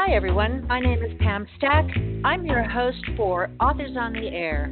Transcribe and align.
Hi, 0.00 0.14
everyone. 0.14 0.64
My 0.68 0.78
name 0.78 1.02
is 1.02 1.10
Pam 1.18 1.44
Stack. 1.56 1.84
I'm 2.24 2.46
your 2.46 2.62
host 2.62 3.04
for 3.16 3.50
Authors 3.60 3.96
on 3.98 4.12
the 4.12 4.28
Air. 4.28 4.70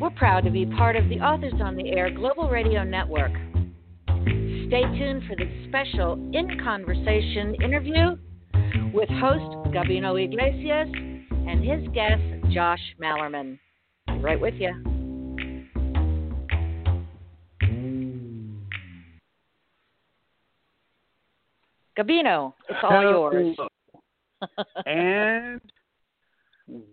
We're 0.00 0.16
proud 0.16 0.44
to 0.44 0.50
be 0.50 0.64
part 0.64 0.96
of 0.96 1.06
the 1.10 1.16
Authors 1.16 1.52
on 1.62 1.76
the 1.76 1.90
Air 1.90 2.10
Global 2.10 2.48
Radio 2.48 2.84
Network. 2.84 3.32
Stay 4.08 4.82
tuned 4.98 5.24
for 5.28 5.36
this 5.36 5.52
special 5.68 6.14
In 6.32 6.58
Conversation 6.64 7.54
interview 7.62 8.16
with 8.94 9.10
host 9.10 9.74
Gabino 9.74 10.18
Iglesias 10.18 10.88
and 11.46 11.62
his 11.62 11.86
guest 11.92 12.22
Josh 12.50 12.80
Malerman. 12.98 13.58
Right 14.22 14.40
with 14.40 14.54
you. 14.54 14.93
Gabino, 21.98 22.54
it's 22.68 22.78
all 22.82 23.02
yours. 23.02 23.56
and 24.86 25.60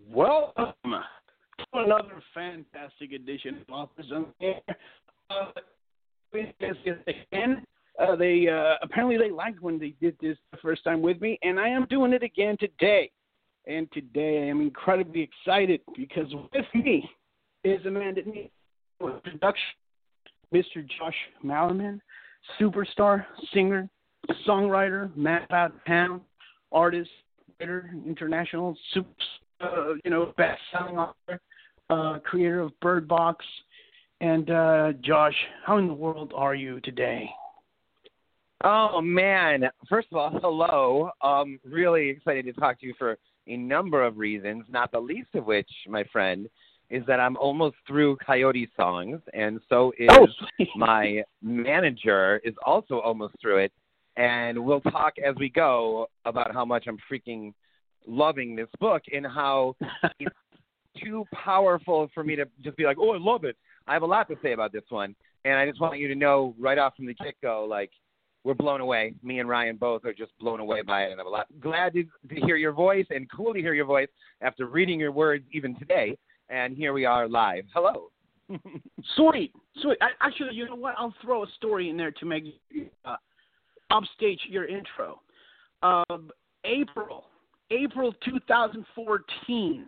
welcome 0.08 0.74
to 0.90 1.64
another 1.74 2.22
fantastic 2.32 3.12
edition 3.12 3.58
of 3.68 3.74
Authors 3.74 4.12
on 4.14 4.26
Air. 4.40 4.60
Uh, 5.28 5.46
again, 6.32 7.66
uh, 8.00 8.14
they 8.14 8.48
uh, 8.48 8.74
apparently 8.82 9.18
they 9.18 9.30
liked 9.30 9.60
when 9.60 9.78
they 9.78 9.94
did 10.00 10.16
this 10.20 10.36
the 10.52 10.58
first 10.58 10.84
time 10.84 11.02
with 11.02 11.20
me, 11.20 11.38
and 11.42 11.58
I 11.58 11.68
am 11.68 11.86
doing 11.86 12.12
it 12.12 12.22
again 12.22 12.56
today. 12.60 13.10
And 13.66 13.90
today 13.92 14.44
I 14.44 14.50
am 14.50 14.60
incredibly 14.60 15.20
excited 15.20 15.80
because 15.96 16.32
with 16.52 16.64
me 16.74 17.08
is 17.64 17.84
a 17.86 17.90
man 17.90 18.14
that 18.16 18.26
needs 18.26 18.50
introduction, 19.00 19.64
Mr. 20.54 20.86
Josh 20.98 21.14
Malerman, 21.44 22.00
superstar, 22.60 23.24
singer, 23.52 23.88
songwriter, 24.46 25.14
map 25.16 25.50
out 25.52 25.72
town, 25.86 26.20
artist, 26.70 27.10
writer, 27.60 27.90
international, 28.06 28.76
super, 28.92 29.08
uh, 29.60 29.94
you 30.04 30.10
know, 30.10 30.32
best-selling 30.36 30.98
author, 30.98 31.40
uh, 31.90 32.18
creator 32.20 32.60
of 32.60 32.78
Bird 32.80 33.06
Box. 33.08 33.44
And 34.20 34.50
uh, 34.50 34.92
Josh, 35.00 35.34
how 35.64 35.78
in 35.78 35.88
the 35.88 35.94
world 35.94 36.32
are 36.34 36.54
you 36.54 36.80
today? 36.80 37.28
Oh 38.64 39.00
man! 39.00 39.64
First 39.88 40.06
of 40.12 40.18
all, 40.18 40.38
hello. 40.40 41.10
Um, 41.20 41.58
really 41.64 42.08
excited 42.08 42.44
to 42.44 42.52
talk 42.52 42.78
to 42.78 42.86
you 42.86 42.94
for 42.96 43.18
a 43.48 43.56
number 43.56 44.04
of 44.04 44.18
reasons. 44.18 44.64
Not 44.68 44.92
the 44.92 45.00
least 45.00 45.30
of 45.34 45.46
which, 45.46 45.68
my 45.88 46.04
friend, 46.12 46.48
is 46.88 47.04
that 47.06 47.18
I'm 47.18 47.36
almost 47.38 47.74
through 47.88 48.18
Coyote 48.24 48.68
songs, 48.76 49.20
and 49.34 49.60
so 49.68 49.92
is 49.98 50.08
oh, 50.12 50.26
my 50.76 51.24
manager 51.42 52.40
is 52.44 52.54
also 52.64 53.00
almost 53.00 53.34
through 53.40 53.58
it 53.58 53.72
and 54.16 54.62
we'll 54.62 54.80
talk 54.80 55.14
as 55.18 55.34
we 55.38 55.48
go 55.48 56.06
about 56.24 56.52
how 56.52 56.64
much 56.64 56.84
I'm 56.86 56.98
freaking 57.10 57.54
loving 58.06 58.56
this 58.56 58.68
book 58.80 59.02
and 59.12 59.26
how 59.26 59.76
it's 60.20 60.34
too 61.02 61.24
powerful 61.32 62.10
for 62.12 62.22
me 62.22 62.36
to 62.36 62.44
just 62.62 62.76
be 62.76 62.84
like, 62.84 62.96
"Oh, 63.00 63.12
I 63.12 63.18
love 63.18 63.44
it." 63.44 63.56
I 63.86 63.94
have 63.94 64.02
a 64.02 64.06
lot 64.06 64.28
to 64.28 64.36
say 64.42 64.52
about 64.52 64.72
this 64.72 64.84
one, 64.90 65.14
and 65.44 65.54
I 65.54 65.66
just 65.66 65.80
want 65.80 65.98
you 65.98 66.08
to 66.08 66.14
know 66.14 66.54
right 66.58 66.78
off 66.78 66.96
from 66.96 67.06
the 67.06 67.14
get 67.14 67.34
go, 67.42 67.66
like 67.68 67.90
we're 68.44 68.54
blown 68.54 68.80
away. 68.80 69.14
Me 69.22 69.38
and 69.38 69.48
Ryan 69.48 69.76
both 69.76 70.04
are 70.04 70.12
just 70.12 70.32
blown 70.38 70.60
away 70.60 70.82
by 70.82 71.04
it, 71.04 71.12
and 71.12 71.20
I'm 71.20 71.26
a 71.26 71.30
lot 71.30 71.46
glad 71.60 71.94
to, 71.94 72.04
to 72.04 72.34
hear 72.46 72.56
your 72.56 72.72
voice 72.72 73.06
and 73.10 73.30
cool 73.30 73.54
to 73.54 73.60
hear 73.60 73.74
your 73.74 73.84
voice 73.84 74.08
after 74.40 74.66
reading 74.66 75.00
your 75.00 75.12
words 75.12 75.44
even 75.52 75.78
today. 75.78 76.16
And 76.48 76.76
here 76.76 76.92
we 76.92 77.04
are 77.04 77.28
live. 77.28 77.64
Hello. 77.72 78.10
sweet, 79.16 79.52
sweet. 79.80 79.96
I, 80.00 80.08
actually, 80.20 80.54
you 80.54 80.66
know 80.66 80.74
what? 80.74 80.94
I'll 80.98 81.14
throw 81.22 81.44
a 81.44 81.46
story 81.56 81.88
in 81.88 81.96
there 81.96 82.10
to 82.10 82.26
make 82.26 82.44
uh, 83.04 83.16
upstage 83.92 84.40
your 84.48 84.64
intro. 84.66 85.20
Um, 85.82 86.30
April, 86.64 87.24
April 87.70 88.14
2014, 88.24 89.86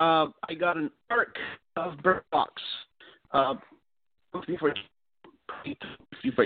uh, 0.00 0.26
I 0.48 0.54
got 0.58 0.76
an 0.76 0.90
arc 1.10 1.36
of 1.76 1.98
Bird 1.98 2.22
Box. 2.32 2.62
Uh, 3.32 3.54
before 4.46 4.74
before 6.22 6.44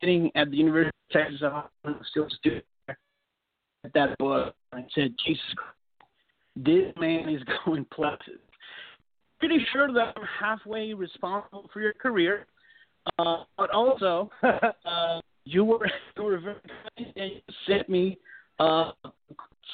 sitting 0.00 0.30
at 0.34 0.50
the 0.50 0.56
University 0.56 0.88
of 0.88 1.12
Texas, 1.12 1.42
I'm 1.84 2.00
still 2.10 2.26
a 2.26 2.30
student 2.30 2.64
at 2.88 3.92
that 3.94 4.16
book. 4.18 4.54
I 4.72 4.84
said, 4.94 5.14
Jesus, 5.24 5.42
this 6.56 6.92
man 6.98 7.28
is 7.28 7.42
going 7.64 7.84
places. 7.86 8.40
Pretty 9.38 9.64
sure 9.72 9.92
that 9.92 10.14
I'm 10.16 10.26
halfway 10.38 10.92
responsible 10.92 11.70
for 11.72 11.80
your 11.80 11.94
career. 11.94 12.46
Uh, 13.18 13.44
but 13.56 13.70
also, 13.70 14.30
uh, 14.42 15.20
you 15.44 15.64
were 15.64 15.90
you 16.16 16.22
were 16.22 16.38
very 16.38 16.56
kind 16.96 17.12
and 17.16 17.30
you 17.32 17.40
sent 17.66 17.88
me 17.88 18.18
uh, 18.58 18.92
a 19.04 19.12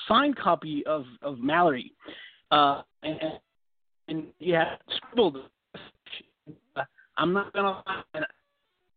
signed 0.08 0.36
copy 0.36 0.84
of 0.86 1.04
of 1.22 1.38
Mallory, 1.38 1.92
uh, 2.50 2.82
and, 3.02 3.18
and 4.08 4.24
you 4.38 4.54
had 4.54 4.78
scribbled. 4.96 5.38
I'm 7.18 7.32
not 7.32 7.52
gonna 7.54 7.82
lie, 7.86 8.02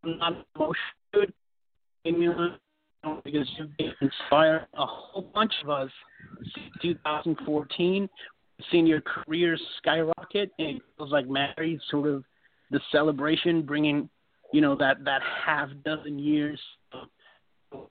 I'm 0.03 0.17
not 0.17 0.45
emotional 0.55 1.33
because 3.23 3.47
you've 3.57 3.93
inspired 4.01 4.67
a 4.73 4.85
whole 4.85 5.29
bunch 5.33 5.53
of 5.63 5.69
us 5.69 5.89
since 6.53 6.67
2014. 6.81 8.09
Seeing 8.71 8.85
your 8.85 8.99
career 8.99 9.57
skyrocket, 9.77 10.51
and 10.59 10.77
it 10.77 10.81
feels 10.97 11.13
like 11.13 11.29
Mallory 11.29 11.79
sort 11.89 12.09
of 12.09 12.25
the 12.71 12.81
celebration, 12.91 13.61
bringing 13.61 14.09
you 14.51 14.61
know 14.61 14.75
that 14.75 15.03
that 15.05 15.21
half 15.45 15.69
dozen 15.85 16.19
years 16.19 16.59
of 16.93 17.07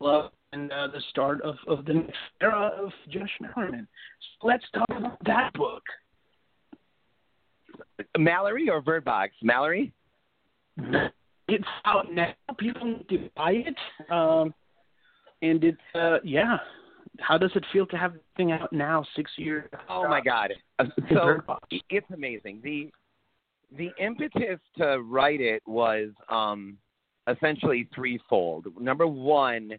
love 0.00 0.30
and 0.52 0.72
uh, 0.72 0.88
the 0.88 1.00
start 1.10 1.42
of, 1.42 1.56
of 1.66 1.84
the 1.84 1.94
next 1.94 2.16
era 2.41 2.72
of 2.80 2.91
Josh 3.10 3.30
Malerman. 3.42 3.86
So 4.41 4.48
let's 4.48 4.64
talk 4.74 4.88
about 4.96 5.19
that 5.26 5.52
book. 5.54 5.82
Mallory 8.16 8.70
or 8.70 8.80
Bird 8.80 9.04
Box? 9.04 9.32
Mallory. 9.42 9.92
It's 11.50 11.64
out 11.86 12.12
now. 12.12 12.34
People 12.58 12.86
need 12.86 13.08
to 13.08 13.30
buy 13.34 13.52
it. 13.52 14.12
Um, 14.12 14.52
and 15.40 15.64
it's 15.64 15.78
uh, 15.94 16.19
yeah. 16.22 16.58
How 17.20 17.38
does 17.38 17.50
it 17.54 17.64
feel 17.72 17.86
to 17.86 17.96
have 17.96 18.12
the 18.12 18.20
thing 18.36 18.52
out 18.52 18.70
now, 18.70 19.02
six 19.16 19.30
years? 19.36 19.69
Oh 19.88 20.06
my 20.08 20.20
God! 20.20 20.52
So 21.08 21.38
it's 21.88 22.06
amazing. 22.12 22.60
The 22.62 22.90
the 23.76 23.90
impetus 23.98 24.60
to 24.78 25.00
write 25.00 25.40
it 25.40 25.62
was 25.66 26.10
um, 26.30 26.78
essentially 27.28 27.88
threefold. 27.94 28.66
Number 28.80 29.06
one, 29.06 29.72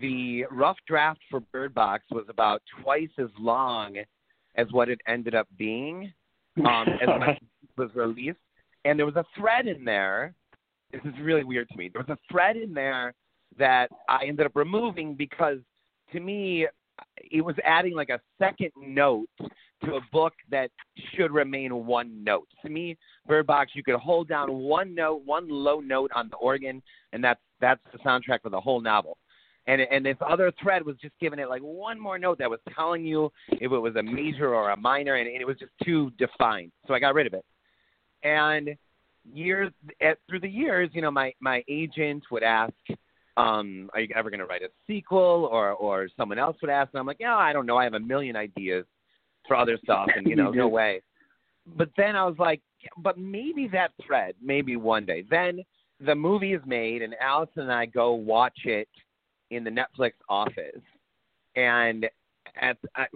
the 0.00 0.44
rough 0.50 0.78
draft 0.86 1.20
for 1.30 1.40
Bird 1.40 1.74
Box 1.74 2.04
was 2.10 2.24
about 2.28 2.62
twice 2.82 3.10
as 3.18 3.28
long 3.38 3.96
as 4.56 4.66
what 4.70 4.88
it 4.88 5.00
ended 5.06 5.34
up 5.34 5.48
being 5.58 6.12
um, 6.58 6.86
as 7.00 7.08
when 7.08 7.22
it 7.30 7.42
was 7.76 7.90
released. 7.94 8.38
And 8.84 8.98
there 8.98 9.06
was 9.06 9.16
a 9.16 9.24
thread 9.36 9.66
in 9.66 9.84
there. 9.84 10.34
This 10.92 11.02
is 11.04 11.12
really 11.20 11.44
weird 11.44 11.68
to 11.68 11.76
me. 11.76 11.90
There 11.92 12.02
was 12.06 12.16
a 12.16 12.32
thread 12.32 12.56
in 12.56 12.72
there 12.72 13.14
that 13.58 13.88
I 14.08 14.24
ended 14.26 14.46
up 14.46 14.52
removing 14.54 15.14
because 15.14 15.58
to 16.12 16.20
me, 16.20 16.66
it 17.30 17.42
was 17.42 17.56
adding 17.64 17.94
like 17.94 18.08
a 18.08 18.20
second 18.38 18.70
note 18.76 19.28
to 19.84 19.94
a 19.94 20.00
book 20.12 20.32
that 20.50 20.70
should 21.14 21.32
remain 21.32 21.86
one 21.86 22.22
note. 22.22 22.48
To 22.62 22.68
me, 22.68 22.96
Bird 23.26 23.46
Box, 23.46 23.72
you 23.74 23.82
could 23.82 23.94
hold 23.96 24.28
down 24.28 24.52
one 24.52 24.94
note, 24.94 25.22
one 25.24 25.48
low 25.48 25.80
note 25.80 26.10
on 26.14 26.28
the 26.28 26.36
organ, 26.36 26.82
and 27.12 27.22
that's 27.22 27.40
that's 27.60 27.80
the 27.92 27.98
soundtrack 27.98 28.42
for 28.42 28.50
the 28.50 28.60
whole 28.60 28.80
novel. 28.80 29.16
And 29.66 29.80
and 29.82 30.04
this 30.04 30.16
other 30.26 30.52
thread 30.62 30.84
was 30.84 30.96
just 30.96 31.14
giving 31.20 31.38
it 31.38 31.48
like 31.48 31.62
one 31.62 31.98
more 32.00 32.18
note 32.18 32.38
that 32.38 32.50
was 32.50 32.60
telling 32.74 33.04
you 33.04 33.30
if 33.48 33.72
it 33.72 33.78
was 33.78 33.96
a 33.96 34.02
major 34.02 34.54
or 34.54 34.70
a 34.70 34.76
minor, 34.76 35.16
and, 35.16 35.28
and 35.28 35.40
it 35.40 35.46
was 35.46 35.58
just 35.58 35.72
too 35.84 36.10
defined. 36.18 36.72
So 36.86 36.94
I 36.94 36.98
got 36.98 37.14
rid 37.14 37.26
of 37.26 37.34
it. 37.34 37.44
And 38.22 38.70
years 39.32 39.70
at, 40.00 40.18
through 40.28 40.40
the 40.40 40.48
years, 40.48 40.90
you 40.92 41.02
know, 41.02 41.10
my 41.10 41.32
my 41.40 41.62
agent 41.68 42.24
would 42.30 42.42
ask 42.42 42.74
um, 43.40 43.90
are 43.94 44.00
you 44.00 44.08
ever 44.14 44.30
going 44.30 44.40
to 44.40 44.46
write 44.46 44.62
a 44.62 44.68
sequel? 44.86 45.48
Or, 45.50 45.72
or 45.72 46.08
someone 46.16 46.38
else 46.38 46.56
would 46.60 46.70
ask, 46.70 46.90
and 46.92 47.00
I'm 47.00 47.06
like, 47.06 47.18
yeah, 47.20 47.36
I 47.36 47.52
don't 47.52 47.66
know. 47.66 47.76
I 47.76 47.84
have 47.84 47.94
a 47.94 48.00
million 48.00 48.36
ideas 48.36 48.84
for 49.46 49.56
other 49.56 49.78
stuff, 49.84 50.08
and 50.14 50.26
you 50.26 50.36
know, 50.36 50.50
no 50.50 50.68
way. 50.68 51.02
But 51.76 51.90
then 51.96 52.16
I 52.16 52.24
was 52.24 52.36
like, 52.38 52.60
but 52.98 53.18
maybe 53.18 53.68
that 53.72 53.92
thread, 54.04 54.34
maybe 54.42 54.76
one 54.76 55.04
day. 55.04 55.24
Then 55.28 55.60
the 56.04 56.14
movie 56.14 56.54
is 56.54 56.62
made, 56.66 57.02
and 57.02 57.14
Allison 57.20 57.62
and 57.62 57.72
I 57.72 57.86
go 57.86 58.12
watch 58.12 58.58
it 58.64 58.88
in 59.50 59.64
the 59.64 59.70
Netflix 59.70 60.12
office, 60.28 60.82
and 61.56 62.06
at 62.60 62.76
I, 62.96 63.06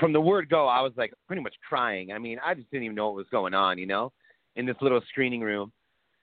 from 0.00 0.12
the 0.12 0.20
word 0.20 0.48
go, 0.48 0.66
I 0.66 0.80
was 0.80 0.92
like 0.96 1.12
pretty 1.26 1.42
much 1.42 1.54
crying. 1.68 2.12
I 2.12 2.18
mean, 2.18 2.38
I 2.44 2.54
just 2.54 2.70
didn't 2.70 2.84
even 2.84 2.96
know 2.96 3.06
what 3.06 3.16
was 3.16 3.26
going 3.30 3.54
on, 3.54 3.78
you 3.78 3.86
know, 3.86 4.12
in 4.56 4.66
this 4.66 4.76
little 4.80 5.00
screening 5.08 5.40
room. 5.40 5.72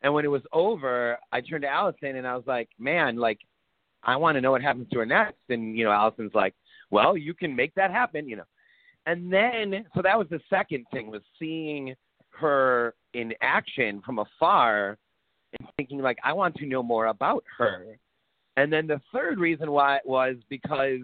And 0.01 0.13
when 0.13 0.25
it 0.25 0.29
was 0.29 0.43
over, 0.53 1.17
I 1.31 1.41
turned 1.41 1.63
to 1.63 1.67
Allison 1.67 2.15
and 2.15 2.27
I 2.27 2.35
was 2.35 2.45
like, 2.47 2.69
"Man, 2.79 3.17
like, 3.17 3.39
I 4.03 4.15
want 4.15 4.35
to 4.35 4.41
know 4.41 4.51
what 4.51 4.61
happens 4.61 4.89
to 4.91 4.99
her 4.99 5.05
next." 5.05 5.43
And 5.49 5.77
you 5.77 5.83
know, 5.83 5.91
Allison's 5.91 6.33
like, 6.33 6.55
"Well, 6.89 7.17
you 7.17 7.33
can 7.33 7.55
make 7.55 7.75
that 7.75 7.91
happen," 7.91 8.27
you 8.27 8.37
know. 8.37 8.45
And 9.05 9.31
then, 9.31 9.85
so 9.95 10.01
that 10.01 10.17
was 10.17 10.27
the 10.29 10.39
second 10.49 10.85
thing 10.91 11.09
was 11.09 11.21
seeing 11.39 11.95
her 12.29 12.93
in 13.13 13.33
action 13.41 14.01
from 14.05 14.19
afar 14.19 14.97
and 15.57 15.67
thinking 15.77 15.99
like, 15.99 16.17
I 16.23 16.33
want 16.33 16.55
to 16.57 16.65
know 16.65 16.83
more 16.83 17.07
about 17.07 17.43
her. 17.57 17.97
And 18.57 18.71
then 18.71 18.87
the 18.87 19.01
third 19.13 19.39
reason 19.39 19.71
why 19.71 19.99
was 20.05 20.35
because 20.49 20.99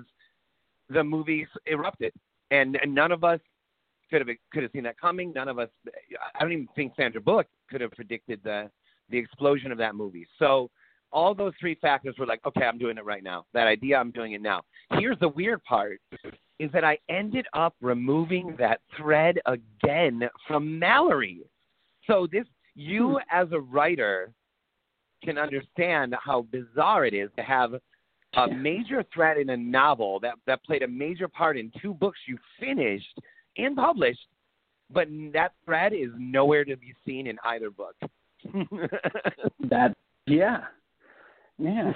the 0.89 1.03
movies 1.03 1.47
erupted, 1.65 2.13
and, 2.51 2.77
and 2.81 2.93
none 2.93 3.11
of 3.11 3.23
us 3.23 3.39
could 4.11 4.21
have 4.27 4.37
could 4.51 4.63
have 4.63 4.71
seen 4.71 4.83
that 4.83 4.99
coming. 4.99 5.33
None 5.33 5.47
of 5.47 5.57
us, 5.57 5.69
I 6.35 6.39
don't 6.41 6.51
even 6.51 6.67
think 6.75 6.93
Sandra 6.95 7.21
Bullock 7.21 7.47
could 7.69 7.81
have 7.81 7.91
predicted 7.91 8.39
the 8.43 8.69
the 9.09 9.17
explosion 9.17 9.71
of 9.71 9.77
that 9.77 9.95
movie. 9.95 10.27
So 10.39 10.69
all 11.11 11.33
those 11.33 11.53
three 11.59 11.75
factors 11.75 12.15
were 12.17 12.25
like, 12.25 12.41
okay, 12.45 12.65
I'm 12.65 12.77
doing 12.77 12.97
it 12.97 13.05
right 13.05 13.23
now. 13.23 13.45
That 13.53 13.67
idea, 13.67 13.97
I'm 13.97 14.11
doing 14.11 14.33
it 14.33 14.41
now. 14.41 14.63
Here's 14.91 15.19
the 15.19 15.29
weird 15.29 15.63
part 15.63 16.01
is 16.59 16.71
that 16.71 16.83
I 16.83 16.97
ended 17.09 17.45
up 17.53 17.75
removing 17.81 18.55
that 18.59 18.81
thread 18.97 19.39
again 19.45 20.23
from 20.47 20.79
Mallory. 20.79 21.41
So 22.07 22.27
this 22.31 22.45
you 22.75 23.11
hmm. 23.11 23.17
as 23.31 23.47
a 23.51 23.59
writer 23.59 24.31
can 25.23 25.37
understand 25.37 26.15
how 26.23 26.45
bizarre 26.51 27.05
it 27.05 27.13
is 27.13 27.29
to 27.37 27.43
have 27.43 27.73
a 28.35 28.47
major 28.49 29.03
thread 29.13 29.37
in 29.37 29.49
a 29.49 29.57
novel 29.57 30.19
that 30.19 30.35
that 30.45 30.63
played 30.63 30.83
a 30.83 30.87
major 30.87 31.27
part 31.27 31.57
in 31.57 31.71
two 31.81 31.93
books 31.93 32.19
you 32.27 32.37
finished 32.59 33.19
and 33.57 33.75
published, 33.75 34.27
but 34.91 35.07
that 35.33 35.53
thread 35.63 35.93
is 35.93 36.09
nowhere 36.17 36.65
to 36.65 36.75
be 36.75 36.93
seen 37.05 37.27
in 37.27 37.37
either 37.45 37.69
book. 37.69 37.95
that 39.69 39.93
yeah, 40.27 40.61
yeah. 41.57 41.91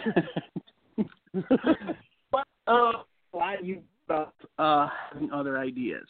but 2.31 2.45
uh, 2.67 2.91
glad 3.31 3.59
you 3.63 3.81
brought 4.07 4.33
uh, 4.57 4.87
having 5.11 5.31
other 5.31 5.57
ideas. 5.57 6.07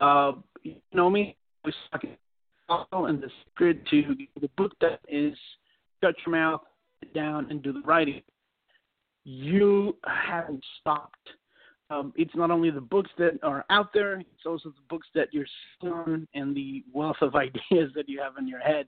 Uh, 0.00 0.32
you 0.62 0.76
know 0.92 1.10
me, 1.10 1.36
I 1.64 1.68
was 1.68 1.74
talking 1.92 2.16
and 2.68 3.22
the 3.22 3.30
secret 3.44 3.86
to 3.90 4.16
the 4.40 4.50
book 4.56 4.72
that 4.80 5.00
is 5.08 5.36
shut 6.02 6.14
your 6.26 6.34
mouth 6.34 6.62
down 7.14 7.46
and 7.50 7.62
do 7.62 7.72
the 7.72 7.82
writing. 7.82 8.22
You 9.24 9.96
haven't 10.04 10.64
stopped. 10.80 11.28
Um, 11.90 12.12
it's 12.16 12.34
not 12.34 12.50
only 12.50 12.70
the 12.70 12.80
books 12.80 13.10
that 13.18 13.38
are 13.44 13.64
out 13.70 13.92
there; 13.94 14.18
it's 14.18 14.46
also 14.46 14.70
the 14.70 14.82
books 14.88 15.06
that 15.14 15.28
you're 15.32 15.46
on 15.82 16.26
and 16.34 16.56
the 16.56 16.82
wealth 16.92 17.16
of 17.20 17.34
ideas 17.36 17.92
that 17.94 18.08
you 18.08 18.20
have 18.20 18.36
in 18.38 18.48
your 18.48 18.60
head. 18.60 18.86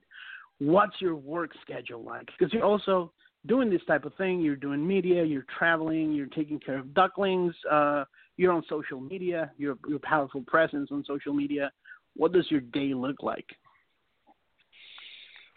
What's 0.58 1.00
your 1.00 1.14
work 1.16 1.50
schedule 1.62 2.02
like? 2.02 2.26
Because 2.36 2.52
you're 2.52 2.64
also 2.64 3.12
doing 3.46 3.70
this 3.70 3.82
type 3.86 4.04
of 4.04 4.14
thing. 4.14 4.40
You're 4.40 4.56
doing 4.56 4.86
media. 4.86 5.24
You're 5.24 5.46
traveling. 5.56 6.12
You're 6.12 6.26
taking 6.26 6.58
care 6.58 6.78
of 6.78 6.92
ducklings. 6.94 7.54
Uh, 7.70 8.04
you're 8.36 8.52
on 8.52 8.64
social 8.68 9.00
media. 9.00 9.52
You're, 9.56 9.78
you're 9.88 10.00
powerful 10.00 10.42
presence 10.46 10.90
on 10.90 11.04
social 11.06 11.32
media. 11.32 11.70
What 12.14 12.32
does 12.32 12.50
your 12.50 12.60
day 12.60 12.94
look 12.94 13.22
like? 13.22 13.46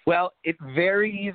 Well, 0.06 0.34
it 0.44 0.56
varies 0.76 1.34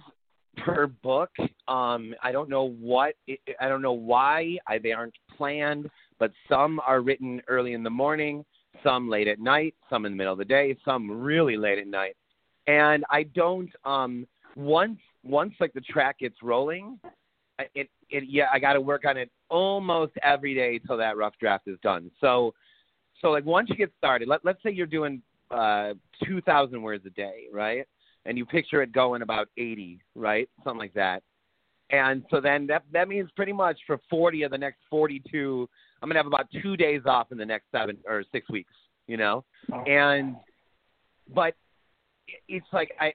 per 0.64 0.86
book. 0.86 1.30
Um, 1.68 2.14
I 2.22 2.32
don't 2.32 2.48
know 2.48 2.70
what 2.80 3.14
it, 3.26 3.40
I 3.60 3.68
don't 3.68 3.82
know 3.82 3.92
why 3.92 4.58
I, 4.66 4.78
they 4.78 4.92
aren't 4.92 5.14
planned, 5.36 5.88
but 6.18 6.32
some 6.48 6.80
are 6.86 7.00
written 7.00 7.42
early 7.48 7.74
in 7.74 7.82
the 7.82 7.90
morning, 7.90 8.44
some 8.82 9.08
late 9.08 9.28
at 9.28 9.38
night, 9.38 9.74
some 9.90 10.06
in 10.06 10.12
the 10.12 10.16
middle 10.16 10.32
of 10.32 10.38
the 10.38 10.44
day, 10.44 10.76
some 10.84 11.10
really 11.10 11.56
late 11.56 11.78
at 11.78 11.86
night. 11.86 12.16
And 12.66 13.04
I 13.10 13.24
don't 13.24 13.70
um 13.84 14.26
once 14.56 14.98
once 15.22 15.54
like 15.60 15.72
the 15.72 15.80
track 15.80 16.20
gets 16.20 16.36
rolling, 16.42 16.98
it 17.74 17.88
it 18.10 18.24
yeah 18.28 18.46
I 18.52 18.58
got 18.58 18.74
to 18.74 18.80
work 18.80 19.04
on 19.06 19.16
it 19.16 19.30
almost 19.48 20.12
every 20.22 20.54
day 20.54 20.78
till 20.78 20.96
that 20.96 21.16
rough 21.16 21.34
draft 21.40 21.68
is 21.68 21.78
done. 21.82 22.10
So 22.20 22.54
so 23.20 23.28
like 23.30 23.44
once 23.44 23.68
you 23.70 23.76
get 23.76 23.92
started, 23.98 24.28
let 24.28 24.44
let's 24.44 24.62
say 24.62 24.70
you're 24.70 24.86
doing 24.86 25.22
uh 25.50 25.94
2000 26.24 26.82
words 26.82 27.04
a 27.06 27.10
day, 27.10 27.44
right? 27.52 27.86
and 28.26 28.36
you 28.36 28.44
picture 28.44 28.82
it 28.82 28.92
going 28.92 29.22
about 29.22 29.48
80, 29.56 30.00
right? 30.14 30.48
Something 30.64 30.78
like 30.78 30.94
that. 30.94 31.22
And 31.90 32.24
so 32.30 32.40
then 32.40 32.66
that 32.66 32.82
that 32.92 33.08
means 33.08 33.30
pretty 33.36 33.52
much 33.52 33.78
for 33.86 34.00
40 34.10 34.42
of 34.42 34.50
the 34.50 34.58
next 34.58 34.80
42, 34.90 35.68
I'm 36.02 36.08
gonna 36.08 36.18
have 36.18 36.26
about 36.26 36.48
two 36.60 36.76
days 36.76 37.02
off 37.06 37.30
in 37.30 37.38
the 37.38 37.46
next 37.46 37.66
seven 37.70 37.96
or 38.06 38.24
six 38.32 38.50
weeks, 38.50 38.72
you 39.06 39.16
know. 39.16 39.44
And 39.86 40.36
but 41.32 41.54
it's 42.48 42.66
like 42.72 42.92
I, 43.00 43.12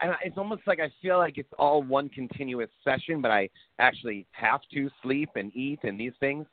I, 0.00 0.14
it's 0.24 0.38
almost 0.38 0.62
like 0.66 0.80
I 0.80 0.90
feel 1.02 1.18
like 1.18 1.38
it's 1.38 1.52
all 1.58 1.82
one 1.82 2.08
continuous 2.08 2.70
session, 2.84 3.20
but 3.20 3.30
I 3.30 3.48
actually 3.78 4.26
have 4.32 4.60
to 4.72 4.90
sleep 5.02 5.30
and 5.34 5.54
eat 5.54 5.80
and 5.82 5.98
these 5.98 6.12
things. 6.20 6.46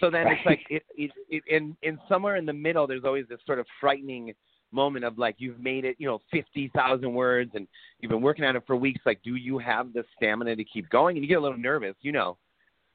So 0.00 0.10
then 0.10 0.26
right. 0.26 0.36
it's 0.38 0.46
like 0.46 0.60
it, 0.70 0.82
it, 0.96 1.10
it 1.28 1.42
in 1.48 1.76
in 1.82 1.98
somewhere 2.08 2.36
in 2.36 2.46
the 2.46 2.52
middle, 2.52 2.86
there's 2.86 3.04
always 3.04 3.26
this 3.28 3.40
sort 3.46 3.58
of 3.58 3.66
frightening 3.80 4.34
moment 4.72 5.04
of 5.04 5.18
like 5.18 5.36
you've 5.38 5.60
made 5.60 5.84
it, 5.84 5.96
you 5.98 6.06
know, 6.06 6.18
50,000 6.30 7.12
words 7.12 7.50
and 7.54 7.68
you've 8.00 8.10
been 8.10 8.22
working 8.22 8.44
on 8.44 8.56
it 8.56 8.62
for 8.66 8.74
weeks. 8.74 9.00
Like, 9.04 9.22
do 9.22 9.36
you 9.36 9.58
have 9.58 9.92
the 9.92 10.04
stamina 10.16 10.56
to 10.56 10.64
keep 10.64 10.88
going? 10.90 11.16
And 11.16 11.24
you 11.24 11.28
get 11.28 11.38
a 11.38 11.42
little 11.42 11.58
nervous, 11.58 11.94
you 12.00 12.12
know. 12.12 12.38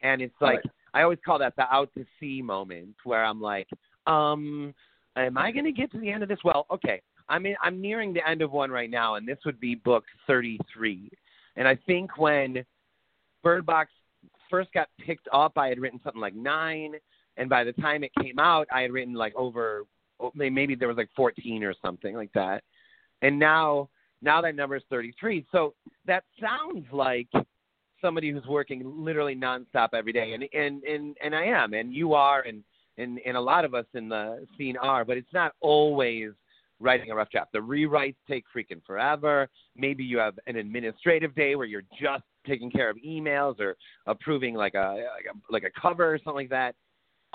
And 0.02 0.22
it's 0.22 0.36
like, 0.42 0.58
right. 0.58 0.72
I 0.94 1.04
always 1.04 1.20
call 1.26 1.40
that 1.40 1.56
the 1.56 1.72
out 1.72 1.90
to 1.96 2.06
sea 2.20 2.42
moment 2.42 2.96
where 3.04 3.24
I'm 3.24 3.42
like, 3.42 3.68
um, 4.08 4.74
am 5.16 5.38
I 5.38 5.52
going 5.52 5.66
to 5.66 5.72
get 5.72 5.92
to 5.92 6.00
the 6.00 6.10
end 6.10 6.24
of 6.24 6.30
this? 6.30 6.40
Well, 6.44 6.66
okay. 6.72 7.02
I 7.30 7.40
mean, 7.40 7.56
I'm 7.62 7.82
nearing 7.82 8.14
the 8.14 8.28
end 8.28 8.42
of 8.42 8.52
one 8.52 8.72
right 8.72 8.90
now, 8.90 9.16
and 9.16 9.28
this 9.28 9.40
would 9.46 9.60
be 9.60 9.76
book 9.76 10.04
33. 10.28 11.10
And 11.56 11.68
I 11.68 11.78
think 11.86 12.18
when 12.18 12.64
Bird 13.44 13.66
Box 13.66 13.92
first 14.50 14.72
got 14.74 14.88
picked 15.06 15.28
up, 15.34 15.58
I 15.58 15.68
had 15.68 15.80
written 15.80 16.00
something 16.04 16.22
like 16.22 16.36
nine. 16.36 16.96
And 17.38 17.50
by 17.50 17.64
the 17.64 17.74
time 17.74 18.04
it 18.04 18.12
came 18.22 18.40
out, 18.40 18.68
I 18.72 18.82
had 18.82 18.92
written 18.92 19.14
like 19.14 19.36
over 19.36 19.86
Oh, 20.20 20.32
maybe 20.34 20.76
there 20.76 20.88
was 20.88 20.98
like 20.98 21.10
14 21.16 21.64
or 21.64 21.74
something 21.84 22.16
like 22.16 22.34
that, 22.34 22.64
and 23.22 23.38
now 23.38 23.90
now 24.22 24.42
that 24.42 24.56
number 24.56 24.76
is 24.76 24.84
33. 24.90 25.46
So 25.52 25.76
that 26.08 26.24
sounds 26.42 26.86
like 26.92 27.28
somebody 28.02 28.32
who's 28.32 28.46
working 28.48 28.82
literally 29.04 29.36
nonstop 29.36 29.90
every 29.94 30.14
day, 30.14 30.34
and 30.34 30.44
and 30.54 30.84
and 30.84 31.16
and 31.24 31.36
I 31.36 31.46
am, 31.46 31.74
and 31.74 31.94
you 31.94 32.14
are, 32.16 32.42
and 32.42 32.64
and 32.98 33.20
and 33.26 33.38
a 33.38 33.42
lot 33.42 33.64
of 33.64 33.76
us 33.76 33.86
in 33.94 34.10
the 34.10 34.48
scene 34.58 34.76
are, 34.78 35.06
but 35.06 35.18
it's 35.18 35.34
not 35.34 35.54
always 35.62 36.32
writing 36.80 37.12
a 37.12 37.16
rough 37.16 37.30
draft. 37.30 37.52
The 37.54 37.60
rewrites 37.60 38.16
take 38.30 38.46
freaking 38.56 38.84
forever. 38.86 39.50
Maybe 39.76 40.04
you 40.04 40.18
have 40.20 40.38
an 40.48 40.56
administrative 40.56 41.34
day 41.36 41.56
where 41.56 41.66
you're 41.66 41.84
just 42.00 42.24
taking 42.46 42.72
care 42.72 42.90
of 42.90 42.98
emails 42.98 43.60
or 43.60 43.76
approving 44.06 44.56
like 44.56 44.76
a 44.76 45.04
like 45.16 45.26
a, 45.30 45.54
like 45.54 45.64
a 45.64 45.82
cover 45.82 46.14
or 46.14 46.18
something 46.20 46.48
like 46.48 46.50
that. 46.50 46.76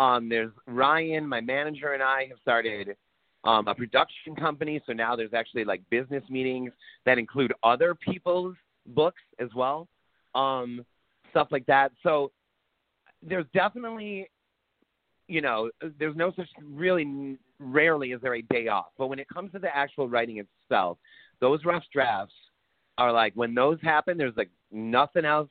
Um, 0.03 0.29
there's 0.29 0.53
Ryan, 0.67 1.29
my 1.29 1.41
manager, 1.41 1.93
and 1.93 2.03
I 2.03 2.27
have 2.29 2.39
started 2.41 2.97
um, 3.45 3.69
a 3.69 3.75
production 3.75 4.35
company. 4.37 4.81
So 4.87 4.93
now 4.93 5.17
there's 5.17 5.35
actually 5.35 5.65
like 5.65 5.83
business 5.91 6.23
meetings 6.31 6.73
that 7.05 7.19
include 7.19 7.53
other 7.63 7.95
people's 7.95 8.57
books 8.87 9.21
as 9.39 9.49
well, 9.55 9.89
um, 10.35 10.85
stuff 11.31 11.49
like 11.51 11.67
that. 11.67 11.93
So 12.03 12.31
there's 13.23 13.47
definitely, 13.53 14.29
you 15.33 15.41
know, 15.41 15.71
there's 15.99 16.17
no 16.17 16.33
such 16.37 16.49
really 16.63 17.39
rarely 17.59 18.13
is 18.13 18.21
there 18.21 18.35
a 18.35 18.43
day 18.43 18.69
off. 18.69 18.89
But 18.99 19.09
when 19.09 19.19
it 19.19 19.29
comes 19.29 19.53
to 19.53 19.59
the 19.59 19.75
actual 19.75 20.09
writing 20.09 20.39
itself, 20.39 20.99
those 21.41 21.65
rough 21.65 21.85
drafts 21.93 22.35
are 22.99 23.13
like 23.13 23.33
when 23.35 23.55
those 23.55 23.79
happen. 23.83 24.19
There's 24.19 24.37
like 24.37 24.51
nothing 24.71 25.25
else. 25.25 25.49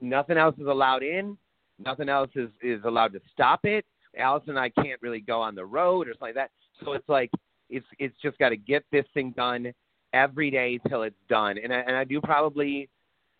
Nothing 0.00 0.38
else 0.38 0.56
is 0.58 0.66
allowed 0.66 1.02
in 1.02 1.36
Nothing 1.78 2.08
else 2.08 2.30
is 2.34 2.48
is 2.60 2.80
allowed 2.84 3.12
to 3.12 3.20
stop 3.32 3.60
it. 3.64 3.84
Alice 4.18 4.42
and 4.48 4.58
I 4.58 4.68
can't 4.70 5.00
really 5.00 5.20
go 5.20 5.40
on 5.40 5.54
the 5.54 5.64
road 5.64 6.08
or 6.08 6.12
something 6.12 6.28
like 6.28 6.34
that. 6.34 6.50
So 6.84 6.92
it's 6.92 7.08
like 7.08 7.30
it's 7.70 7.86
it's 7.98 8.16
just 8.20 8.38
got 8.38 8.48
to 8.48 8.56
get 8.56 8.84
this 8.90 9.04
thing 9.14 9.32
done 9.36 9.72
every 10.12 10.50
day 10.50 10.80
till 10.88 11.02
it's 11.02 11.16
done. 11.28 11.56
And 11.62 11.72
I, 11.72 11.78
and 11.80 11.96
I 11.96 12.04
do 12.04 12.20
probably 12.20 12.88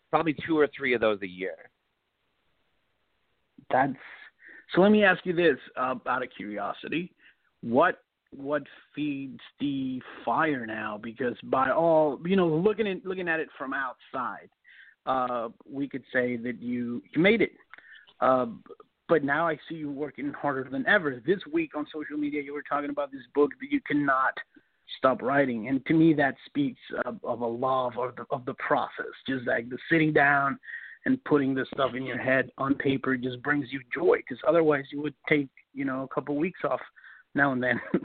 probably 0.09 0.35
two 0.47 0.57
or 0.57 0.69
three 0.75 0.93
of 0.93 1.01
those 1.01 1.21
a 1.21 1.27
year. 1.27 1.69
That's 3.71 3.93
so. 4.73 4.81
Let 4.81 4.91
me 4.91 5.03
ask 5.03 5.25
you 5.25 5.33
this, 5.33 5.57
uh, 5.77 5.95
out 6.07 6.23
of 6.23 6.29
curiosity, 6.35 7.11
what 7.61 8.01
what 8.35 8.63
feeds 8.95 9.39
the 9.59 10.01
fire 10.23 10.65
now? 10.65 10.99
Because 11.01 11.35
by 11.43 11.71
all 11.71 12.19
you 12.25 12.35
know, 12.35 12.47
looking 12.47 12.87
at 12.87 13.05
looking 13.05 13.27
at 13.27 13.39
it 13.39 13.49
from 13.57 13.73
outside, 13.73 14.49
uh, 15.05 15.49
we 15.69 15.87
could 15.87 16.03
say 16.13 16.37
that 16.37 16.61
you 16.61 17.01
you 17.13 17.21
made 17.21 17.41
it. 17.41 17.51
Uh, 18.21 18.47
but 19.07 19.23
now 19.23 19.47
I 19.47 19.57
see 19.67 19.75
you 19.75 19.89
working 19.89 20.31
harder 20.33 20.67
than 20.69 20.85
ever. 20.87 21.21
This 21.25 21.39
week 21.51 21.75
on 21.75 21.87
social 21.91 22.17
media, 22.17 22.43
you 22.43 22.53
were 22.53 22.61
talking 22.61 22.91
about 22.91 23.11
this 23.11 23.23
book 23.33 23.51
that 23.59 23.71
you 23.71 23.81
cannot 23.81 24.33
stop 24.97 25.21
writing, 25.21 25.67
and 25.67 25.85
to 25.87 25.93
me, 25.93 26.13
that 26.13 26.35
speaks 26.45 26.79
of, 27.05 27.19
of 27.23 27.41
a 27.41 27.47
love 27.47 27.97
of 27.97 28.15
the 28.15 28.25
of 28.29 28.45
the 28.45 28.53
process. 28.55 29.13
Just 29.27 29.47
like 29.47 29.69
the 29.69 29.77
sitting 29.89 30.13
down 30.13 30.59
and 31.05 31.23
putting 31.23 31.53
the 31.53 31.65
stuff 31.73 31.91
in 31.95 32.03
your 32.03 32.17
head 32.17 32.49
on 32.57 32.75
paper 32.75 33.15
just 33.15 33.41
brings 33.41 33.67
you 33.71 33.79
joy. 33.93 34.17
Because 34.17 34.37
otherwise, 34.47 34.85
you 34.91 35.01
would 35.01 35.15
take 35.27 35.47
you 35.73 35.85
know 35.85 36.03
a 36.03 36.13
couple 36.13 36.35
weeks 36.35 36.59
off 36.63 36.81
now 37.35 37.51
and 37.51 37.61
then. 37.61 37.79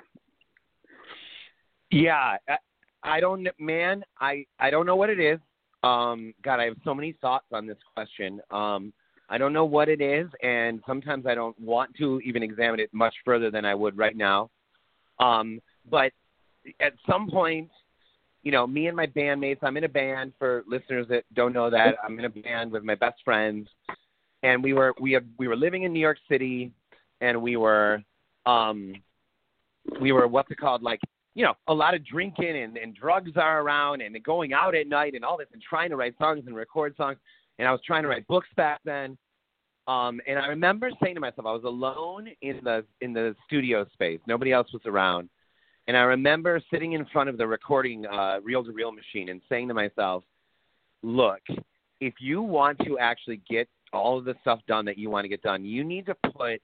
yeah, 1.90 2.36
I, 2.48 2.56
I 3.02 3.20
don't, 3.20 3.46
man. 3.58 4.04
I 4.20 4.44
I 4.58 4.70
don't 4.70 4.86
know 4.86 4.96
what 4.96 5.10
it 5.10 5.20
is. 5.20 5.38
Um, 5.82 6.32
God, 6.42 6.60
I 6.60 6.64
have 6.64 6.76
so 6.84 6.94
many 6.94 7.14
thoughts 7.20 7.46
on 7.52 7.66
this 7.66 7.76
question. 7.94 8.40
Um, 8.50 8.92
I 9.28 9.38
don't 9.38 9.52
know 9.52 9.64
what 9.64 9.88
it 9.88 10.00
is, 10.00 10.28
and 10.42 10.80
sometimes 10.86 11.26
I 11.26 11.34
don't 11.34 11.58
want 11.58 11.94
to 11.96 12.20
even 12.20 12.42
examine 12.42 12.80
it 12.80 12.90
much 12.92 13.14
further 13.24 13.50
than 13.50 13.64
I 13.64 13.74
would 13.74 13.96
right 13.96 14.16
now. 14.16 14.50
Um, 15.18 15.60
but 15.90 16.12
at 16.80 16.92
some 17.08 17.30
point, 17.30 17.70
you 18.44 18.52
know, 18.52 18.66
me 18.66 18.86
and 18.86 18.96
my 18.96 19.06
bandmates. 19.06 19.58
I'm 19.62 19.76
in 19.76 19.84
a 19.84 19.88
band 19.88 20.32
for 20.38 20.62
listeners 20.66 21.06
that 21.08 21.24
don't 21.34 21.52
know 21.52 21.70
that. 21.70 21.96
I'm 22.04 22.18
in 22.18 22.26
a 22.26 22.30
band 22.30 22.70
with 22.70 22.84
my 22.84 22.94
best 22.94 23.16
friends, 23.24 23.68
and 24.42 24.62
we 24.62 24.72
were 24.72 24.94
we 25.00 25.12
have 25.12 25.24
we 25.38 25.48
were 25.48 25.56
living 25.56 25.82
in 25.82 25.92
New 25.92 26.00
York 26.00 26.18
City, 26.28 26.70
and 27.20 27.40
we 27.40 27.56
were 27.56 28.02
um 28.46 28.94
we 30.00 30.12
were 30.12 30.28
what's 30.28 30.50
it 30.50 30.58
called 30.58 30.82
like 30.82 31.00
you 31.34 31.44
know 31.44 31.54
a 31.68 31.74
lot 31.74 31.94
of 31.94 32.04
drinking 32.06 32.56
and, 32.62 32.76
and 32.76 32.94
drugs 32.94 33.32
are 33.36 33.62
around 33.62 34.02
and 34.02 34.22
going 34.22 34.52
out 34.52 34.74
at 34.74 34.86
night 34.86 35.14
and 35.14 35.24
all 35.24 35.36
this 35.36 35.48
and 35.52 35.62
trying 35.62 35.90
to 35.90 35.96
write 35.96 36.14
songs 36.18 36.44
and 36.46 36.54
record 36.54 36.94
songs 36.96 37.18
and 37.58 37.66
I 37.66 37.72
was 37.72 37.80
trying 37.86 38.02
to 38.02 38.08
write 38.08 38.26
books 38.26 38.48
back 38.56 38.80
then 38.84 39.16
um, 39.86 40.20
and 40.26 40.38
I 40.38 40.46
remember 40.46 40.90
saying 41.02 41.14
to 41.14 41.20
myself, 41.20 41.46
I 41.46 41.52
was 41.52 41.64
alone 41.64 42.28
in 42.40 42.60
the 42.64 42.84
in 43.00 43.12
the 43.12 43.36
studio 43.46 43.86
space. 43.92 44.20
Nobody 44.26 44.52
else 44.52 44.72
was 44.72 44.82
around, 44.86 45.28
and 45.86 45.96
I 45.96 46.02
remember 46.02 46.60
sitting 46.72 46.92
in 46.92 47.04
front 47.06 47.28
of 47.28 47.36
the 47.36 47.46
recording 47.46 48.06
uh, 48.06 48.38
reel-to-reel 48.42 48.92
machine 48.92 49.28
and 49.28 49.40
saying 49.48 49.68
to 49.68 49.74
myself, 49.74 50.24
"Look, 51.02 51.40
if 52.00 52.14
you 52.20 52.42
want 52.42 52.78
to 52.86 52.98
actually 52.98 53.40
get 53.48 53.68
all 53.92 54.18
of 54.18 54.24
the 54.24 54.34
stuff 54.40 54.60
done 54.66 54.84
that 54.86 54.98
you 54.98 55.10
want 55.10 55.24
to 55.24 55.28
get 55.28 55.42
done, 55.42 55.64
you 55.64 55.84
need 55.84 56.06
to 56.06 56.16
put, 56.32 56.60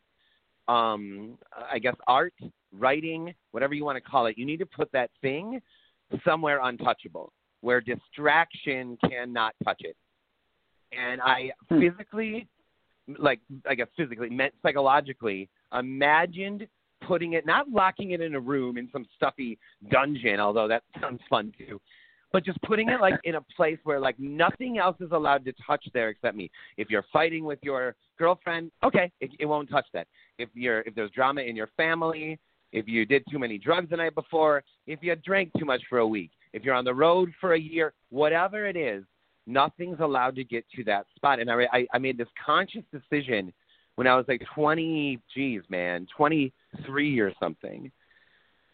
um, 0.73 1.39
I 1.71 1.79
guess, 1.79 1.95
art, 2.07 2.35
writing, 2.73 3.35
whatever 3.53 3.75
you 3.75 3.85
want 3.85 4.03
to 4.03 4.11
call 4.11 4.27
it. 4.27 4.39
You 4.39 4.47
need 4.47 4.59
to 4.59 4.67
put 4.67 4.91
that 4.93 5.11
thing 5.21 5.61
somewhere 6.25 6.61
untouchable, 6.63 7.33
where 7.61 7.81
distraction 7.81 8.97
cannot 9.09 9.55
touch 9.65 9.81
it." 9.81 9.97
And 10.93 11.21
I 11.21 11.53
hmm. 11.69 11.81
physically 11.81 12.49
like 13.19 13.41
I 13.69 13.75
guess 13.75 13.89
physically, 13.97 14.31
meant 14.31 14.55
psychologically, 14.63 15.49
imagined 15.73 16.67
putting 17.11 17.33
it, 17.33 17.45
not 17.45 17.69
locking 17.69 18.13
it 18.13 18.21
in 18.21 18.37
a 18.37 18.41
room 18.41 18.79
in 18.79 18.89
some 18.93 19.05
stuffy 19.17 19.59
dungeon, 19.91 20.39
although 20.39 20.69
that 20.69 20.85
sounds 21.01 21.19
fun 21.29 21.53
too, 21.59 21.81
but 22.33 22.45
just 22.45 22.63
putting 22.63 22.89
it 22.89 23.01
like 23.01 23.19
in 23.25 23.35
a 23.35 23.41
place 23.57 23.79
where 23.83 23.99
like 23.99 24.15
nothing 24.21 24.79
else 24.79 24.97
is 25.01 25.11
allowed 25.11 25.45
to 25.45 25.53
touch 25.67 25.85
there 25.93 26.11
except 26.11 26.37
me. 26.37 26.49
If 26.77 26.89
you're 26.89 27.05
fighting 27.13 27.45
with 27.45 27.59
your 27.63 27.97
girlfriend, 28.17 28.71
okay, 28.85 29.11
it, 29.21 29.31
it 29.41 29.47
won't 29.47 29.69
touch 29.69 29.87
that. 29.93 30.07
If 30.39 30.51
you're 30.55 30.83
if 30.83 30.95
there's 30.95 31.11
drama 31.11 31.41
in 31.41 31.57
your 31.57 31.69
family, 31.77 32.39
if 32.71 32.87
you 32.87 33.05
did 33.05 33.25
too 33.29 33.41
many 33.41 33.59
drugs 33.59 33.91
the 33.91 33.97
night 33.97 34.15
before, 34.15 34.63
if 34.87 35.01
you 35.03 35.17
drank 35.17 35.51
too 35.59 35.65
much 35.65 35.83
for 35.91 35.99
a 35.99 36.07
week, 36.07 36.31
if 36.53 36.63
you're 36.63 36.77
on 36.77 36.85
the 36.85 36.95
road 36.95 37.33
for 37.41 37.55
a 37.55 37.61
year, 37.61 37.93
whatever 38.11 38.69
it 38.69 38.77
is, 38.77 39.03
nothing's 39.49 39.99
allowed 39.99 40.37
to 40.37 40.45
get 40.45 40.65
to 40.77 40.85
that 40.85 41.07
spot. 41.17 41.41
And 41.41 41.51
I, 41.51 41.67
I, 41.73 41.87
I 41.93 41.99
made 41.99 42.17
this 42.17 42.29
conscious 42.47 42.85
decision 42.93 43.53
when 43.97 44.07
I 44.07 44.15
was 44.15 44.27
like 44.29 44.43
20, 44.55 45.19
geez, 45.35 45.63
man, 45.69 46.07
23 46.77 47.21
or 47.21 47.33
something. 47.41 47.91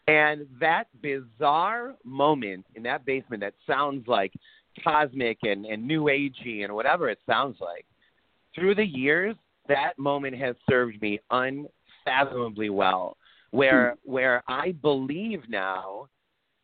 And 0.07 0.47
that 0.59 0.87
bizarre 1.01 1.95
moment 2.03 2.65
in 2.75 2.83
that 2.83 3.05
basement 3.05 3.41
that 3.41 3.53
sounds 3.65 4.07
like 4.07 4.33
cosmic 4.83 5.39
and, 5.43 5.65
and 5.65 5.85
new 5.85 6.03
agey 6.03 6.63
and 6.63 6.73
whatever 6.73 7.09
it 7.09 7.19
sounds 7.25 7.57
like, 7.59 7.85
through 8.55 8.75
the 8.75 8.85
years, 8.85 9.35
that 9.67 9.99
moment 9.99 10.35
has 10.37 10.55
served 10.69 11.01
me 11.01 11.19
unfathomably 11.31 12.69
well. 12.69 13.17
Where 13.51 13.91
hmm. 14.03 14.11
where 14.11 14.43
I 14.47 14.73
believe 14.81 15.43
now 15.47 16.07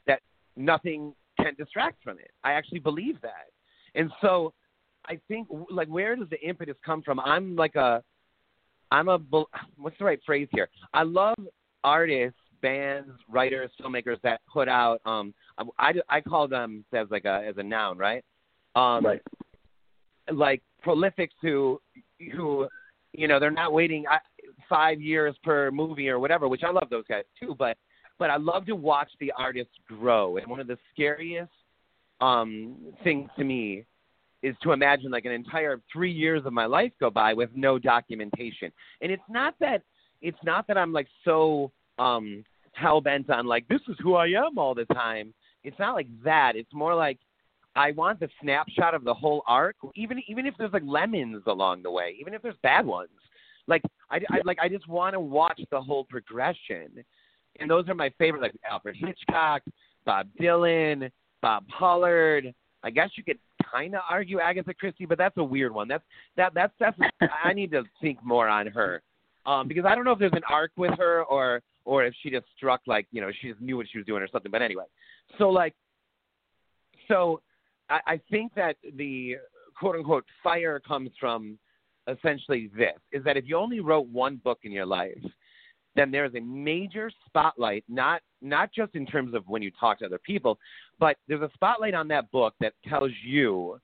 that 0.05 0.21
nothing 0.57 1.13
can 1.39 1.55
distract 1.55 2.03
from 2.03 2.19
it. 2.19 2.31
I 2.43 2.53
actually 2.53 2.79
believe 2.79 3.21
that. 3.21 3.47
And 3.95 4.11
so 4.21 4.53
I 5.07 5.19
think 5.27 5.47
like 5.69 5.87
where 5.87 6.15
does 6.15 6.29
the 6.29 6.41
impetus 6.41 6.75
come 6.85 7.01
from? 7.01 7.19
I'm 7.19 7.55
like 7.55 7.75
a 7.75 8.03
I'm 8.93 9.09
a 9.09 9.17
what's 9.77 9.97
the 9.97 10.05
right 10.05 10.19
phrase 10.23 10.47
here? 10.51 10.69
I 10.93 11.01
love 11.01 11.35
artists, 11.83 12.39
bands, 12.61 13.09
writers, 13.27 13.71
filmmakers 13.81 14.21
that 14.21 14.41
put 14.51 14.69
out 14.69 15.01
um 15.05 15.33
I, 15.79 15.93
I 16.09 16.21
call 16.21 16.47
them 16.47 16.85
as 16.93 17.07
like 17.09 17.25
a 17.25 17.43
as 17.45 17.55
a 17.57 17.63
noun, 17.63 17.97
right? 17.97 18.23
Um 18.75 19.03
right. 19.03 19.21
like 20.31 20.61
prolifics 20.83 21.33
who 21.41 21.81
who 22.33 22.67
you 23.13 23.27
know, 23.27 23.39
they're 23.39 23.51
not 23.51 23.73
waiting 23.73 24.05
5 24.69 25.01
years 25.01 25.35
per 25.43 25.71
movie 25.71 26.09
or 26.09 26.19
whatever, 26.19 26.47
which 26.47 26.63
I 26.63 26.71
love 26.71 26.89
those 26.89 27.05
guys 27.09 27.23
too, 27.39 27.55
but 27.57 27.77
but 28.19 28.29
I 28.29 28.37
love 28.37 28.67
to 28.67 28.75
watch 28.75 29.09
the 29.19 29.33
artists 29.35 29.73
grow. 29.87 30.37
And 30.37 30.47
one 30.47 30.59
of 30.59 30.67
the 30.67 30.77
scariest 30.93 31.51
um, 32.21 32.75
things 33.03 33.29
to 33.37 33.43
me 33.43 33.85
is 34.43 34.55
to 34.61 34.73
imagine 34.73 35.09
like 35.09 35.25
an 35.25 35.31
entire 35.31 35.79
three 35.91 36.11
years 36.11 36.45
of 36.45 36.53
my 36.53 36.65
life 36.65 36.91
go 36.99 37.09
by 37.09 37.33
with 37.33 37.49
no 37.55 37.79
documentation. 37.79 38.71
And 39.01 39.11
it's 39.11 39.23
not 39.29 39.55
that 39.59 39.81
it's 40.21 40.37
not 40.43 40.67
that 40.67 40.77
I'm 40.77 40.93
like 40.93 41.07
so 41.25 41.71
um 41.97 42.43
hell 42.73 43.01
bent 43.01 43.29
on 43.29 43.45
like 43.47 43.67
this 43.67 43.81
is 43.87 43.95
who 43.99 44.15
I 44.15 44.27
am 44.27 44.57
all 44.57 44.75
the 44.75 44.85
time. 44.85 45.33
It's 45.63 45.79
not 45.79 45.95
like 45.95 46.07
that. 46.23 46.55
It's 46.55 46.73
more 46.73 46.93
like 46.93 47.17
I 47.75 47.91
want 47.91 48.19
the 48.19 48.29
snapshot 48.41 48.93
of 48.93 49.03
the 49.03 49.13
whole 49.13 49.43
arc, 49.47 49.77
even 49.95 50.21
even 50.27 50.45
if 50.45 50.53
there's 50.57 50.73
like 50.73 50.83
lemons 50.85 51.43
along 51.47 51.83
the 51.83 51.91
way, 51.91 52.15
even 52.19 52.33
if 52.33 52.41
there's 52.41 52.55
bad 52.61 52.85
ones. 52.85 53.09
Like 53.67 53.81
I, 54.11 54.17
I 54.29 54.39
like 54.43 54.59
I 54.61 54.67
just 54.67 54.87
want 54.87 55.13
to 55.13 55.19
watch 55.19 55.59
the 55.71 55.81
whole 55.81 56.03
progression, 56.03 56.89
and 57.59 57.69
those 57.69 57.87
are 57.87 57.95
my 57.95 58.11
favorite, 58.17 58.41
like 58.41 58.53
Alfred 58.69 58.97
Hitchcock, 58.99 59.61
Bob 60.05 60.27
Dylan, 60.39 61.09
Bob 61.41 61.63
Pollard. 61.67 62.53
I 62.83 62.89
guess 62.89 63.11
you 63.15 63.23
could 63.23 63.39
kind 63.71 63.95
of 63.95 64.01
argue 64.09 64.39
Agatha 64.39 64.73
Christie, 64.73 65.05
but 65.05 65.17
that's 65.17 65.37
a 65.37 65.43
weird 65.43 65.73
one. 65.73 65.87
That's 65.87 66.03
that 66.37 66.53
that's 66.53 66.73
that's 66.79 66.97
I 67.43 67.53
need 67.53 67.71
to 67.71 67.83
think 68.01 68.23
more 68.23 68.47
on 68.47 68.67
her, 68.67 69.01
um, 69.45 69.67
because 69.67 69.85
I 69.85 69.95
don't 69.95 70.05
know 70.05 70.11
if 70.11 70.19
there's 70.19 70.33
an 70.33 70.43
arc 70.49 70.71
with 70.77 70.97
her 70.97 71.23
or 71.23 71.61
or 71.85 72.05
if 72.05 72.13
she 72.21 72.29
just 72.29 72.45
struck 72.55 72.81
like 72.87 73.07
you 73.11 73.21
know 73.21 73.31
she 73.41 73.49
just 73.49 73.61
knew 73.61 73.77
what 73.77 73.87
she 73.91 73.97
was 73.97 74.07
doing 74.07 74.21
or 74.21 74.27
something. 74.27 74.51
But 74.51 74.61
anyway, 74.61 74.85
so 75.37 75.49
like, 75.49 75.73
so 77.07 77.41
I, 77.89 77.99
I 78.07 78.21
think 78.29 78.53
that 78.55 78.77
the 78.97 79.37
quote 79.79 79.95
unquote 79.95 80.25
fire 80.43 80.79
comes 80.79 81.09
from 81.19 81.57
essentially 82.07 82.69
this: 82.77 82.97
is 83.11 83.23
that 83.23 83.37
if 83.37 83.45
you 83.47 83.57
only 83.57 83.79
wrote 83.79 84.07
one 84.07 84.37
book 84.37 84.59
in 84.63 84.71
your 84.71 84.85
life, 84.85 85.23
then 85.95 86.11
there's 86.11 86.33
a 86.35 86.39
major 86.39 87.11
spotlight, 87.27 87.83
not 87.87 88.21
not 88.41 88.71
just 88.73 88.95
in 88.95 89.05
terms 89.05 89.33
of 89.33 89.43
when 89.47 89.61
you 89.61 89.71
talk 89.79 89.99
to 89.99 90.05
other 90.05 90.19
people, 90.19 90.57
but 90.99 91.17
there's 91.27 91.41
a 91.41 91.51
spotlight 91.53 91.93
on 91.93 92.07
that 92.09 92.29
book 92.31 92.53
that 92.59 92.73
tells 92.87 93.11
you, 93.25 93.79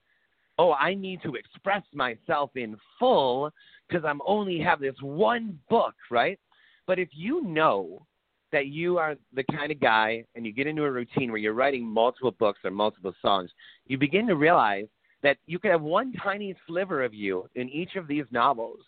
oh, 0.58 0.74
I 0.74 0.94
need 0.94 1.22
to 1.24 1.36
express 1.36 1.84
myself 1.94 2.52
in 2.56 2.76
full 3.00 3.52
because 3.88 4.04
I'm 4.06 4.22
only 4.26 4.60
have 4.60 4.80
this 4.80 4.96
one 5.02 5.58
book, 5.70 5.96
right? 6.12 6.40
But 6.86 7.00
if 7.00 7.10
you 7.14 7.44
know 7.44 8.06
that 8.52 8.68
you 8.68 8.98
are 8.98 9.16
the 9.34 9.44
kind 9.44 9.72
of 9.72 9.80
guy 9.80 10.26
and 10.36 10.46
you 10.46 10.52
get 10.52 10.68
into 10.68 10.84
a 10.84 10.92
routine 10.92 11.32
where 11.32 11.40
you're 11.40 11.54
writing 11.54 11.86
multiple 11.86 12.36
books 12.40 12.60
or 12.64 12.72
multiple 12.72 13.14
songs, 13.22 13.52
you 13.86 13.98
begin 13.98 14.28
to 14.28 14.36
realize 14.36 14.88
that 15.22 15.38
you 15.46 15.60
could 15.60 15.72
have 15.72 15.82
one 15.82 16.14
tiny 16.24 16.56
sliver 16.68 17.04
of 17.04 17.14
you 17.14 17.48
in 17.56 17.70
each 17.70 17.96
of 17.96 18.08
these 18.08 18.26
novels. 18.32 18.80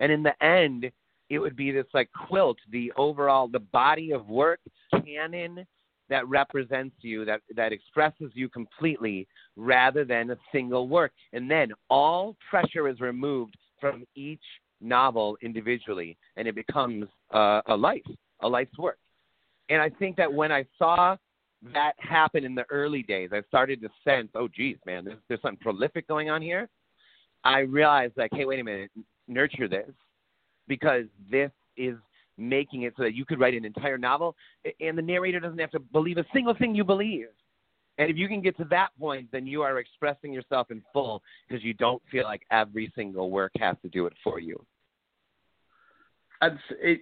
And 0.00 0.12
in 0.12 0.22
the 0.22 0.44
end, 0.44 0.90
it 1.28 1.38
would 1.38 1.56
be 1.56 1.70
this 1.70 1.86
like 1.94 2.10
quilt, 2.28 2.56
the 2.70 2.92
overall 2.96 3.48
the 3.48 3.60
body 3.60 4.12
of 4.12 4.28
work 4.28 4.60
canon 5.04 5.66
that 6.08 6.26
represents 6.28 6.94
you, 7.00 7.24
that 7.24 7.40
that 7.56 7.72
expresses 7.72 8.30
you 8.34 8.48
completely, 8.48 9.26
rather 9.56 10.04
than 10.04 10.30
a 10.30 10.36
single 10.52 10.88
work. 10.88 11.12
And 11.32 11.50
then 11.50 11.72
all 11.90 12.36
pressure 12.48 12.88
is 12.88 13.00
removed 13.00 13.56
from 13.80 14.04
each 14.14 14.42
novel 14.80 15.36
individually, 15.42 16.16
and 16.36 16.46
it 16.46 16.54
becomes 16.54 17.06
uh, 17.32 17.62
a 17.66 17.76
life, 17.76 18.02
a 18.40 18.48
life's 18.48 18.78
work. 18.78 18.98
And 19.68 19.82
I 19.82 19.88
think 19.88 20.16
that 20.16 20.32
when 20.32 20.52
I 20.52 20.64
saw 20.78 21.16
that 21.74 21.94
happen 21.98 22.44
in 22.44 22.54
the 22.54 22.64
early 22.70 23.02
days, 23.02 23.30
I 23.32 23.42
started 23.48 23.80
to 23.80 23.88
sense, 24.04 24.28
oh, 24.34 24.46
geez, 24.46 24.76
man, 24.86 25.04
there's, 25.04 25.18
there's 25.28 25.42
something 25.42 25.58
prolific 25.60 26.06
going 26.06 26.30
on 26.30 26.40
here. 26.40 26.68
I 27.42 27.60
realized, 27.60 28.12
like, 28.16 28.30
hey, 28.32 28.44
wait 28.44 28.60
a 28.60 28.64
minute, 28.64 28.90
nurture 29.26 29.66
this 29.66 29.90
because 30.68 31.04
this 31.30 31.50
is 31.76 31.96
making 32.38 32.82
it 32.82 32.94
so 32.96 33.02
that 33.02 33.14
you 33.14 33.24
could 33.24 33.40
write 33.40 33.54
an 33.54 33.64
entire 33.64 33.98
novel 33.98 34.36
and 34.80 34.96
the 34.96 35.02
narrator 35.02 35.40
doesn't 35.40 35.58
have 35.58 35.70
to 35.70 35.78
believe 35.78 36.18
a 36.18 36.24
single 36.32 36.54
thing 36.54 36.74
you 36.74 36.84
believe. 36.84 37.28
And 37.98 38.10
if 38.10 38.16
you 38.16 38.28
can 38.28 38.42
get 38.42 38.56
to 38.58 38.64
that 38.64 38.88
point, 38.98 39.28
then 39.32 39.46
you 39.46 39.62
are 39.62 39.78
expressing 39.78 40.32
yourself 40.32 40.70
in 40.70 40.82
full 40.92 41.22
because 41.48 41.64
you 41.64 41.72
don't 41.74 42.02
feel 42.10 42.24
like 42.24 42.42
every 42.50 42.92
single 42.94 43.30
work 43.30 43.52
has 43.58 43.76
to 43.82 43.88
do 43.88 44.06
it 44.06 44.12
for 44.22 44.38
you. 44.38 44.62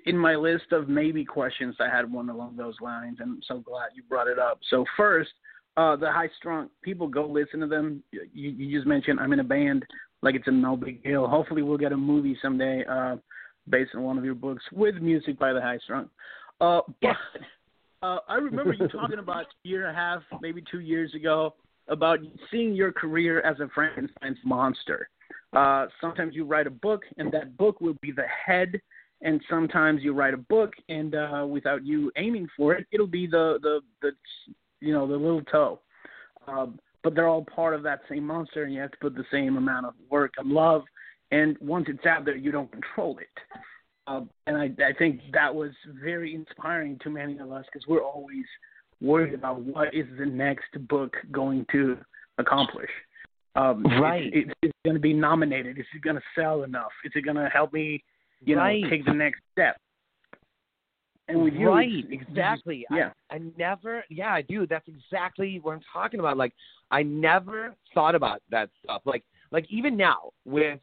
in 0.06 0.16
my 0.16 0.36
list 0.36 0.70
of 0.70 0.88
maybe 0.88 1.24
questions, 1.24 1.74
I 1.80 1.88
had 1.88 2.10
one 2.10 2.28
along 2.28 2.56
those 2.56 2.76
lines, 2.80 3.18
and 3.20 3.32
I'm 3.32 3.42
so 3.48 3.58
glad 3.58 3.88
you 3.96 4.04
brought 4.08 4.28
it 4.28 4.38
up. 4.38 4.60
So 4.70 4.84
first, 4.96 5.30
uh, 5.76 5.96
the 5.96 6.10
high 6.10 6.28
strung 6.38 6.68
people 6.82 7.08
go 7.08 7.26
listen 7.26 7.58
to 7.60 7.66
them. 7.66 8.02
You, 8.12 8.50
you 8.50 8.76
just 8.76 8.86
mentioned 8.86 9.18
I'm 9.18 9.32
in 9.32 9.40
a 9.40 9.44
band, 9.44 9.84
like 10.22 10.36
it's 10.36 10.46
a 10.46 10.52
no 10.52 10.76
big 10.76 11.02
deal. 11.02 11.26
Hopefully, 11.26 11.62
we'll 11.62 11.78
get 11.78 11.90
a 11.90 11.96
movie 11.96 12.38
someday. 12.40 12.84
Uh, 12.88 13.16
based 13.68 13.94
on 13.94 14.02
one 14.02 14.18
of 14.18 14.24
your 14.24 14.34
books 14.34 14.62
with 14.72 14.96
music 14.96 15.38
by 15.38 15.52
the 15.52 15.60
High 15.60 15.78
Strung. 15.78 16.08
Uh, 16.60 16.80
but 17.00 17.16
uh, 18.02 18.18
I 18.28 18.36
remember 18.36 18.72
you 18.72 18.88
talking 18.88 19.18
about 19.18 19.46
a 19.46 19.68
year 19.68 19.86
and 19.86 19.96
a 19.96 19.98
half, 19.98 20.22
maybe 20.40 20.62
two 20.70 20.80
years 20.80 21.14
ago, 21.14 21.54
about 21.88 22.18
seeing 22.50 22.74
your 22.74 22.92
career 22.92 23.40
as 23.40 23.60
a 23.60 23.68
Frankenstein's 23.74 24.38
monster. 24.44 25.08
Uh, 25.54 25.86
sometimes 26.00 26.34
you 26.34 26.44
write 26.44 26.66
a 26.66 26.70
book, 26.70 27.02
and 27.18 27.30
that 27.32 27.56
book 27.56 27.80
will 27.80 27.96
be 28.02 28.10
the 28.10 28.26
head, 28.46 28.80
and 29.22 29.40
sometimes 29.48 30.02
you 30.02 30.12
write 30.12 30.34
a 30.34 30.38
book, 30.38 30.72
and 30.88 31.14
uh, 31.14 31.46
without 31.48 31.84
you 31.84 32.10
aiming 32.16 32.48
for 32.56 32.74
it, 32.74 32.86
it'll 32.92 33.06
be 33.06 33.26
the 33.26 33.58
the 33.62 33.80
the 34.02 34.10
you 34.80 34.92
know 34.92 35.06
the 35.06 35.16
little 35.16 35.42
toe. 35.42 35.80
Um, 36.46 36.78
but 37.02 37.14
they're 37.14 37.28
all 37.28 37.44
part 37.44 37.74
of 37.74 37.82
that 37.84 38.00
same 38.08 38.26
monster, 38.26 38.64
and 38.64 38.72
you 38.72 38.80
have 38.80 38.90
to 38.90 38.98
put 38.98 39.14
the 39.14 39.24
same 39.30 39.56
amount 39.56 39.86
of 39.86 39.94
work 40.10 40.34
and 40.38 40.50
love. 40.50 40.82
And 41.34 41.56
once 41.60 41.86
it's 41.88 42.06
out 42.06 42.24
there, 42.24 42.36
you 42.36 42.52
don't 42.52 42.70
control 42.70 43.18
it. 43.18 43.36
Uh, 44.06 44.20
and 44.46 44.56
I, 44.56 44.66
I 44.90 44.92
think 44.96 45.20
that 45.32 45.52
was 45.52 45.72
very 46.00 46.30
inspiring 46.32 46.96
to 47.02 47.10
many 47.10 47.38
of 47.38 47.50
us 47.50 47.64
because 47.72 47.84
we're 47.88 48.04
always 48.04 48.44
worried 49.00 49.34
about 49.34 49.60
what 49.60 49.92
is 49.92 50.06
the 50.16 50.26
next 50.26 50.72
book 50.88 51.12
going 51.32 51.66
to 51.72 51.98
accomplish. 52.38 52.90
Um, 53.56 53.82
right. 54.00 54.30
It's, 54.32 54.48
it's, 54.48 54.54
it's 54.62 54.78
going 54.84 54.94
to 54.94 55.00
be 55.00 55.12
nominated. 55.12 55.76
Is 55.76 55.86
it 55.96 56.02
going 56.02 56.20
to 56.22 56.22
sell 56.38 56.62
enough? 56.62 56.92
Is 57.04 57.10
it 57.16 57.24
going 57.24 57.36
to 57.36 57.48
help 57.48 57.72
me, 57.72 58.04
you 58.44 58.56
right. 58.56 58.82
know, 58.82 58.90
take 58.90 59.04
the 59.04 59.12
next 59.12 59.40
step? 59.50 59.76
And 61.26 61.42
with 61.42 61.54
you, 61.54 61.70
right, 61.70 61.90
it's, 61.90 62.22
exactly. 62.28 62.86
yeah. 62.90 63.10
I, 63.30 63.36
I 63.36 63.40
never, 63.58 64.04
yeah, 64.08 64.32
I 64.32 64.42
do. 64.42 64.68
That's 64.68 64.86
exactly 64.86 65.58
what 65.62 65.72
I'm 65.72 65.80
talking 65.92 66.20
about. 66.20 66.36
Like, 66.36 66.52
I 66.92 67.02
never 67.02 67.74
thought 67.92 68.14
about 68.14 68.40
that 68.50 68.68
stuff. 68.84 69.02
Like, 69.04 69.24
like 69.50 69.66
even 69.68 69.96
now 69.96 70.30
with, 70.44 70.78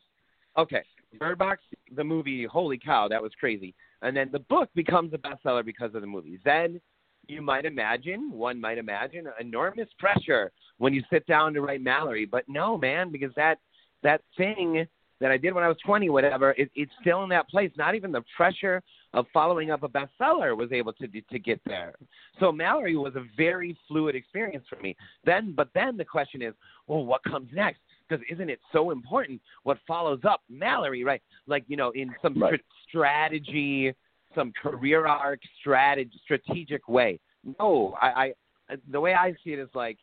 okay, 0.58 0.84
Bird 1.20 1.38
Box, 1.38 1.62
the 1.96 2.04
movie, 2.04 2.46
holy 2.46 2.78
cow, 2.78 3.08
that 3.08 3.22
was 3.22 3.32
crazy. 3.40 3.74
And 4.02 4.16
then 4.16 4.30
the 4.32 4.40
book 4.40 4.70
becomes 4.76 5.14
a 5.14 5.18
bestseller 5.18 5.66
because 5.66 5.94
of 5.94 6.02
the 6.02 6.08
movie. 6.08 6.40
Then 6.44 6.82
you 7.28 7.42
might 7.42 7.66
imagine, 7.66 8.32
one 8.32 8.60
might 8.60 8.78
imagine, 8.78 9.28
enormous 9.40 9.88
pressure 10.00 10.52
when 10.78 10.94
you 10.94 11.04
sit 11.12 11.26
down 11.28 11.54
to 11.54 11.62
write 11.62 11.82
Mallory. 11.82 12.26
But 12.26 12.46
no, 12.48 12.78
man, 12.78 13.12
because 13.12 13.32
that 13.36 13.60
that 14.04 14.22
thing 14.38 14.88
that 15.20 15.30
I 15.30 15.38
did 15.38 15.54
when 15.54 15.64
I 15.64 15.68
was 15.68 15.78
20, 15.86 16.10
whatever, 16.10 16.52
it, 16.58 16.72
it's 16.74 16.92
still 17.00 17.24
in 17.24 17.30
that 17.30 17.48
place. 17.48 17.72
Not 17.78 17.94
even 17.94 18.12
the 18.12 18.24
pressure 18.36 18.82
of 19.14 19.28
following 19.32 19.70
up 19.70 19.84
a 19.84 19.90
bestseller 19.90 20.58
was 20.58 20.72
able 20.72 20.94
to 20.94 21.08
to 21.08 21.40
get 21.40 21.62
there. 21.66 21.94
So 22.40 22.52
Mallory 22.52 22.96
was 22.96 23.16
a 23.16 23.26
very 23.38 23.78
fluid 23.88 24.16
experience 24.16 24.66
for 24.68 24.82
me. 24.82 24.96
Then, 25.24 25.54
but 25.56 25.70
then 25.76 25.98
the 25.98 26.06
question 26.06 26.42
is, 26.42 26.54
well, 26.88 27.06
what 27.06 27.24
comes 27.24 27.50
next? 27.54 27.82
Because 28.12 28.26
isn't 28.30 28.50
it 28.50 28.60
so 28.74 28.92
important 28.92 29.42
what 29.64 29.78
follows 29.88 30.20
up 30.28 30.42
Mallory, 30.50 31.04
right? 31.04 31.22
Like 31.48 31.64
you 31.68 31.78
know, 31.78 31.92
in 31.92 32.14
some 32.22 32.42
right. 32.42 32.60
strategy, 32.88 33.94
some 34.36 34.52
career 34.62 35.08
arc, 35.08 35.40
strategy, 35.60 36.12
strategic 36.24 36.88
way. 36.90 37.20
No, 37.60 37.96
I, 38.02 38.08
I 38.08 38.34
uh, 38.74 38.76
the 38.92 39.00
way 39.00 39.14
I 39.14 39.34
see 39.44 39.54
it 39.54 39.60
is 39.60 39.70
like 39.74 39.98